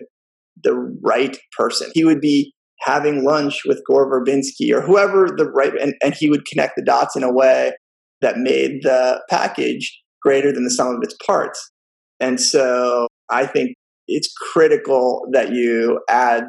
the 0.63 0.73
right 1.03 1.37
person. 1.57 1.91
He 1.93 2.03
would 2.03 2.21
be 2.21 2.53
having 2.83 3.23
lunch 3.23 3.61
with 3.65 3.81
Gore 3.87 4.09
Verbinski 4.09 4.73
or 4.73 4.81
whoever 4.81 5.29
the 5.35 5.49
right, 5.49 5.73
and, 5.79 5.93
and 6.03 6.13
he 6.13 6.29
would 6.29 6.45
connect 6.45 6.73
the 6.75 6.83
dots 6.83 7.15
in 7.15 7.23
a 7.23 7.31
way 7.31 7.73
that 8.21 8.37
made 8.37 8.83
the 8.83 9.21
package 9.29 10.01
greater 10.21 10.51
than 10.51 10.63
the 10.63 10.71
sum 10.71 10.87
of 10.87 10.99
its 11.01 11.15
parts. 11.25 11.71
And 12.19 12.39
so 12.39 13.07
I 13.29 13.45
think 13.45 13.75
it's 14.07 14.33
critical 14.53 15.27
that 15.31 15.51
you 15.51 15.99
add 16.09 16.45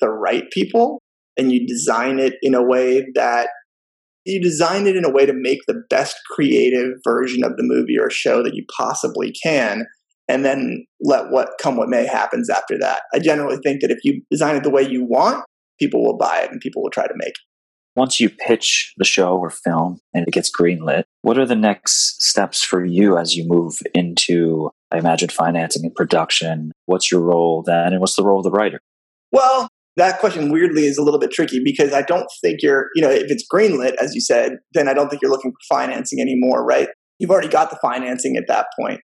the 0.00 0.08
right 0.08 0.44
people 0.50 1.00
and 1.36 1.52
you 1.52 1.66
design 1.66 2.18
it 2.18 2.34
in 2.42 2.54
a 2.54 2.62
way 2.62 3.06
that 3.14 3.48
you 4.24 4.40
design 4.40 4.86
it 4.86 4.96
in 4.96 5.04
a 5.04 5.10
way 5.10 5.24
to 5.24 5.32
make 5.32 5.60
the 5.66 5.82
best 5.88 6.16
creative 6.30 6.90
version 7.02 7.42
of 7.44 7.56
the 7.56 7.62
movie 7.62 7.98
or 7.98 8.10
show 8.10 8.42
that 8.42 8.54
you 8.54 8.64
possibly 8.76 9.32
can 9.42 9.86
and 10.28 10.44
then 10.44 10.84
let 11.00 11.30
what 11.30 11.50
come 11.60 11.76
what 11.76 11.88
may 11.88 12.06
happens 12.06 12.50
after 12.50 12.76
that 12.78 13.02
i 13.14 13.18
generally 13.18 13.56
think 13.64 13.80
that 13.80 13.90
if 13.90 13.98
you 14.04 14.20
design 14.30 14.56
it 14.56 14.62
the 14.62 14.70
way 14.70 14.82
you 14.82 15.04
want 15.04 15.44
people 15.78 16.04
will 16.04 16.16
buy 16.16 16.40
it 16.40 16.50
and 16.50 16.60
people 16.60 16.82
will 16.82 16.90
try 16.90 17.06
to 17.06 17.14
make 17.16 17.30
it 17.30 17.38
once 17.96 18.20
you 18.20 18.30
pitch 18.30 18.94
the 18.96 19.04
show 19.04 19.36
or 19.36 19.50
film 19.50 19.98
and 20.14 20.26
it 20.26 20.32
gets 20.32 20.50
greenlit 20.50 21.04
what 21.22 21.38
are 21.38 21.46
the 21.46 21.56
next 21.56 22.22
steps 22.22 22.62
for 22.62 22.84
you 22.84 23.18
as 23.18 23.34
you 23.34 23.44
move 23.46 23.78
into 23.94 24.70
i 24.92 24.98
imagine 24.98 25.28
financing 25.28 25.84
and 25.84 25.94
production 25.94 26.72
what's 26.86 27.10
your 27.10 27.20
role 27.20 27.62
then 27.66 27.92
and 27.92 28.00
what's 28.00 28.16
the 28.16 28.24
role 28.24 28.38
of 28.38 28.44
the 28.44 28.50
writer 28.50 28.80
well 29.32 29.68
that 29.98 30.20
question 30.20 30.50
weirdly 30.50 30.86
is 30.86 30.96
a 30.96 31.02
little 31.02 31.18
bit 31.18 31.32
tricky 31.32 31.60
because 31.62 31.92
I 31.92 32.02
don't 32.02 32.28
think 32.40 32.62
you're, 32.62 32.88
you 32.94 33.02
know, 33.02 33.10
if 33.10 33.30
it's 33.30 33.44
greenlit, 33.52 33.94
as 34.00 34.14
you 34.14 34.20
said, 34.20 34.58
then 34.72 34.88
I 34.88 34.94
don't 34.94 35.08
think 35.08 35.20
you're 35.20 35.30
looking 35.30 35.50
for 35.50 35.76
financing 35.76 36.20
anymore, 36.20 36.64
right? 36.64 36.88
You've 37.18 37.30
already 37.32 37.48
got 37.48 37.70
the 37.70 37.78
financing 37.82 38.36
at 38.36 38.44
that 38.46 38.66
point. 38.78 39.00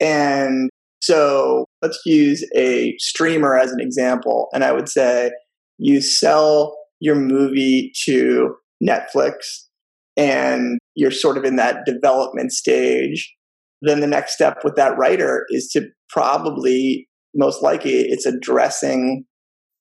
And 0.00 0.68
so 1.00 1.64
let's 1.82 1.98
use 2.04 2.46
a 2.54 2.94
streamer 2.98 3.56
as 3.56 3.72
an 3.72 3.80
example. 3.80 4.48
And 4.52 4.64
I 4.64 4.72
would 4.72 4.88
say 4.88 5.30
you 5.78 6.00
sell 6.00 6.76
your 7.00 7.16
movie 7.16 7.92
to 8.04 8.54
Netflix 8.82 9.34
and 10.16 10.78
you're 10.94 11.10
sort 11.10 11.36
of 11.36 11.44
in 11.44 11.56
that 11.56 11.84
development 11.84 12.52
stage. 12.52 13.34
Then 13.82 14.00
the 14.00 14.06
next 14.06 14.34
step 14.34 14.58
with 14.64 14.76
that 14.76 14.96
writer 14.96 15.44
is 15.50 15.68
to 15.72 15.88
probably, 16.08 17.08
most 17.34 17.62
likely, 17.62 17.92
it's 17.94 18.26
addressing 18.26 19.24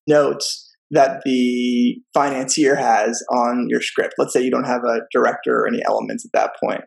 notes 0.07 0.69
that 0.91 1.21
the 1.23 1.95
financier 2.13 2.75
has 2.75 3.23
on 3.31 3.67
your 3.69 3.81
script. 3.81 4.15
Let's 4.17 4.33
say 4.33 4.41
you 4.41 4.51
don't 4.51 4.65
have 4.65 4.83
a 4.83 5.01
director 5.11 5.61
or 5.61 5.67
any 5.67 5.81
elements 5.85 6.25
at 6.25 6.31
that 6.33 6.51
point. 6.63 6.81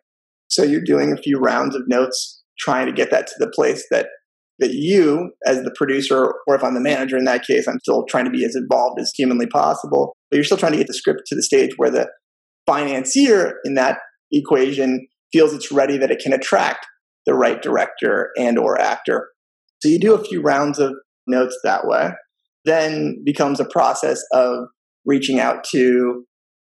So 0.48 0.62
you're 0.62 0.80
doing 0.84 1.12
a 1.12 1.20
few 1.20 1.38
rounds 1.38 1.74
of 1.74 1.82
notes 1.88 2.42
trying 2.58 2.86
to 2.86 2.92
get 2.92 3.10
that 3.10 3.26
to 3.26 3.34
the 3.38 3.50
place 3.50 3.84
that 3.90 4.08
that 4.58 4.72
you 4.72 5.32
as 5.46 5.62
the 5.62 5.74
producer 5.76 6.32
or 6.46 6.54
if 6.54 6.64
I'm 6.64 6.74
the 6.74 6.80
manager 6.80 7.16
in 7.16 7.24
that 7.24 7.44
case 7.44 7.66
I'm 7.66 7.80
still 7.80 8.04
trying 8.08 8.24
to 8.24 8.30
be 8.30 8.44
as 8.44 8.56
involved 8.56 9.00
as 9.00 9.12
humanly 9.16 9.46
possible 9.46 10.16
but 10.30 10.36
you're 10.36 10.44
still 10.44 10.56
trying 10.56 10.72
to 10.72 10.78
get 10.78 10.86
the 10.86 10.94
script 10.94 11.22
to 11.26 11.36
the 11.36 11.42
stage 11.42 11.72
where 11.76 11.90
the 11.90 12.08
financier 12.66 13.54
in 13.64 13.74
that 13.74 13.98
equation 14.32 15.06
feels 15.32 15.52
it's 15.52 15.70
ready 15.70 15.98
that 15.98 16.10
it 16.10 16.20
can 16.20 16.32
attract 16.32 16.86
the 17.26 17.34
right 17.34 17.60
director 17.60 18.30
and 18.38 18.58
or 18.58 18.80
actor. 18.80 19.28
So 19.80 19.88
you 19.88 19.98
do 19.98 20.14
a 20.14 20.24
few 20.24 20.40
rounds 20.40 20.78
of 20.78 20.94
notes 21.26 21.58
that 21.64 21.86
way 21.86 22.10
then 22.64 23.22
becomes 23.24 23.60
a 23.60 23.64
process 23.64 24.20
of 24.32 24.66
reaching 25.06 25.38
out 25.38 25.64
to 25.64 26.24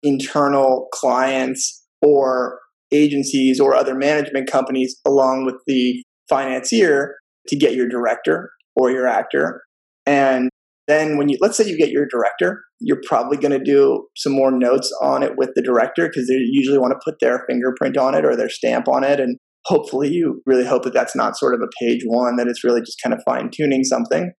internal 0.01 0.87
clients 0.93 1.85
or 2.01 2.59
agencies 2.91 3.59
or 3.59 3.75
other 3.75 3.93
management 3.93 4.49
companies 4.49 4.95
along 5.05 5.45
with 5.45 5.55
the 5.67 6.03
financier 6.29 7.15
to 7.47 7.57
get 7.57 7.73
your 7.73 7.87
director 7.87 8.51
or 8.75 8.91
your 8.91 9.07
actor. 9.07 9.61
And 10.05 10.49
then 10.87 11.17
when 11.17 11.29
you 11.29 11.37
let's 11.41 11.57
say 11.57 11.67
you 11.67 11.77
get 11.77 11.91
your 11.91 12.07
director, 12.07 12.63
you're 12.79 13.01
probably 13.05 13.37
going 13.37 13.57
to 13.57 13.63
do 13.63 14.07
some 14.15 14.33
more 14.33 14.51
notes 14.51 14.91
on 15.01 15.23
it 15.23 15.33
with 15.37 15.51
the 15.55 15.61
director 15.61 16.07
because 16.07 16.27
they 16.27 16.35
usually 16.35 16.79
want 16.79 16.91
to 16.91 16.99
put 17.03 17.19
their 17.19 17.45
fingerprint 17.47 17.97
on 17.97 18.15
it 18.15 18.25
or 18.25 18.35
their 18.35 18.49
stamp 18.49 18.87
on 18.87 19.03
it 19.03 19.19
and 19.19 19.37
hopefully 19.65 20.09
you 20.09 20.41
really 20.45 20.65
hope 20.65 20.83
that 20.83 20.93
that's 20.93 21.15
not 21.15 21.37
sort 21.37 21.53
of 21.53 21.61
a 21.61 21.69
page 21.79 22.01
one 22.05 22.35
that 22.35 22.47
it's 22.47 22.63
really 22.63 22.81
just 22.81 22.99
kind 23.03 23.13
of 23.13 23.21
fine 23.25 23.49
tuning 23.53 23.83
something. 23.83 24.31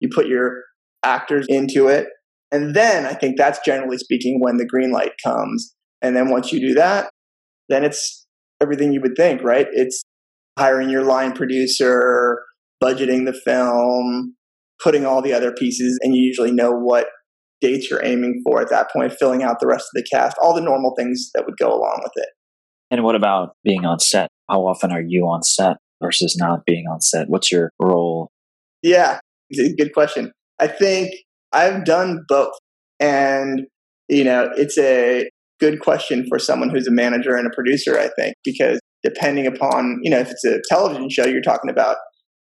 You 0.00 0.08
put 0.14 0.26
your 0.26 0.62
actors 1.02 1.46
into 1.48 1.88
it. 1.88 2.06
And 2.50 2.74
then 2.74 3.04
I 3.04 3.12
think 3.12 3.36
that's 3.36 3.58
generally 3.64 3.98
speaking 3.98 4.40
when 4.40 4.56
the 4.56 4.66
green 4.66 4.90
light 4.90 5.12
comes. 5.24 5.74
And 6.00 6.16
then 6.16 6.30
once 6.30 6.52
you 6.52 6.60
do 6.60 6.74
that, 6.74 7.10
then 7.68 7.84
it's 7.84 8.26
everything 8.60 8.92
you 8.92 9.00
would 9.02 9.16
think, 9.16 9.42
right? 9.42 9.66
It's 9.72 10.02
hiring 10.58 10.88
your 10.88 11.04
line 11.04 11.32
producer, 11.32 12.42
budgeting 12.82 13.26
the 13.26 13.38
film, 13.44 14.34
putting 14.82 15.04
all 15.04 15.22
the 15.22 15.32
other 15.32 15.52
pieces, 15.52 15.98
and 16.02 16.14
you 16.14 16.22
usually 16.22 16.52
know 16.52 16.70
what 16.70 17.06
dates 17.60 17.90
you're 17.90 18.04
aiming 18.04 18.40
for 18.44 18.60
at 18.60 18.70
that 18.70 18.88
point, 18.92 19.12
filling 19.18 19.42
out 19.42 19.58
the 19.60 19.66
rest 19.66 19.86
of 19.92 20.02
the 20.02 20.06
cast, 20.12 20.36
all 20.40 20.54
the 20.54 20.60
normal 20.60 20.94
things 20.96 21.30
that 21.34 21.44
would 21.44 21.56
go 21.58 21.68
along 21.68 22.00
with 22.02 22.12
it. 22.14 22.28
And 22.90 23.02
what 23.02 23.16
about 23.16 23.50
being 23.64 23.84
on 23.84 23.98
set? 23.98 24.28
How 24.48 24.60
often 24.60 24.92
are 24.92 25.02
you 25.06 25.24
on 25.24 25.42
set 25.42 25.76
versus 26.02 26.36
not 26.38 26.60
being 26.64 26.86
on 26.86 27.00
set? 27.00 27.28
What's 27.28 27.50
your 27.50 27.70
role? 27.80 28.30
Yeah, 28.82 29.18
good 29.52 29.92
question. 29.92 30.30
I 30.60 30.68
think 30.68 31.12
I've 31.52 31.84
done 31.84 32.24
both. 32.28 32.54
And, 33.00 33.66
you 34.08 34.24
know, 34.24 34.50
it's 34.56 34.78
a 34.78 35.28
good 35.60 35.80
question 35.80 36.26
for 36.28 36.38
someone 36.38 36.70
who's 36.70 36.86
a 36.86 36.92
manager 36.92 37.34
and 37.34 37.46
a 37.46 37.54
producer, 37.54 37.98
I 37.98 38.10
think, 38.16 38.34
because 38.44 38.80
depending 39.02 39.46
upon, 39.46 39.98
you 40.02 40.10
know, 40.10 40.18
if 40.18 40.30
it's 40.30 40.44
a 40.44 40.60
television 40.68 41.10
show, 41.10 41.26
you're 41.26 41.42
talking 41.42 41.70
about 41.70 41.96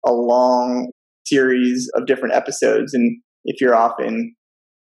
a 0.06 0.12
long 0.12 0.92
series 1.26 1.90
of 1.96 2.06
different 2.06 2.36
episodes. 2.36 2.94
And 2.94 3.22
if 3.46 3.62
you're 3.62 3.76
off 3.76 3.94
in 4.00 4.34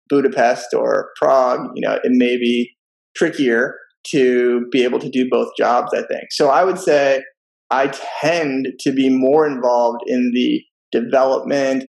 Budapest 0.09 0.73
or 0.73 1.09
Prague, 1.19 1.67
you 1.75 1.87
know, 1.87 1.99
it 2.03 2.11
may 2.11 2.37
be 2.37 2.71
trickier 3.15 3.75
to 4.11 4.67
be 4.71 4.83
able 4.83 4.99
to 4.99 5.09
do 5.09 5.27
both 5.29 5.49
jobs, 5.57 5.91
I 5.93 6.03
think. 6.07 6.25
So 6.31 6.49
I 6.49 6.63
would 6.63 6.77
say 6.77 7.23
I 7.71 7.91
tend 8.21 8.67
to 8.81 8.91
be 8.91 9.09
more 9.09 9.47
involved 9.47 10.01
in 10.05 10.31
the 10.33 10.61
development, 10.91 11.85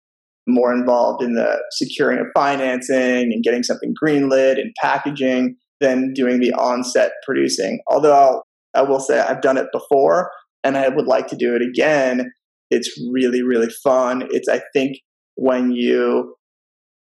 more 0.48 0.74
involved 0.74 1.24
in 1.24 1.34
the 1.34 1.62
securing 1.72 2.20
of 2.20 2.28
financing 2.34 3.32
and 3.34 3.44
getting 3.44 3.64
something 3.64 3.94
greenlit 4.02 4.54
and 4.54 4.72
packaging 4.82 5.56
than 5.82 6.14
doing 6.14 6.40
the 6.40 6.54
on-set 6.54 7.12
producing. 7.26 7.82
Although 7.88 8.14
I'll, 8.14 8.44
I 8.74 8.84
will 8.84 9.00
say 9.00 9.20
I've 9.20 9.42
done 9.42 9.58
it 9.58 9.68
before 9.74 10.32
and 10.64 10.78
I 10.78 10.88
would 10.88 11.08
like 11.08 11.28
to 11.28 11.36
do 11.36 11.56
it 11.56 11.62
again. 11.62 12.32
It's 12.72 12.92
really, 13.12 13.44
really 13.44 13.70
fun. 13.84 14.28
It's, 14.32 14.48
I 14.50 14.62
think, 14.74 14.98
when 15.36 15.72
you 15.72 16.36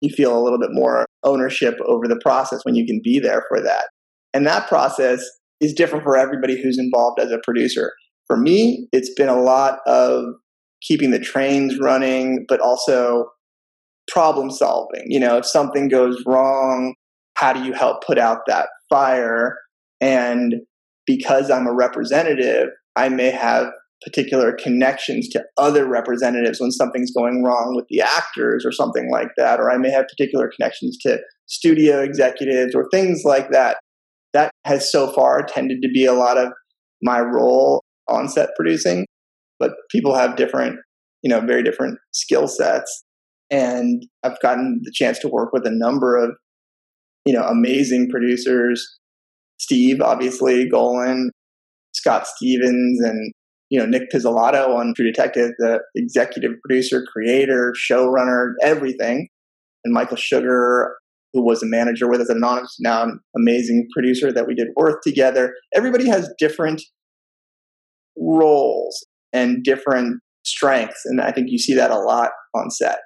you 0.00 0.11
feel 0.11 0.38
a 0.38 0.42
little 0.42 0.59
bit 0.59 0.70
more 0.72 1.07
ownership 1.24 1.78
over 1.86 2.07
the 2.07 2.20
process 2.22 2.61
when 2.64 2.74
you 2.74 2.84
can 2.86 3.00
be 3.02 3.18
there 3.18 3.44
for 3.48 3.62
that. 3.62 3.86
And 4.34 4.46
that 4.46 4.68
process 4.68 5.24
is 5.61 5.72
different 5.72 6.04
for 6.04 6.16
everybody 6.16 6.62
who's 6.62 6.78
involved 6.78 7.18
as 7.18 7.30
a 7.30 7.38
producer. 7.42 7.92
For 8.26 8.36
me, 8.36 8.88
it's 8.92 9.12
been 9.14 9.30
a 9.30 9.40
lot 9.40 9.78
of 9.86 10.34
keeping 10.82 11.12
the 11.12 11.18
trains 11.18 11.78
running, 11.80 12.44
but 12.46 12.61
also 12.61 13.30
problem 14.09 14.50
solving. 14.50 15.04
You 15.07 15.18
know, 15.18 15.38
if 15.38 15.46
something 15.46 15.88
goes 15.88 16.22
wrong, 16.26 16.94
how 17.34 17.52
do 17.52 17.64
you 17.64 17.72
help 17.72 18.04
put 18.04 18.18
out 18.18 18.40
that 18.46 18.68
fire? 18.90 19.57
And 20.00 20.57
because 21.07 21.50
I'm 21.50 21.66
a 21.66 21.74
representative, 21.74 22.68
I 22.96 23.09
may 23.09 23.30
have 23.30 23.68
particular 24.07 24.52
connections 24.52 25.28
to 25.28 25.42
other 25.59 25.84
representatives 25.86 26.61
when 26.61 26.70
something's 26.70 27.12
going 27.12 27.42
wrong 27.42 27.74
with 27.74 27.86
the 27.90 28.00
actors 28.00 28.64
or 28.64 28.70
something 28.70 29.11
like 29.11 29.30
that, 29.36 29.59
or 29.59 29.68
I 29.68 29.78
may 29.78 29.90
have 29.90 30.07
particular 30.07 30.48
connections 30.57 30.96
to 30.98 31.18
studio 31.46 32.00
executives 32.00 32.72
or 32.74 32.88
things 32.92 33.22
like 33.24 33.50
that. 33.50 33.78
That 34.32 34.52
has 34.64 34.92
so 34.92 35.12
far 35.12 35.44
tended 35.44 35.82
to 35.82 35.88
be 35.88 36.07
a 36.07 36.12
lot 36.12 36.38
of 36.38 36.52
my 37.02 37.18
role 37.18 37.82
on 38.09 38.28
set 38.28 38.50
producing, 38.54 39.07
but 39.59 39.72
people 39.90 40.14
have 40.14 40.36
different, 40.36 40.78
you 41.22 41.28
know, 41.28 41.40
very 41.40 41.64
different 41.64 41.98
skill 42.12 42.46
sets. 42.46 43.02
And 43.50 44.04
I've 44.22 44.40
gotten 44.40 44.82
the 44.84 44.92
chance 44.94 45.18
to 45.20 45.28
work 45.28 45.52
with 45.52 45.66
a 45.66 45.72
number 45.72 46.16
of, 46.16 46.30
you 47.24 47.32
know, 47.32 47.42
amazing 47.42 48.09
producers. 48.09 48.86
Steve, 49.59 50.00
obviously, 50.00 50.68
Golin, 50.70 51.30
Scott 51.92 52.26
Stevens, 52.26 53.00
and 53.02 53.32
you 53.71 53.79
know, 53.79 53.87
Nic 53.87 54.11
Pizzolatto 54.12 54.69
on 54.77 54.95
True 54.95 55.11
Detective, 55.11 55.53
the 55.59 55.81
executive 55.95 56.53
producer, 56.62 57.05
creator, 57.12 57.75
showrunner, 57.77 58.53
everything. 58.62 59.29
And 59.85 59.93
Michael 59.93 60.17
Sugar, 60.17 60.97
who 61.33 61.45
was 61.45 61.62
a 61.62 61.67
manager 61.67 62.09
with 62.09 62.21
us 62.21 62.31
at 62.31 62.37
Anonymous, 62.37 62.77
now 62.81 63.03
an 63.03 63.21
amazing 63.37 63.89
producer 63.93 64.33
that 64.33 64.47
we 64.47 64.55
did 64.55 64.69
work 64.77 65.03
together. 65.03 65.55
Everybody 65.75 66.09
has 66.09 66.31
different 66.39 66.83
roles 68.17 69.05
and 69.33 69.62
different 69.64 70.21
strengths. 70.45 71.05
And 71.05 71.21
I 71.21 71.33
think 71.33 71.51
you 71.51 71.59
see 71.59 71.75
that 71.75 71.91
a 71.91 71.99
lot 71.99 72.31
on 72.55 72.71
set. 72.71 72.99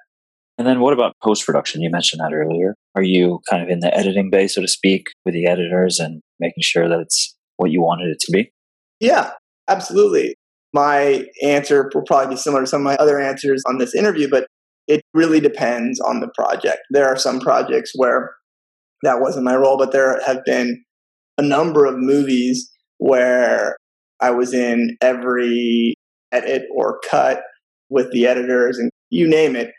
And 0.57 0.67
then 0.67 0.79
what 0.79 0.93
about 0.93 1.15
post 1.23 1.45
production? 1.45 1.81
You 1.81 1.89
mentioned 1.89 2.19
that 2.19 2.33
earlier. 2.33 2.75
Are 2.95 3.01
you 3.01 3.39
kind 3.49 3.63
of 3.63 3.69
in 3.69 3.79
the 3.79 3.95
editing 3.97 4.29
bay, 4.29 4.47
so 4.47 4.61
to 4.61 4.67
speak, 4.67 5.07
with 5.25 5.33
the 5.33 5.47
editors 5.47 5.97
and 5.99 6.21
making 6.39 6.61
sure 6.61 6.87
that 6.87 6.99
it's 6.99 7.35
what 7.57 7.71
you 7.71 7.81
wanted 7.81 8.09
it 8.09 8.19
to 8.19 8.31
be? 8.31 8.51
Yeah, 8.99 9.31
absolutely 9.67 10.35
my 10.73 11.25
answer 11.43 11.89
will 11.93 12.03
probably 12.03 12.35
be 12.35 12.39
similar 12.39 12.61
to 12.61 12.67
some 12.67 12.81
of 12.81 12.85
my 12.85 12.95
other 12.95 13.19
answers 13.19 13.61
on 13.67 13.77
this 13.77 13.93
interview, 13.93 14.29
but 14.29 14.47
it 14.87 15.01
really 15.13 15.39
depends 15.39 15.99
on 15.99 16.19
the 16.19 16.29
project. 16.35 16.79
There 16.89 17.07
are 17.07 17.17
some 17.17 17.39
projects 17.39 17.91
where 17.95 18.31
that 19.03 19.19
wasn't 19.19 19.45
my 19.45 19.55
role, 19.55 19.77
but 19.77 19.91
there 19.91 20.21
have 20.25 20.43
been 20.45 20.83
a 21.37 21.41
number 21.41 21.85
of 21.85 21.95
movies 21.97 22.69
where 22.97 23.75
I 24.19 24.31
was 24.31 24.53
in 24.53 24.97
every 25.01 25.95
edit 26.31 26.63
or 26.73 26.99
cut 27.09 27.41
with 27.89 28.11
the 28.11 28.27
editors 28.27 28.77
and 28.77 28.89
you 29.09 29.27
name 29.27 29.55
it, 29.55 29.71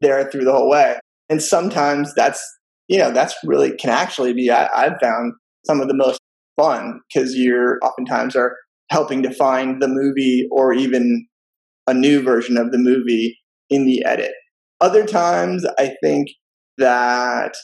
there 0.00 0.28
through 0.30 0.44
the 0.44 0.52
whole 0.52 0.68
way. 0.68 0.98
And 1.28 1.42
sometimes 1.42 2.12
that's, 2.14 2.42
you 2.88 2.98
know, 2.98 3.10
that's 3.10 3.34
really 3.44 3.74
can 3.76 3.90
actually 3.90 4.32
be, 4.34 4.50
I, 4.50 4.68
I've 4.74 5.00
found 5.00 5.32
some 5.64 5.80
of 5.80 5.88
the 5.88 5.94
most 5.94 6.20
fun 6.60 7.00
because 7.08 7.34
you're 7.34 7.78
oftentimes 7.82 8.36
are 8.36 8.56
helping 8.90 9.22
to 9.22 9.32
find 9.32 9.80
the 9.80 9.88
movie 9.88 10.46
or 10.50 10.72
even 10.72 11.26
a 11.86 11.94
new 11.94 12.22
version 12.22 12.56
of 12.56 12.70
the 12.70 12.78
movie 12.78 13.38
in 13.70 13.86
the 13.86 14.04
edit. 14.04 14.32
Other 14.80 15.06
times, 15.06 15.64
I 15.78 15.94
think 16.02 16.28
that 16.78 17.54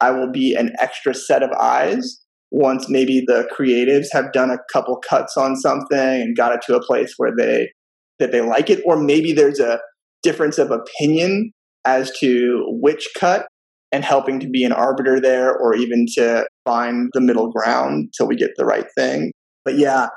I 0.00 0.10
will 0.10 0.30
be 0.30 0.54
an 0.54 0.72
extra 0.80 1.14
set 1.14 1.42
of 1.42 1.50
eyes 1.52 2.20
once 2.50 2.88
maybe 2.88 3.22
the 3.26 3.48
creatives 3.56 4.06
have 4.12 4.32
done 4.32 4.50
a 4.50 4.58
couple 4.72 4.96
cuts 5.08 5.36
on 5.36 5.56
something 5.56 5.98
and 5.98 6.36
got 6.36 6.52
it 6.52 6.62
to 6.62 6.76
a 6.76 6.82
place 6.82 7.14
where 7.16 7.32
they 7.36 7.70
that 8.18 8.32
they 8.32 8.40
like 8.40 8.70
it 8.70 8.82
or 8.86 8.96
maybe 8.96 9.32
there's 9.32 9.60
a 9.60 9.78
difference 10.22 10.58
of 10.58 10.70
opinion 10.70 11.52
as 11.84 12.10
to 12.18 12.64
which 12.80 13.08
cut 13.18 13.46
and 13.92 14.04
helping 14.04 14.40
to 14.40 14.48
be 14.48 14.64
an 14.64 14.72
arbiter 14.72 15.20
there 15.20 15.54
or 15.54 15.74
even 15.74 16.06
to 16.14 16.46
find 16.64 17.10
the 17.12 17.20
middle 17.20 17.50
ground 17.50 18.08
so 18.12 18.24
we 18.24 18.34
get 18.34 18.50
the 18.56 18.64
right 18.64 18.86
thing 18.96 19.30
but 19.64 19.76
yeah 19.78 20.08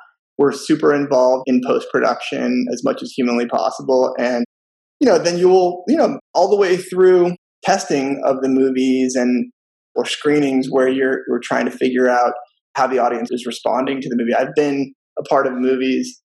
we're 0.41 0.51
super 0.51 0.93
involved 0.93 1.43
in 1.45 1.61
post 1.65 1.87
production 1.91 2.65
as 2.73 2.83
much 2.83 3.03
as 3.03 3.13
humanly 3.15 3.45
possible. 3.45 4.15
And, 4.17 4.43
you 4.99 5.07
know, 5.07 5.19
then 5.19 5.37
you 5.37 5.47
will, 5.47 5.83
you 5.87 5.95
know, 5.95 6.19
all 6.33 6.49
the 6.49 6.57
way 6.57 6.77
through 6.77 7.35
testing 7.63 8.19
of 8.25 8.41
the 8.41 8.49
movies 8.49 9.15
and 9.15 9.51
or 9.93 10.03
screenings 10.03 10.67
where 10.67 10.87
you're, 10.87 11.19
you're 11.27 11.41
trying 11.43 11.65
to 11.65 11.71
figure 11.71 12.09
out 12.09 12.33
how 12.75 12.87
the 12.87 12.97
audience 12.97 13.29
is 13.29 13.45
responding 13.45 14.01
to 14.01 14.09
the 14.09 14.15
movie. 14.17 14.33
I've 14.33 14.55
been 14.55 14.93
a 15.19 15.23
part 15.23 15.45
of 15.45 15.53
movies, 15.53 16.19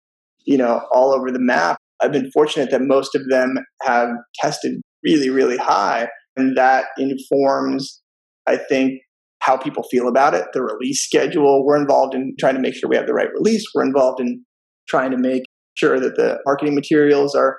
you 0.46 0.58
know, 0.58 0.82
all 0.92 1.12
over 1.12 1.32
the 1.32 1.40
map. 1.40 1.78
I've 2.00 2.12
been 2.12 2.30
fortunate 2.30 2.70
that 2.70 2.82
most 2.82 3.16
of 3.16 3.22
them 3.28 3.56
have 3.82 4.10
tested 4.40 4.80
really, 5.02 5.30
really 5.30 5.56
high. 5.56 6.08
And 6.36 6.56
that 6.56 6.84
informs, 6.98 8.00
I 8.46 8.58
think, 8.58 9.00
how 9.45 9.57
people 9.57 9.82
feel 9.90 10.09
about 10.09 10.34
it, 10.34 10.47
the 10.53 10.62
release 10.62 11.05
schedule. 11.05 11.64
We're 11.64 11.80
involved 11.80 12.14
in 12.14 12.34
trying 12.38 12.55
to 12.55 12.61
make 12.61 12.74
sure 12.74 12.88
we 12.88 12.97
have 12.97 13.07
the 13.07 13.14
right 13.14 13.28
release. 13.34 13.64
We're 13.74 13.84
involved 13.84 14.20
in 14.20 14.45
trying 14.88 15.11
to 15.11 15.18
make 15.18 15.42
sure 15.74 16.01
that 16.01 16.16
the 16.16 16.38
marketing 16.47 16.74
materials 16.74 17.34
are 17.34 17.59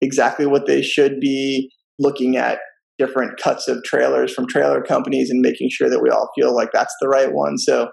exactly 0.00 0.46
what 0.46 0.66
they 0.66 0.82
should 0.82 1.20
be, 1.20 1.70
looking 1.98 2.36
at 2.36 2.58
different 2.98 3.38
cuts 3.40 3.68
of 3.68 3.82
trailers 3.84 4.32
from 4.32 4.46
trailer 4.46 4.82
companies 4.82 5.30
and 5.30 5.40
making 5.40 5.68
sure 5.70 5.88
that 5.88 6.02
we 6.02 6.10
all 6.10 6.30
feel 6.34 6.54
like 6.54 6.70
that's 6.72 6.94
the 7.00 7.08
right 7.08 7.32
one. 7.32 7.58
So, 7.58 7.90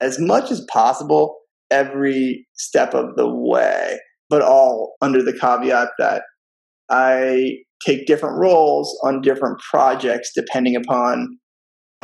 as 0.00 0.18
much 0.18 0.50
as 0.50 0.64
possible, 0.70 1.36
every 1.70 2.46
step 2.54 2.94
of 2.94 3.16
the 3.16 3.28
way, 3.28 3.98
but 4.28 4.42
all 4.42 4.94
under 5.02 5.22
the 5.22 5.32
caveat 5.32 5.88
that 5.98 6.22
I 6.90 7.58
take 7.84 8.06
different 8.06 8.38
roles 8.38 8.98
on 9.02 9.20
different 9.20 9.58
projects 9.70 10.30
depending 10.34 10.76
upon 10.76 11.38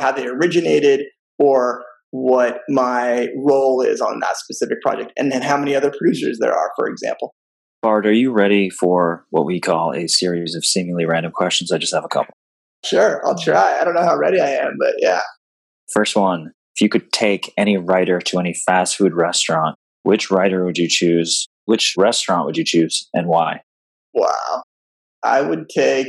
how 0.03 0.11
they 0.11 0.27
originated 0.27 1.05
or 1.39 1.83
what 2.11 2.59
my 2.69 3.29
role 3.37 3.81
is 3.81 4.01
on 4.01 4.19
that 4.19 4.37
specific 4.37 4.79
project 4.81 5.11
and 5.17 5.31
then 5.31 5.41
how 5.41 5.57
many 5.57 5.73
other 5.73 5.91
producers 5.97 6.37
there 6.39 6.53
are 6.53 6.71
for 6.75 6.87
example. 6.87 7.33
Bard 7.81 8.05
are 8.05 8.13
you 8.13 8.31
ready 8.31 8.69
for 8.69 9.25
what 9.31 9.45
we 9.45 9.59
call 9.59 9.93
a 9.93 10.07
series 10.07 10.55
of 10.55 10.65
seemingly 10.65 11.05
random 11.05 11.31
questions? 11.31 11.71
I 11.71 11.77
just 11.77 11.93
have 11.93 12.05
a 12.05 12.09
couple. 12.09 12.33
Sure 12.85 13.25
i'll 13.25 13.37
try. 13.37 13.79
I 13.79 13.83
don't 13.83 13.95
know 13.95 14.03
how 14.03 14.17
ready 14.17 14.39
i 14.39 14.49
am 14.49 14.75
but 14.77 14.95
yeah. 14.99 15.21
First 15.91 16.15
one 16.15 16.51
if 16.75 16.81
you 16.81 16.89
could 16.89 17.11
take 17.11 17.53
any 17.57 17.77
writer 17.77 18.19
to 18.19 18.39
any 18.39 18.53
fast 18.53 18.97
food 18.97 19.13
restaurant 19.13 19.75
which 20.03 20.29
writer 20.29 20.65
would 20.65 20.77
you 20.77 20.89
choose? 20.89 21.47
Which 21.65 21.95
restaurant 21.97 22.45
would 22.45 22.57
you 22.57 22.65
choose 22.65 23.07
and 23.13 23.27
why? 23.27 23.61
Wow. 24.13 24.63
I 25.23 25.41
would 25.41 25.69
take 25.69 26.07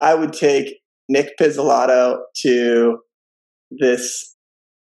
i 0.00 0.14
would 0.14 0.32
take 0.32 0.78
Nic 1.08 1.32
Pizzolatto 1.40 2.18
to 2.42 2.98
this. 3.78 4.34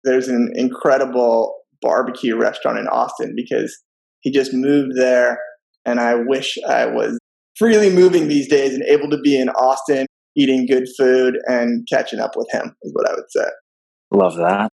There's 0.03 0.27
an 0.27 0.51
incredible 0.55 1.55
barbecue 1.81 2.37
restaurant 2.37 2.77
in 2.77 2.87
Austin 2.87 3.33
because 3.35 3.75
he 4.21 4.31
just 4.31 4.53
moved 4.53 4.95
there 4.95 5.39
And 5.85 5.99
I 5.99 6.15
wish 6.15 6.57
I 6.69 6.85
was 6.85 7.17
freely 7.57 7.89
moving 7.89 8.27
these 8.27 8.47
days 8.47 8.73
and 8.73 8.83
able 8.83 9.09
to 9.09 9.17
be 9.17 9.39
in 9.39 9.49
Austin 9.49 10.05
eating 10.37 10.65
good 10.65 10.87
food 10.97 11.37
and 11.47 11.85
catching 11.91 12.19
up 12.19 12.31
with 12.35 12.47
him, 12.51 12.73
is 12.83 12.93
what 12.93 13.09
I 13.09 13.13
would 13.13 13.29
say. 13.29 13.49
Love 14.11 14.35
that. 14.37 14.69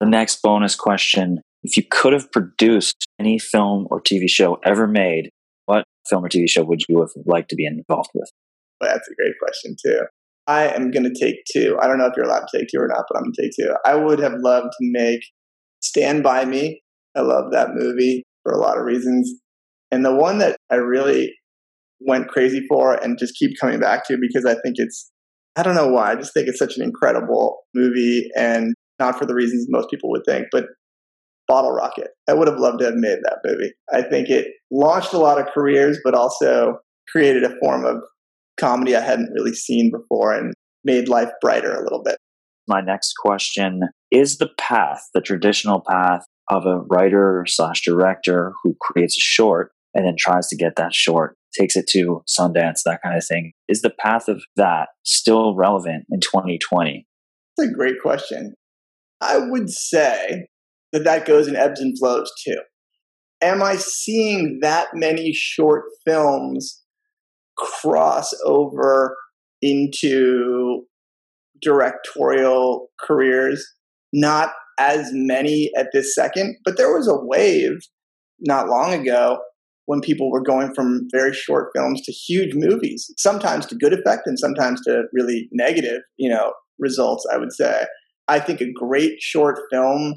The 0.00 0.06
next 0.06 0.40
bonus 0.42 0.74
question 0.74 1.40
If 1.62 1.76
you 1.76 1.84
could 1.90 2.12
have 2.12 2.30
produced 2.32 3.06
any 3.20 3.38
film 3.38 3.86
or 3.90 4.00
TV 4.00 4.28
show 4.28 4.58
ever 4.64 4.86
made, 4.86 5.30
what 5.66 5.84
film 6.08 6.24
or 6.24 6.28
TV 6.28 6.48
show 6.48 6.64
would 6.64 6.82
you 6.88 7.00
have 7.00 7.10
liked 7.26 7.50
to 7.50 7.56
be 7.56 7.66
involved 7.66 8.10
with? 8.14 8.30
Well, 8.80 8.90
that's 8.92 9.08
a 9.08 9.14
great 9.14 9.34
question, 9.40 9.76
too. 9.84 10.06
I 10.46 10.68
am 10.68 10.90
going 10.90 11.04
to 11.04 11.24
take 11.24 11.36
two. 11.52 11.78
I 11.80 11.86
don't 11.86 11.98
know 11.98 12.06
if 12.06 12.14
you're 12.16 12.26
allowed 12.26 12.46
to 12.48 12.58
take 12.58 12.68
two 12.68 12.80
or 12.80 12.88
not, 12.88 13.04
but 13.08 13.16
I'm 13.16 13.24
going 13.24 13.32
to 13.34 13.42
take 13.42 13.52
two. 13.58 13.74
I 13.84 13.94
would 13.94 14.18
have 14.18 14.34
loved 14.38 14.68
to 14.68 14.90
make 14.92 15.20
Stand 15.80 16.22
By 16.22 16.44
Me. 16.44 16.82
I 17.16 17.20
love 17.20 17.52
that 17.52 17.74
movie 17.74 18.24
for 18.42 18.52
a 18.52 18.58
lot 18.58 18.78
of 18.78 18.84
reasons. 18.84 19.32
And 19.90 20.04
the 20.04 20.14
one 20.14 20.38
that 20.38 20.56
I 20.70 20.76
really 20.76 21.32
went 22.00 22.28
crazy 22.28 22.64
for 22.68 22.94
and 22.94 23.18
just 23.18 23.36
keep 23.38 23.52
coming 23.60 23.78
back 23.78 24.06
to 24.08 24.16
because 24.20 24.44
I 24.44 24.54
think 24.54 24.76
it's, 24.76 25.10
I 25.56 25.62
don't 25.62 25.76
know 25.76 25.88
why, 25.88 26.12
I 26.12 26.16
just 26.16 26.32
think 26.34 26.48
it's 26.48 26.58
such 26.58 26.76
an 26.76 26.82
incredible 26.82 27.58
movie 27.74 28.28
and 28.36 28.74
not 28.98 29.18
for 29.18 29.26
the 29.26 29.34
reasons 29.34 29.66
most 29.68 29.90
people 29.90 30.10
would 30.10 30.22
think, 30.26 30.46
but 30.50 30.64
Bottle 31.46 31.72
Rocket. 31.72 32.08
I 32.28 32.34
would 32.34 32.48
have 32.48 32.58
loved 32.58 32.78
to 32.78 32.86
have 32.86 32.94
made 32.94 33.18
that 33.24 33.38
movie. 33.44 33.72
I 33.92 34.02
think 34.02 34.28
it 34.28 34.48
launched 34.70 35.12
a 35.12 35.18
lot 35.18 35.40
of 35.40 35.46
careers, 35.52 35.98
but 36.04 36.14
also 36.14 36.78
created 37.10 37.44
a 37.44 37.54
form 37.60 37.84
of 37.84 37.96
comedy 38.62 38.94
I 38.94 39.00
hadn't 39.00 39.32
really 39.34 39.54
seen 39.54 39.90
before 39.90 40.32
and 40.32 40.54
made 40.84 41.08
life 41.08 41.30
brighter 41.40 41.74
a 41.74 41.82
little 41.82 42.02
bit. 42.02 42.16
My 42.68 42.80
next 42.80 43.14
question 43.14 43.82
is 44.10 44.38
the 44.38 44.50
path, 44.58 45.02
the 45.14 45.20
traditional 45.20 45.82
path 45.86 46.24
of 46.48 46.64
a 46.64 46.78
writer 46.78 47.44
slash 47.48 47.82
director 47.82 48.52
who 48.62 48.76
creates 48.80 49.16
a 49.16 49.24
short 49.24 49.72
and 49.94 50.06
then 50.06 50.14
tries 50.18 50.48
to 50.48 50.56
get 50.56 50.76
that 50.76 50.94
short, 50.94 51.36
takes 51.58 51.76
it 51.76 51.86
to 51.88 52.22
Sundance, 52.28 52.82
that 52.84 53.00
kind 53.02 53.16
of 53.16 53.26
thing. 53.26 53.52
Is 53.68 53.82
the 53.82 53.90
path 53.90 54.28
of 54.28 54.42
that 54.56 54.88
still 55.04 55.54
relevant 55.54 56.04
in 56.10 56.20
2020? 56.20 57.06
That's 57.56 57.70
a 57.70 57.74
great 57.74 58.00
question. 58.00 58.54
I 59.20 59.38
would 59.38 59.70
say 59.70 60.46
that 60.92 61.04
that 61.04 61.26
goes 61.26 61.48
in 61.48 61.56
ebbs 61.56 61.80
and 61.80 61.98
flows 61.98 62.30
too. 62.44 62.58
Am 63.40 63.62
I 63.62 63.76
seeing 63.76 64.60
that 64.62 64.88
many 64.94 65.32
short 65.32 65.84
films 66.06 66.81
cross 67.56 68.32
over 68.44 69.16
into 69.60 70.82
directorial 71.60 72.88
careers? 73.00 73.64
Not 74.12 74.50
as 74.78 75.10
many 75.12 75.70
at 75.76 75.88
this 75.92 76.14
second, 76.14 76.56
but 76.64 76.76
there 76.76 76.92
was 76.92 77.08
a 77.08 77.24
wave 77.24 77.78
not 78.40 78.68
long 78.68 78.92
ago 78.92 79.38
when 79.86 80.00
people 80.00 80.30
were 80.30 80.42
going 80.42 80.74
from 80.74 81.06
very 81.10 81.32
short 81.32 81.70
films 81.74 82.00
to 82.02 82.12
huge 82.12 82.54
movies, 82.54 83.12
sometimes 83.18 83.66
to 83.66 83.74
good 83.74 83.92
effect 83.92 84.22
and 84.26 84.38
sometimes 84.38 84.80
to 84.82 85.04
really 85.12 85.48
negative, 85.52 86.00
you 86.16 86.28
know, 86.28 86.52
results, 86.78 87.26
I 87.32 87.36
would 87.36 87.52
say. 87.52 87.86
I 88.28 88.38
think 88.38 88.60
a 88.60 88.72
great 88.72 89.20
short 89.20 89.58
film 89.70 90.14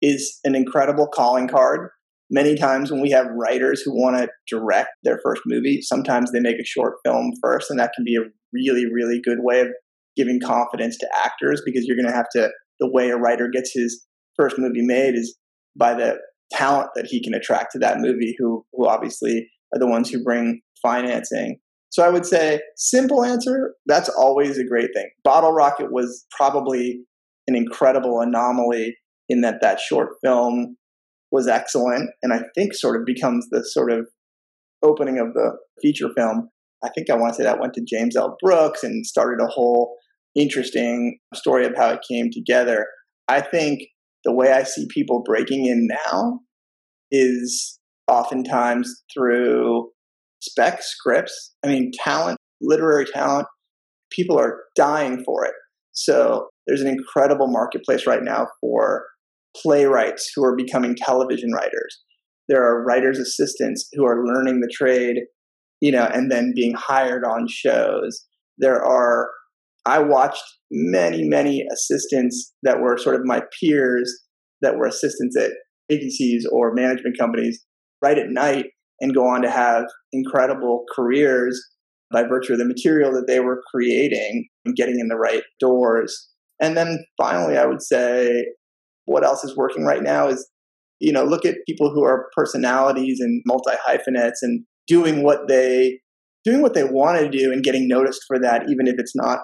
is 0.00 0.38
an 0.44 0.54
incredible 0.54 1.06
calling 1.06 1.48
card. 1.48 1.90
Many 2.30 2.56
times 2.56 2.90
when 2.90 3.00
we 3.00 3.10
have 3.10 3.26
writers 3.36 3.82
who 3.82 3.92
want 3.92 4.16
to 4.16 4.28
direct 4.48 4.90
their 5.02 5.20
first 5.22 5.42
movie, 5.46 5.80
sometimes 5.82 6.32
they 6.32 6.40
make 6.40 6.58
a 6.60 6.64
short 6.64 6.94
film 7.04 7.32
first, 7.42 7.70
and 7.70 7.78
that 7.78 7.92
can 7.94 8.04
be 8.04 8.16
a 8.16 8.28
really, 8.52 8.86
really 8.92 9.20
good 9.22 9.38
way 9.40 9.60
of 9.60 9.68
giving 10.16 10.40
confidence 10.40 10.96
to 10.98 11.08
actors 11.24 11.62
because 11.64 11.84
you're 11.86 11.96
going 11.96 12.08
to 12.08 12.16
have 12.16 12.28
to, 12.32 12.48
the 12.80 12.90
way 12.90 13.10
a 13.10 13.16
writer 13.16 13.48
gets 13.52 13.72
his 13.74 14.06
first 14.36 14.58
movie 14.58 14.82
made 14.82 15.14
is 15.14 15.36
by 15.76 15.94
the 15.94 16.18
talent 16.52 16.88
that 16.94 17.06
he 17.06 17.22
can 17.22 17.34
attract 17.34 17.72
to 17.72 17.78
that 17.78 17.98
movie, 17.98 18.34
who, 18.38 18.64
who 18.72 18.86
obviously 18.86 19.48
are 19.74 19.78
the 19.78 19.88
ones 19.88 20.08
who 20.08 20.22
bring 20.22 20.60
financing. 20.82 21.58
So 21.90 22.04
I 22.04 22.08
would 22.08 22.26
say, 22.26 22.60
simple 22.76 23.24
answer, 23.24 23.74
that's 23.86 24.08
always 24.08 24.58
a 24.58 24.66
great 24.66 24.90
thing. 24.94 25.08
Bottle 25.22 25.52
Rocket 25.52 25.92
was 25.92 26.24
probably 26.36 27.00
an 27.46 27.54
incredible 27.54 28.20
anomaly 28.20 28.96
in 29.28 29.42
that 29.42 29.60
that 29.62 29.80
short 29.80 30.10
film 30.22 30.76
was 31.34 31.48
excellent 31.48 32.10
and 32.22 32.32
I 32.32 32.42
think 32.54 32.74
sort 32.74 32.98
of 32.98 33.04
becomes 33.04 33.48
the 33.50 33.64
sort 33.64 33.90
of 33.90 34.06
opening 34.84 35.18
of 35.18 35.34
the 35.34 35.58
feature 35.82 36.08
film. 36.16 36.48
I 36.84 36.90
think 36.94 37.10
I 37.10 37.16
want 37.16 37.34
to 37.34 37.38
say 37.38 37.42
that 37.42 37.58
went 37.58 37.74
to 37.74 37.84
James 37.84 38.16
L. 38.16 38.36
Brooks 38.40 38.84
and 38.84 39.04
started 39.04 39.42
a 39.42 39.48
whole 39.48 39.96
interesting 40.36 41.18
story 41.34 41.66
of 41.66 41.72
how 41.76 41.90
it 41.90 42.04
came 42.08 42.28
together. 42.30 42.86
I 43.26 43.40
think 43.40 43.80
the 44.24 44.32
way 44.32 44.52
I 44.52 44.62
see 44.62 44.86
people 44.94 45.24
breaking 45.26 45.66
in 45.66 45.88
now 46.12 46.38
is 47.10 47.80
oftentimes 48.06 49.02
through 49.12 49.90
spec 50.40 50.82
scripts. 50.82 51.54
I 51.64 51.68
mean, 51.68 51.90
talent, 52.04 52.38
literary 52.62 53.06
talent, 53.06 53.48
people 54.12 54.38
are 54.38 54.60
dying 54.76 55.24
for 55.24 55.44
it. 55.44 55.54
So 55.92 56.46
there's 56.68 56.80
an 56.80 56.88
incredible 56.88 57.48
marketplace 57.48 58.06
right 58.06 58.22
now 58.22 58.46
for 58.60 59.04
playwrights 59.62 60.30
who 60.34 60.44
are 60.44 60.56
becoming 60.56 60.96
television 60.96 61.50
writers. 61.52 62.02
There 62.48 62.62
are 62.62 62.84
writers' 62.84 63.18
assistants 63.18 63.88
who 63.94 64.04
are 64.04 64.26
learning 64.26 64.60
the 64.60 64.72
trade, 64.72 65.16
you 65.80 65.92
know, 65.92 66.04
and 66.04 66.30
then 66.30 66.52
being 66.54 66.74
hired 66.74 67.24
on 67.24 67.46
shows. 67.48 68.24
There 68.58 68.84
are, 68.84 69.30
I 69.86 70.00
watched 70.00 70.42
many, 70.70 71.24
many 71.24 71.64
assistants 71.72 72.52
that 72.62 72.80
were 72.80 72.98
sort 72.98 73.16
of 73.16 73.22
my 73.24 73.42
peers 73.60 74.12
that 74.60 74.76
were 74.76 74.86
assistants 74.86 75.36
at 75.38 75.52
agencies 75.90 76.46
or 76.50 76.74
management 76.74 77.18
companies 77.18 77.62
right 78.02 78.18
at 78.18 78.30
night 78.30 78.66
and 79.00 79.14
go 79.14 79.26
on 79.26 79.42
to 79.42 79.50
have 79.50 79.84
incredible 80.12 80.84
careers 80.94 81.60
by 82.12 82.22
virtue 82.22 82.52
of 82.52 82.58
the 82.58 82.64
material 82.64 83.12
that 83.12 83.26
they 83.26 83.40
were 83.40 83.62
creating 83.74 84.46
and 84.64 84.76
getting 84.76 84.98
in 85.00 85.08
the 85.08 85.16
right 85.16 85.42
doors. 85.60 86.30
And 86.60 86.76
then 86.76 87.04
finally, 87.18 87.56
I 87.58 87.66
would 87.66 87.82
say 87.82 88.44
what 89.06 89.24
else 89.24 89.44
is 89.44 89.56
working 89.56 89.84
right 89.84 90.02
now 90.02 90.28
is, 90.28 90.48
you 91.00 91.12
know, 91.12 91.24
look 91.24 91.44
at 91.44 91.56
people 91.66 91.90
who 91.90 92.04
are 92.04 92.30
personalities 92.36 93.20
and 93.20 93.42
multi 93.46 93.76
hyphenates 93.84 94.42
and 94.42 94.64
doing 94.86 95.22
what 95.22 95.48
they 95.48 96.00
doing 96.44 96.60
what 96.60 96.74
they 96.74 96.84
want 96.84 97.18
to 97.18 97.28
do 97.28 97.52
and 97.52 97.62
getting 97.62 97.88
noticed 97.88 98.22
for 98.26 98.38
that, 98.38 98.64
even 98.68 98.86
if 98.86 98.94
it's 98.98 99.16
not 99.16 99.38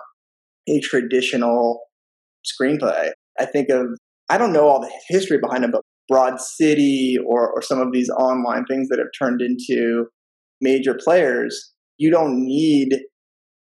a 0.69 0.81
traditional 0.81 1.81
screenplay. 2.47 3.11
I 3.39 3.47
think 3.47 3.69
of 3.71 3.87
I 4.29 4.39
don't 4.39 4.53
know 4.53 4.69
all 4.69 4.81
the 4.81 4.93
history 5.09 5.39
behind 5.39 5.65
them, 5.65 5.73
but 5.73 5.83
Broad 6.09 6.41
City 6.41 7.17
or, 7.27 7.51
or 7.53 7.63
some 7.63 7.81
of 7.81 7.93
these 7.93 8.11
online 8.11 8.65
things 8.67 8.89
that 8.89 8.99
have 8.99 9.09
turned 9.19 9.41
into 9.41 10.07
major 10.61 10.97
players, 11.03 11.73
you 11.99 12.11
don't 12.11 12.45
need 12.45 13.01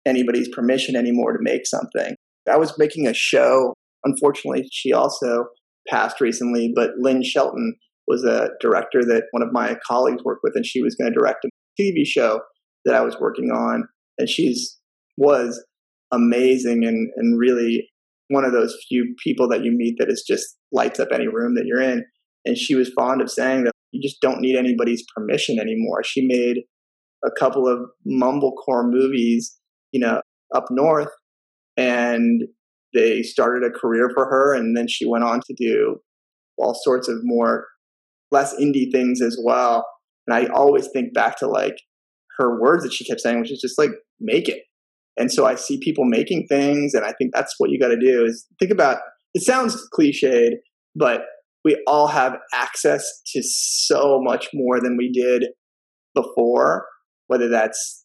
anybody's 0.05 0.49
permission 0.49 0.95
anymore 0.95 1.33
to 1.33 1.39
make 1.41 1.65
something. 1.65 2.15
I 2.51 2.57
was 2.57 2.77
making 2.77 3.07
a 3.07 3.13
show. 3.13 3.73
Unfortunately, 4.03 4.67
she 4.71 4.91
also 4.91 5.45
passed 5.87 6.21
recently, 6.21 6.71
but 6.75 6.91
Lynn 6.97 7.23
Shelton 7.23 7.75
was 8.07 8.23
a 8.23 8.49
director 8.59 9.03
that 9.05 9.23
one 9.31 9.43
of 9.43 9.53
my 9.53 9.77
colleagues 9.85 10.23
worked 10.23 10.41
with, 10.43 10.53
and 10.55 10.65
she 10.65 10.81
was 10.81 10.95
going 10.95 11.11
to 11.11 11.17
direct 11.17 11.45
a 11.45 11.49
TV 11.81 12.05
show 12.05 12.41
that 12.85 12.95
I 12.95 13.01
was 13.01 13.19
working 13.19 13.49
on. 13.51 13.87
And 14.17 14.29
she's 14.29 14.77
was 15.17 15.63
amazing 16.11 16.85
and, 16.85 17.09
and 17.15 17.39
really 17.39 17.87
one 18.29 18.45
of 18.45 18.51
those 18.51 18.75
few 18.87 19.13
people 19.23 19.47
that 19.49 19.63
you 19.63 19.71
meet 19.71 19.95
that 19.99 20.09
is 20.09 20.23
just 20.27 20.57
lights 20.71 20.99
up 20.99 21.09
any 21.13 21.27
room 21.27 21.55
that 21.55 21.65
you're 21.65 21.81
in. 21.81 22.03
And 22.45 22.57
she 22.57 22.75
was 22.75 22.91
fond 22.93 23.21
of 23.21 23.29
saying 23.29 23.65
that 23.65 23.73
you 23.91 24.01
just 24.01 24.21
don't 24.21 24.41
need 24.41 24.57
anybody's 24.57 25.03
permission 25.15 25.59
anymore. 25.59 26.03
She 26.03 26.25
made 26.25 26.63
a 27.23 27.31
couple 27.39 27.67
of 27.67 27.79
mumblecore 28.07 28.89
movies, 28.89 29.57
you 29.91 29.99
know, 29.99 30.21
up 30.53 30.65
north, 30.69 31.11
and 31.77 32.43
they 32.93 33.23
started 33.23 33.63
a 33.63 33.71
career 33.71 34.09
for 34.13 34.25
her. 34.25 34.53
And 34.53 34.75
then 34.75 34.87
she 34.87 35.07
went 35.07 35.23
on 35.23 35.41
to 35.47 35.53
do 35.57 35.97
all 36.57 36.79
sorts 36.83 37.07
of 37.07 37.17
more 37.23 37.65
less 38.31 38.53
indie 38.55 38.91
things 38.91 39.21
as 39.21 39.39
well. 39.43 39.85
And 40.27 40.35
I 40.35 40.51
always 40.53 40.87
think 40.93 41.13
back 41.13 41.37
to 41.39 41.47
like 41.47 41.75
her 42.37 42.59
words 42.59 42.83
that 42.83 42.93
she 42.93 43.05
kept 43.05 43.21
saying, 43.21 43.39
which 43.39 43.51
is 43.51 43.61
just 43.61 43.77
like, 43.77 43.91
make 44.19 44.47
it. 44.47 44.63
And 45.17 45.31
so 45.31 45.45
I 45.45 45.55
see 45.55 45.79
people 45.79 46.05
making 46.05 46.47
things, 46.49 46.95
and 46.95 47.05
I 47.05 47.13
think 47.13 47.31
that's 47.33 47.53
what 47.59 47.69
you 47.69 47.79
got 47.79 47.89
to 47.89 47.99
do 47.99 48.25
is 48.25 48.47
think 48.59 48.71
about 48.71 48.97
it 49.35 49.43
sounds 49.43 49.77
cliched, 49.93 50.53
but 50.95 51.21
we 51.63 51.81
all 51.87 52.07
have 52.07 52.37
access 52.53 53.07
to 53.27 53.41
so 53.43 54.19
much 54.21 54.47
more 54.53 54.79
than 54.81 54.97
we 54.97 55.11
did 55.11 55.49
before, 56.15 56.85
whether 57.27 57.47
that's 57.47 58.02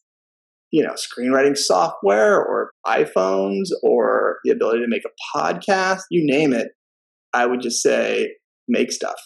you 0.71 0.83
know 0.83 0.93
screenwriting 0.93 1.57
software 1.57 2.37
or 2.37 2.71
iPhones 2.85 3.69
or 3.83 4.37
the 4.43 4.51
ability 4.51 4.79
to 4.79 4.87
make 4.87 5.03
a 5.05 5.37
podcast, 5.37 6.01
you 6.09 6.25
name 6.25 6.53
it. 6.53 6.69
I 7.33 7.45
would 7.45 7.61
just 7.61 7.81
say 7.81 8.33
make 8.67 8.91
stuff. 8.91 9.19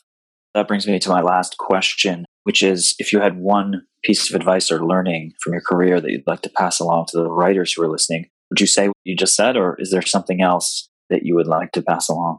That 0.53 0.67
brings 0.67 0.87
me 0.87 0.99
to 0.99 1.09
my 1.09 1.21
last 1.21 1.57
question, 1.57 2.25
which 2.43 2.61
is 2.61 2.95
if 2.99 3.11
you 3.11 3.19
had 3.19 3.37
one 3.37 3.83
piece 4.03 4.29
of 4.29 4.35
advice 4.35 4.71
or 4.71 4.85
learning 4.85 5.33
from 5.41 5.53
your 5.53 5.61
career 5.61 5.99
that 5.99 6.11
you'd 6.11 6.27
like 6.27 6.41
to 6.41 6.49
pass 6.49 6.79
along 6.79 7.07
to 7.09 7.17
the 7.17 7.29
writers 7.29 7.73
who 7.73 7.81
are 7.81 7.89
listening, 7.89 8.27
would 8.49 8.59
you 8.59 8.67
say 8.67 8.87
what 8.87 8.97
you 9.03 9.15
just 9.15 9.35
said, 9.35 9.57
or 9.57 9.75
is 9.79 9.91
there 9.91 10.01
something 10.01 10.41
else 10.41 10.89
that 11.09 11.23
you 11.23 11.35
would 11.35 11.47
like 11.47 11.71
to 11.71 11.81
pass 11.81 12.07
along? 12.07 12.37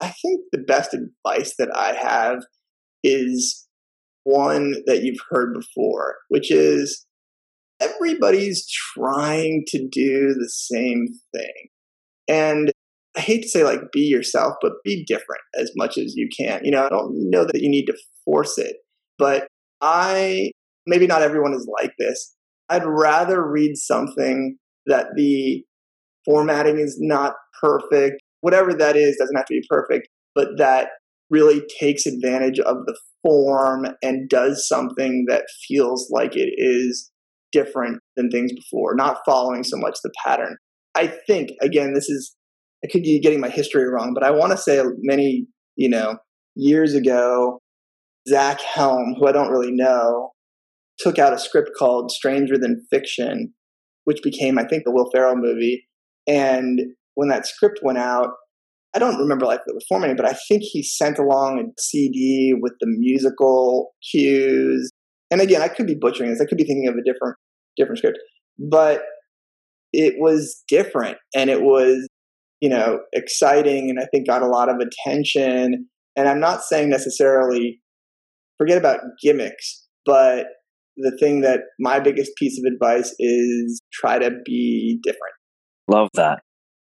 I 0.00 0.08
think 0.10 0.42
the 0.52 0.58
best 0.58 0.92
advice 0.92 1.54
that 1.58 1.74
I 1.74 1.94
have 1.94 2.44
is 3.02 3.66
one 4.24 4.74
that 4.86 5.02
you've 5.02 5.20
heard 5.30 5.54
before, 5.54 6.16
which 6.28 6.50
is 6.50 7.06
everybody's 7.84 8.66
trying 8.94 9.64
to 9.68 9.78
do 9.90 10.34
the 10.34 10.48
same 10.48 11.06
thing. 11.34 11.68
And 12.28 12.72
I 13.16 13.20
hate 13.20 13.42
to 13.42 13.48
say 13.48 13.62
like 13.62 13.92
be 13.92 14.00
yourself, 14.00 14.54
but 14.60 14.72
be 14.84 15.04
different 15.06 15.42
as 15.58 15.70
much 15.76 15.98
as 15.98 16.14
you 16.16 16.28
can. 16.36 16.60
You 16.64 16.72
know, 16.72 16.84
I 16.84 16.88
don't 16.88 17.12
know 17.30 17.44
that 17.44 17.60
you 17.60 17.70
need 17.70 17.86
to 17.86 17.96
force 18.24 18.58
it, 18.58 18.76
but 19.18 19.46
I 19.80 20.50
maybe 20.86 21.06
not 21.06 21.22
everyone 21.22 21.54
is 21.54 21.68
like 21.80 21.92
this. 21.98 22.34
I'd 22.68 22.84
rather 22.84 23.46
read 23.46 23.76
something 23.76 24.56
that 24.86 25.08
the 25.16 25.62
formatting 26.24 26.78
is 26.78 26.98
not 27.00 27.34
perfect, 27.60 28.16
whatever 28.40 28.72
that 28.74 28.96
is, 28.96 29.16
doesn't 29.16 29.36
have 29.36 29.46
to 29.46 29.54
be 29.54 29.66
perfect, 29.68 30.08
but 30.34 30.48
that 30.58 30.88
really 31.30 31.62
takes 31.78 32.06
advantage 32.06 32.58
of 32.60 32.76
the 32.86 32.98
form 33.22 33.86
and 34.02 34.28
does 34.28 34.66
something 34.68 35.24
that 35.28 35.44
feels 35.66 36.10
like 36.10 36.36
it 36.36 36.52
is 36.56 37.10
different 37.54 38.00
than 38.16 38.28
things 38.28 38.52
before, 38.52 38.94
not 38.94 39.18
following 39.24 39.62
so 39.62 39.76
much 39.78 39.96
the 40.02 40.10
pattern. 40.26 40.56
I 40.94 41.06
think, 41.26 41.50
again, 41.62 41.94
this 41.94 42.08
is, 42.10 42.36
I 42.84 42.88
could 42.88 43.02
be 43.02 43.20
getting 43.20 43.40
my 43.40 43.48
history 43.48 43.88
wrong, 43.88 44.12
but 44.12 44.24
I 44.24 44.30
want 44.32 44.50
to 44.50 44.58
say 44.58 44.82
many, 45.02 45.46
you 45.76 45.88
know, 45.88 46.16
years 46.56 46.94
ago, 46.94 47.60
Zach 48.28 48.60
Helm, 48.60 49.14
who 49.18 49.28
I 49.28 49.32
don't 49.32 49.50
really 49.50 49.72
know, 49.72 50.32
took 50.98 51.18
out 51.18 51.32
a 51.32 51.38
script 51.38 51.70
called 51.78 52.10
Stranger 52.10 52.58
Than 52.58 52.84
Fiction, 52.90 53.54
which 54.04 54.22
became, 54.22 54.58
I 54.58 54.64
think, 54.64 54.84
the 54.84 54.92
Will 54.92 55.10
Ferrell 55.12 55.36
movie. 55.36 55.86
And 56.26 56.80
when 57.14 57.28
that 57.28 57.46
script 57.46 57.80
went 57.82 57.98
out, 57.98 58.30
I 58.94 58.98
don't 59.00 59.18
remember 59.18 59.46
like 59.46 59.60
the 59.66 59.80
formatting, 59.88 60.16
but 60.16 60.26
I 60.26 60.36
think 60.48 60.62
he 60.62 60.82
sent 60.82 61.18
along 61.18 61.58
a 61.58 61.80
CD 61.80 62.54
with 62.58 62.74
the 62.80 62.86
musical 62.86 63.92
cues. 64.10 64.88
And 65.30 65.40
again, 65.40 65.62
I 65.62 65.68
could 65.68 65.86
be 65.86 65.96
butchering 65.96 66.30
this. 66.30 66.40
I 66.40 66.44
could 66.44 66.58
be 66.58 66.64
thinking 66.64 66.86
of 66.86 66.94
a 66.94 67.02
different 67.02 67.36
different 67.76 67.98
script, 67.98 68.18
but 68.58 69.02
it 69.92 70.14
was 70.18 70.62
different 70.68 71.18
and 71.34 71.50
it 71.50 71.62
was 71.62 72.06
you 72.60 72.68
know 72.68 73.00
exciting 73.12 73.90
and 73.90 73.98
I 74.00 74.06
think 74.12 74.26
got 74.26 74.42
a 74.42 74.46
lot 74.46 74.68
of 74.68 74.76
attention. 74.76 75.88
And 76.16 76.28
I'm 76.28 76.40
not 76.40 76.62
saying 76.62 76.90
necessarily 76.90 77.80
forget 78.58 78.78
about 78.78 79.00
gimmicks, 79.22 79.86
but 80.06 80.46
the 80.96 81.16
thing 81.18 81.40
that 81.40 81.60
my 81.80 81.98
biggest 81.98 82.32
piece 82.36 82.58
of 82.58 82.72
advice 82.72 83.14
is 83.18 83.80
try 83.92 84.18
to 84.18 84.30
be 84.44 85.00
different. 85.02 85.34
Love 85.88 86.08
that. 86.14 86.40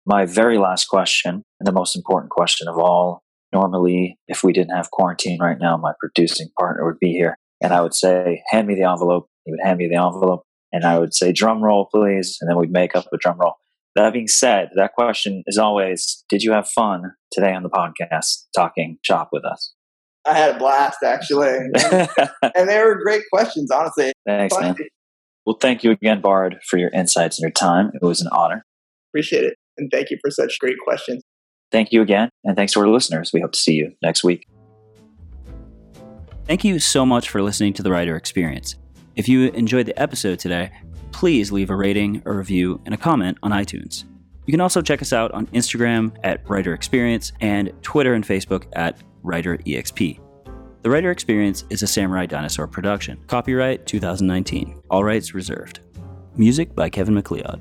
My 0.07 0.25
very 0.25 0.59
last 0.59 0.87
question, 0.87 1.43
and 1.61 1.67
the 1.67 1.73
most 1.73 1.95
important 1.95 2.31
question 2.31 2.69
of 2.69 2.79
all. 2.79 3.23
Normally, 3.53 4.19
if 4.27 4.45
we 4.45 4.53
didn't 4.53 4.77
have 4.77 4.91
quarantine 4.91 5.39
right 5.41 5.59
now, 5.59 5.77
my 5.77 5.93
producing 6.01 6.49
partner 6.59 6.85
would 6.85 6.99
be 6.99 7.13
here. 7.13 7.37
And 7.63 7.73
I 7.73 7.81
would 7.81 7.95
say, 7.95 8.43
hand 8.51 8.67
me 8.67 8.75
the 8.75 8.89
envelope. 8.89 9.27
He 9.45 9.53
would 9.53 9.61
hand 9.63 9.79
me 9.79 9.89
the 9.89 9.97
envelope. 9.97 10.43
And 10.73 10.85
I 10.85 10.99
would 10.99 11.15
say, 11.15 11.33
drum 11.33 11.63
roll, 11.63 11.89
please. 11.93 12.39
And 12.41 12.51
then 12.51 12.59
we'd 12.59 12.71
make 12.71 12.95
up 12.95 13.07
a 13.13 13.17
drum 13.17 13.39
roll. 13.39 13.55
That 13.95 14.13
being 14.13 14.29
said, 14.29 14.69
that 14.77 14.93
question 14.93 15.43
is 15.47 15.59
always, 15.59 16.25
did 16.29 16.43
you 16.43 16.53
have 16.53 16.69
fun 16.69 17.15
today 17.33 17.53
on 17.53 17.63
the 17.63 17.71
podcast 17.71 18.47
talking 18.55 18.99
shop 19.03 19.31
with 19.33 19.45
us? 19.45 19.73
I 20.25 20.35
had 20.35 20.57
a 20.57 20.59
blast 20.59 20.99
actually, 21.03 21.49
and 22.55 22.69
they 22.69 22.79
were 22.79 23.01
great 23.03 23.23
questions. 23.33 23.71
Honestly, 23.71 24.13
thanks, 24.27 24.55
man. 24.61 24.77
Well, 25.47 25.57
thank 25.61 25.83
you 25.83 25.91
again, 25.91 26.21
Bard, 26.21 26.59
for 26.69 26.79
your 26.79 26.91
insights 26.91 27.39
and 27.39 27.43
your 27.43 27.51
time. 27.51 27.91
It 27.95 28.05
was 28.05 28.21
an 28.21 28.29
honor. 28.31 28.63
Appreciate 29.11 29.45
it, 29.45 29.55
and 29.79 29.91
thank 29.91 30.11
you 30.11 30.19
for 30.21 30.31
such 30.31 30.59
great 30.59 30.77
questions. 30.85 31.23
Thank 31.73 31.93
you 31.93 32.03
again, 32.03 32.29
and 32.45 32.57
thanks 32.57 32.75
to 32.75 32.81
our 32.81 32.89
listeners. 32.89 33.31
We 33.33 33.41
hope 33.41 33.53
to 33.53 33.59
see 33.59 33.73
you 33.73 33.93
next 34.03 34.23
week. 34.23 34.47
Thank 36.45 36.65
you 36.65 36.79
so 36.79 37.07
much 37.07 37.29
for 37.31 37.43
listening 37.43 37.73
to 37.75 37.83
the 37.83 37.91
Writer 37.91 38.17
Experience. 38.17 38.77
If 39.19 39.27
you 39.27 39.49
enjoyed 39.49 39.87
the 39.87 40.01
episode 40.01 40.39
today, 40.39 40.71
please 41.11 41.51
leave 41.51 41.71
a 41.71 41.75
rating, 41.75 42.23
a 42.25 42.33
review, 42.33 42.81
and 42.87 42.95
a 42.95 42.97
comment 42.97 43.37
on 43.43 43.51
iTunes. 43.51 44.05
You 44.47 44.53
can 44.53 44.61
also 44.61 44.81
check 44.81 45.03
us 45.03 45.13
out 45.13 45.33
on 45.33 45.49
Instagram 45.49 46.17
at 46.23 46.49
Writer 46.49 46.73
Experience 46.73 47.33
and 47.41 47.73
Twitter 47.83 48.15
and 48.15 48.25
Facebook 48.25 48.67
at 48.75 49.03
Writer 49.25 49.59
EXP. 49.59 50.21
The 50.83 50.91
Writer 50.91 51.11
Experience 51.11 51.65
is 51.69 51.83
a 51.83 51.89
Samurai 51.89 52.27
Dinosaur 52.27 52.69
production. 52.69 53.19
Copyright 53.27 53.87
2019. 53.87 54.81
All 54.89 55.03
rights 55.03 55.35
reserved. 55.35 55.81
Music 56.37 56.73
by 56.77 56.89
Kevin 56.89 57.15
MacLeod. 57.15 57.61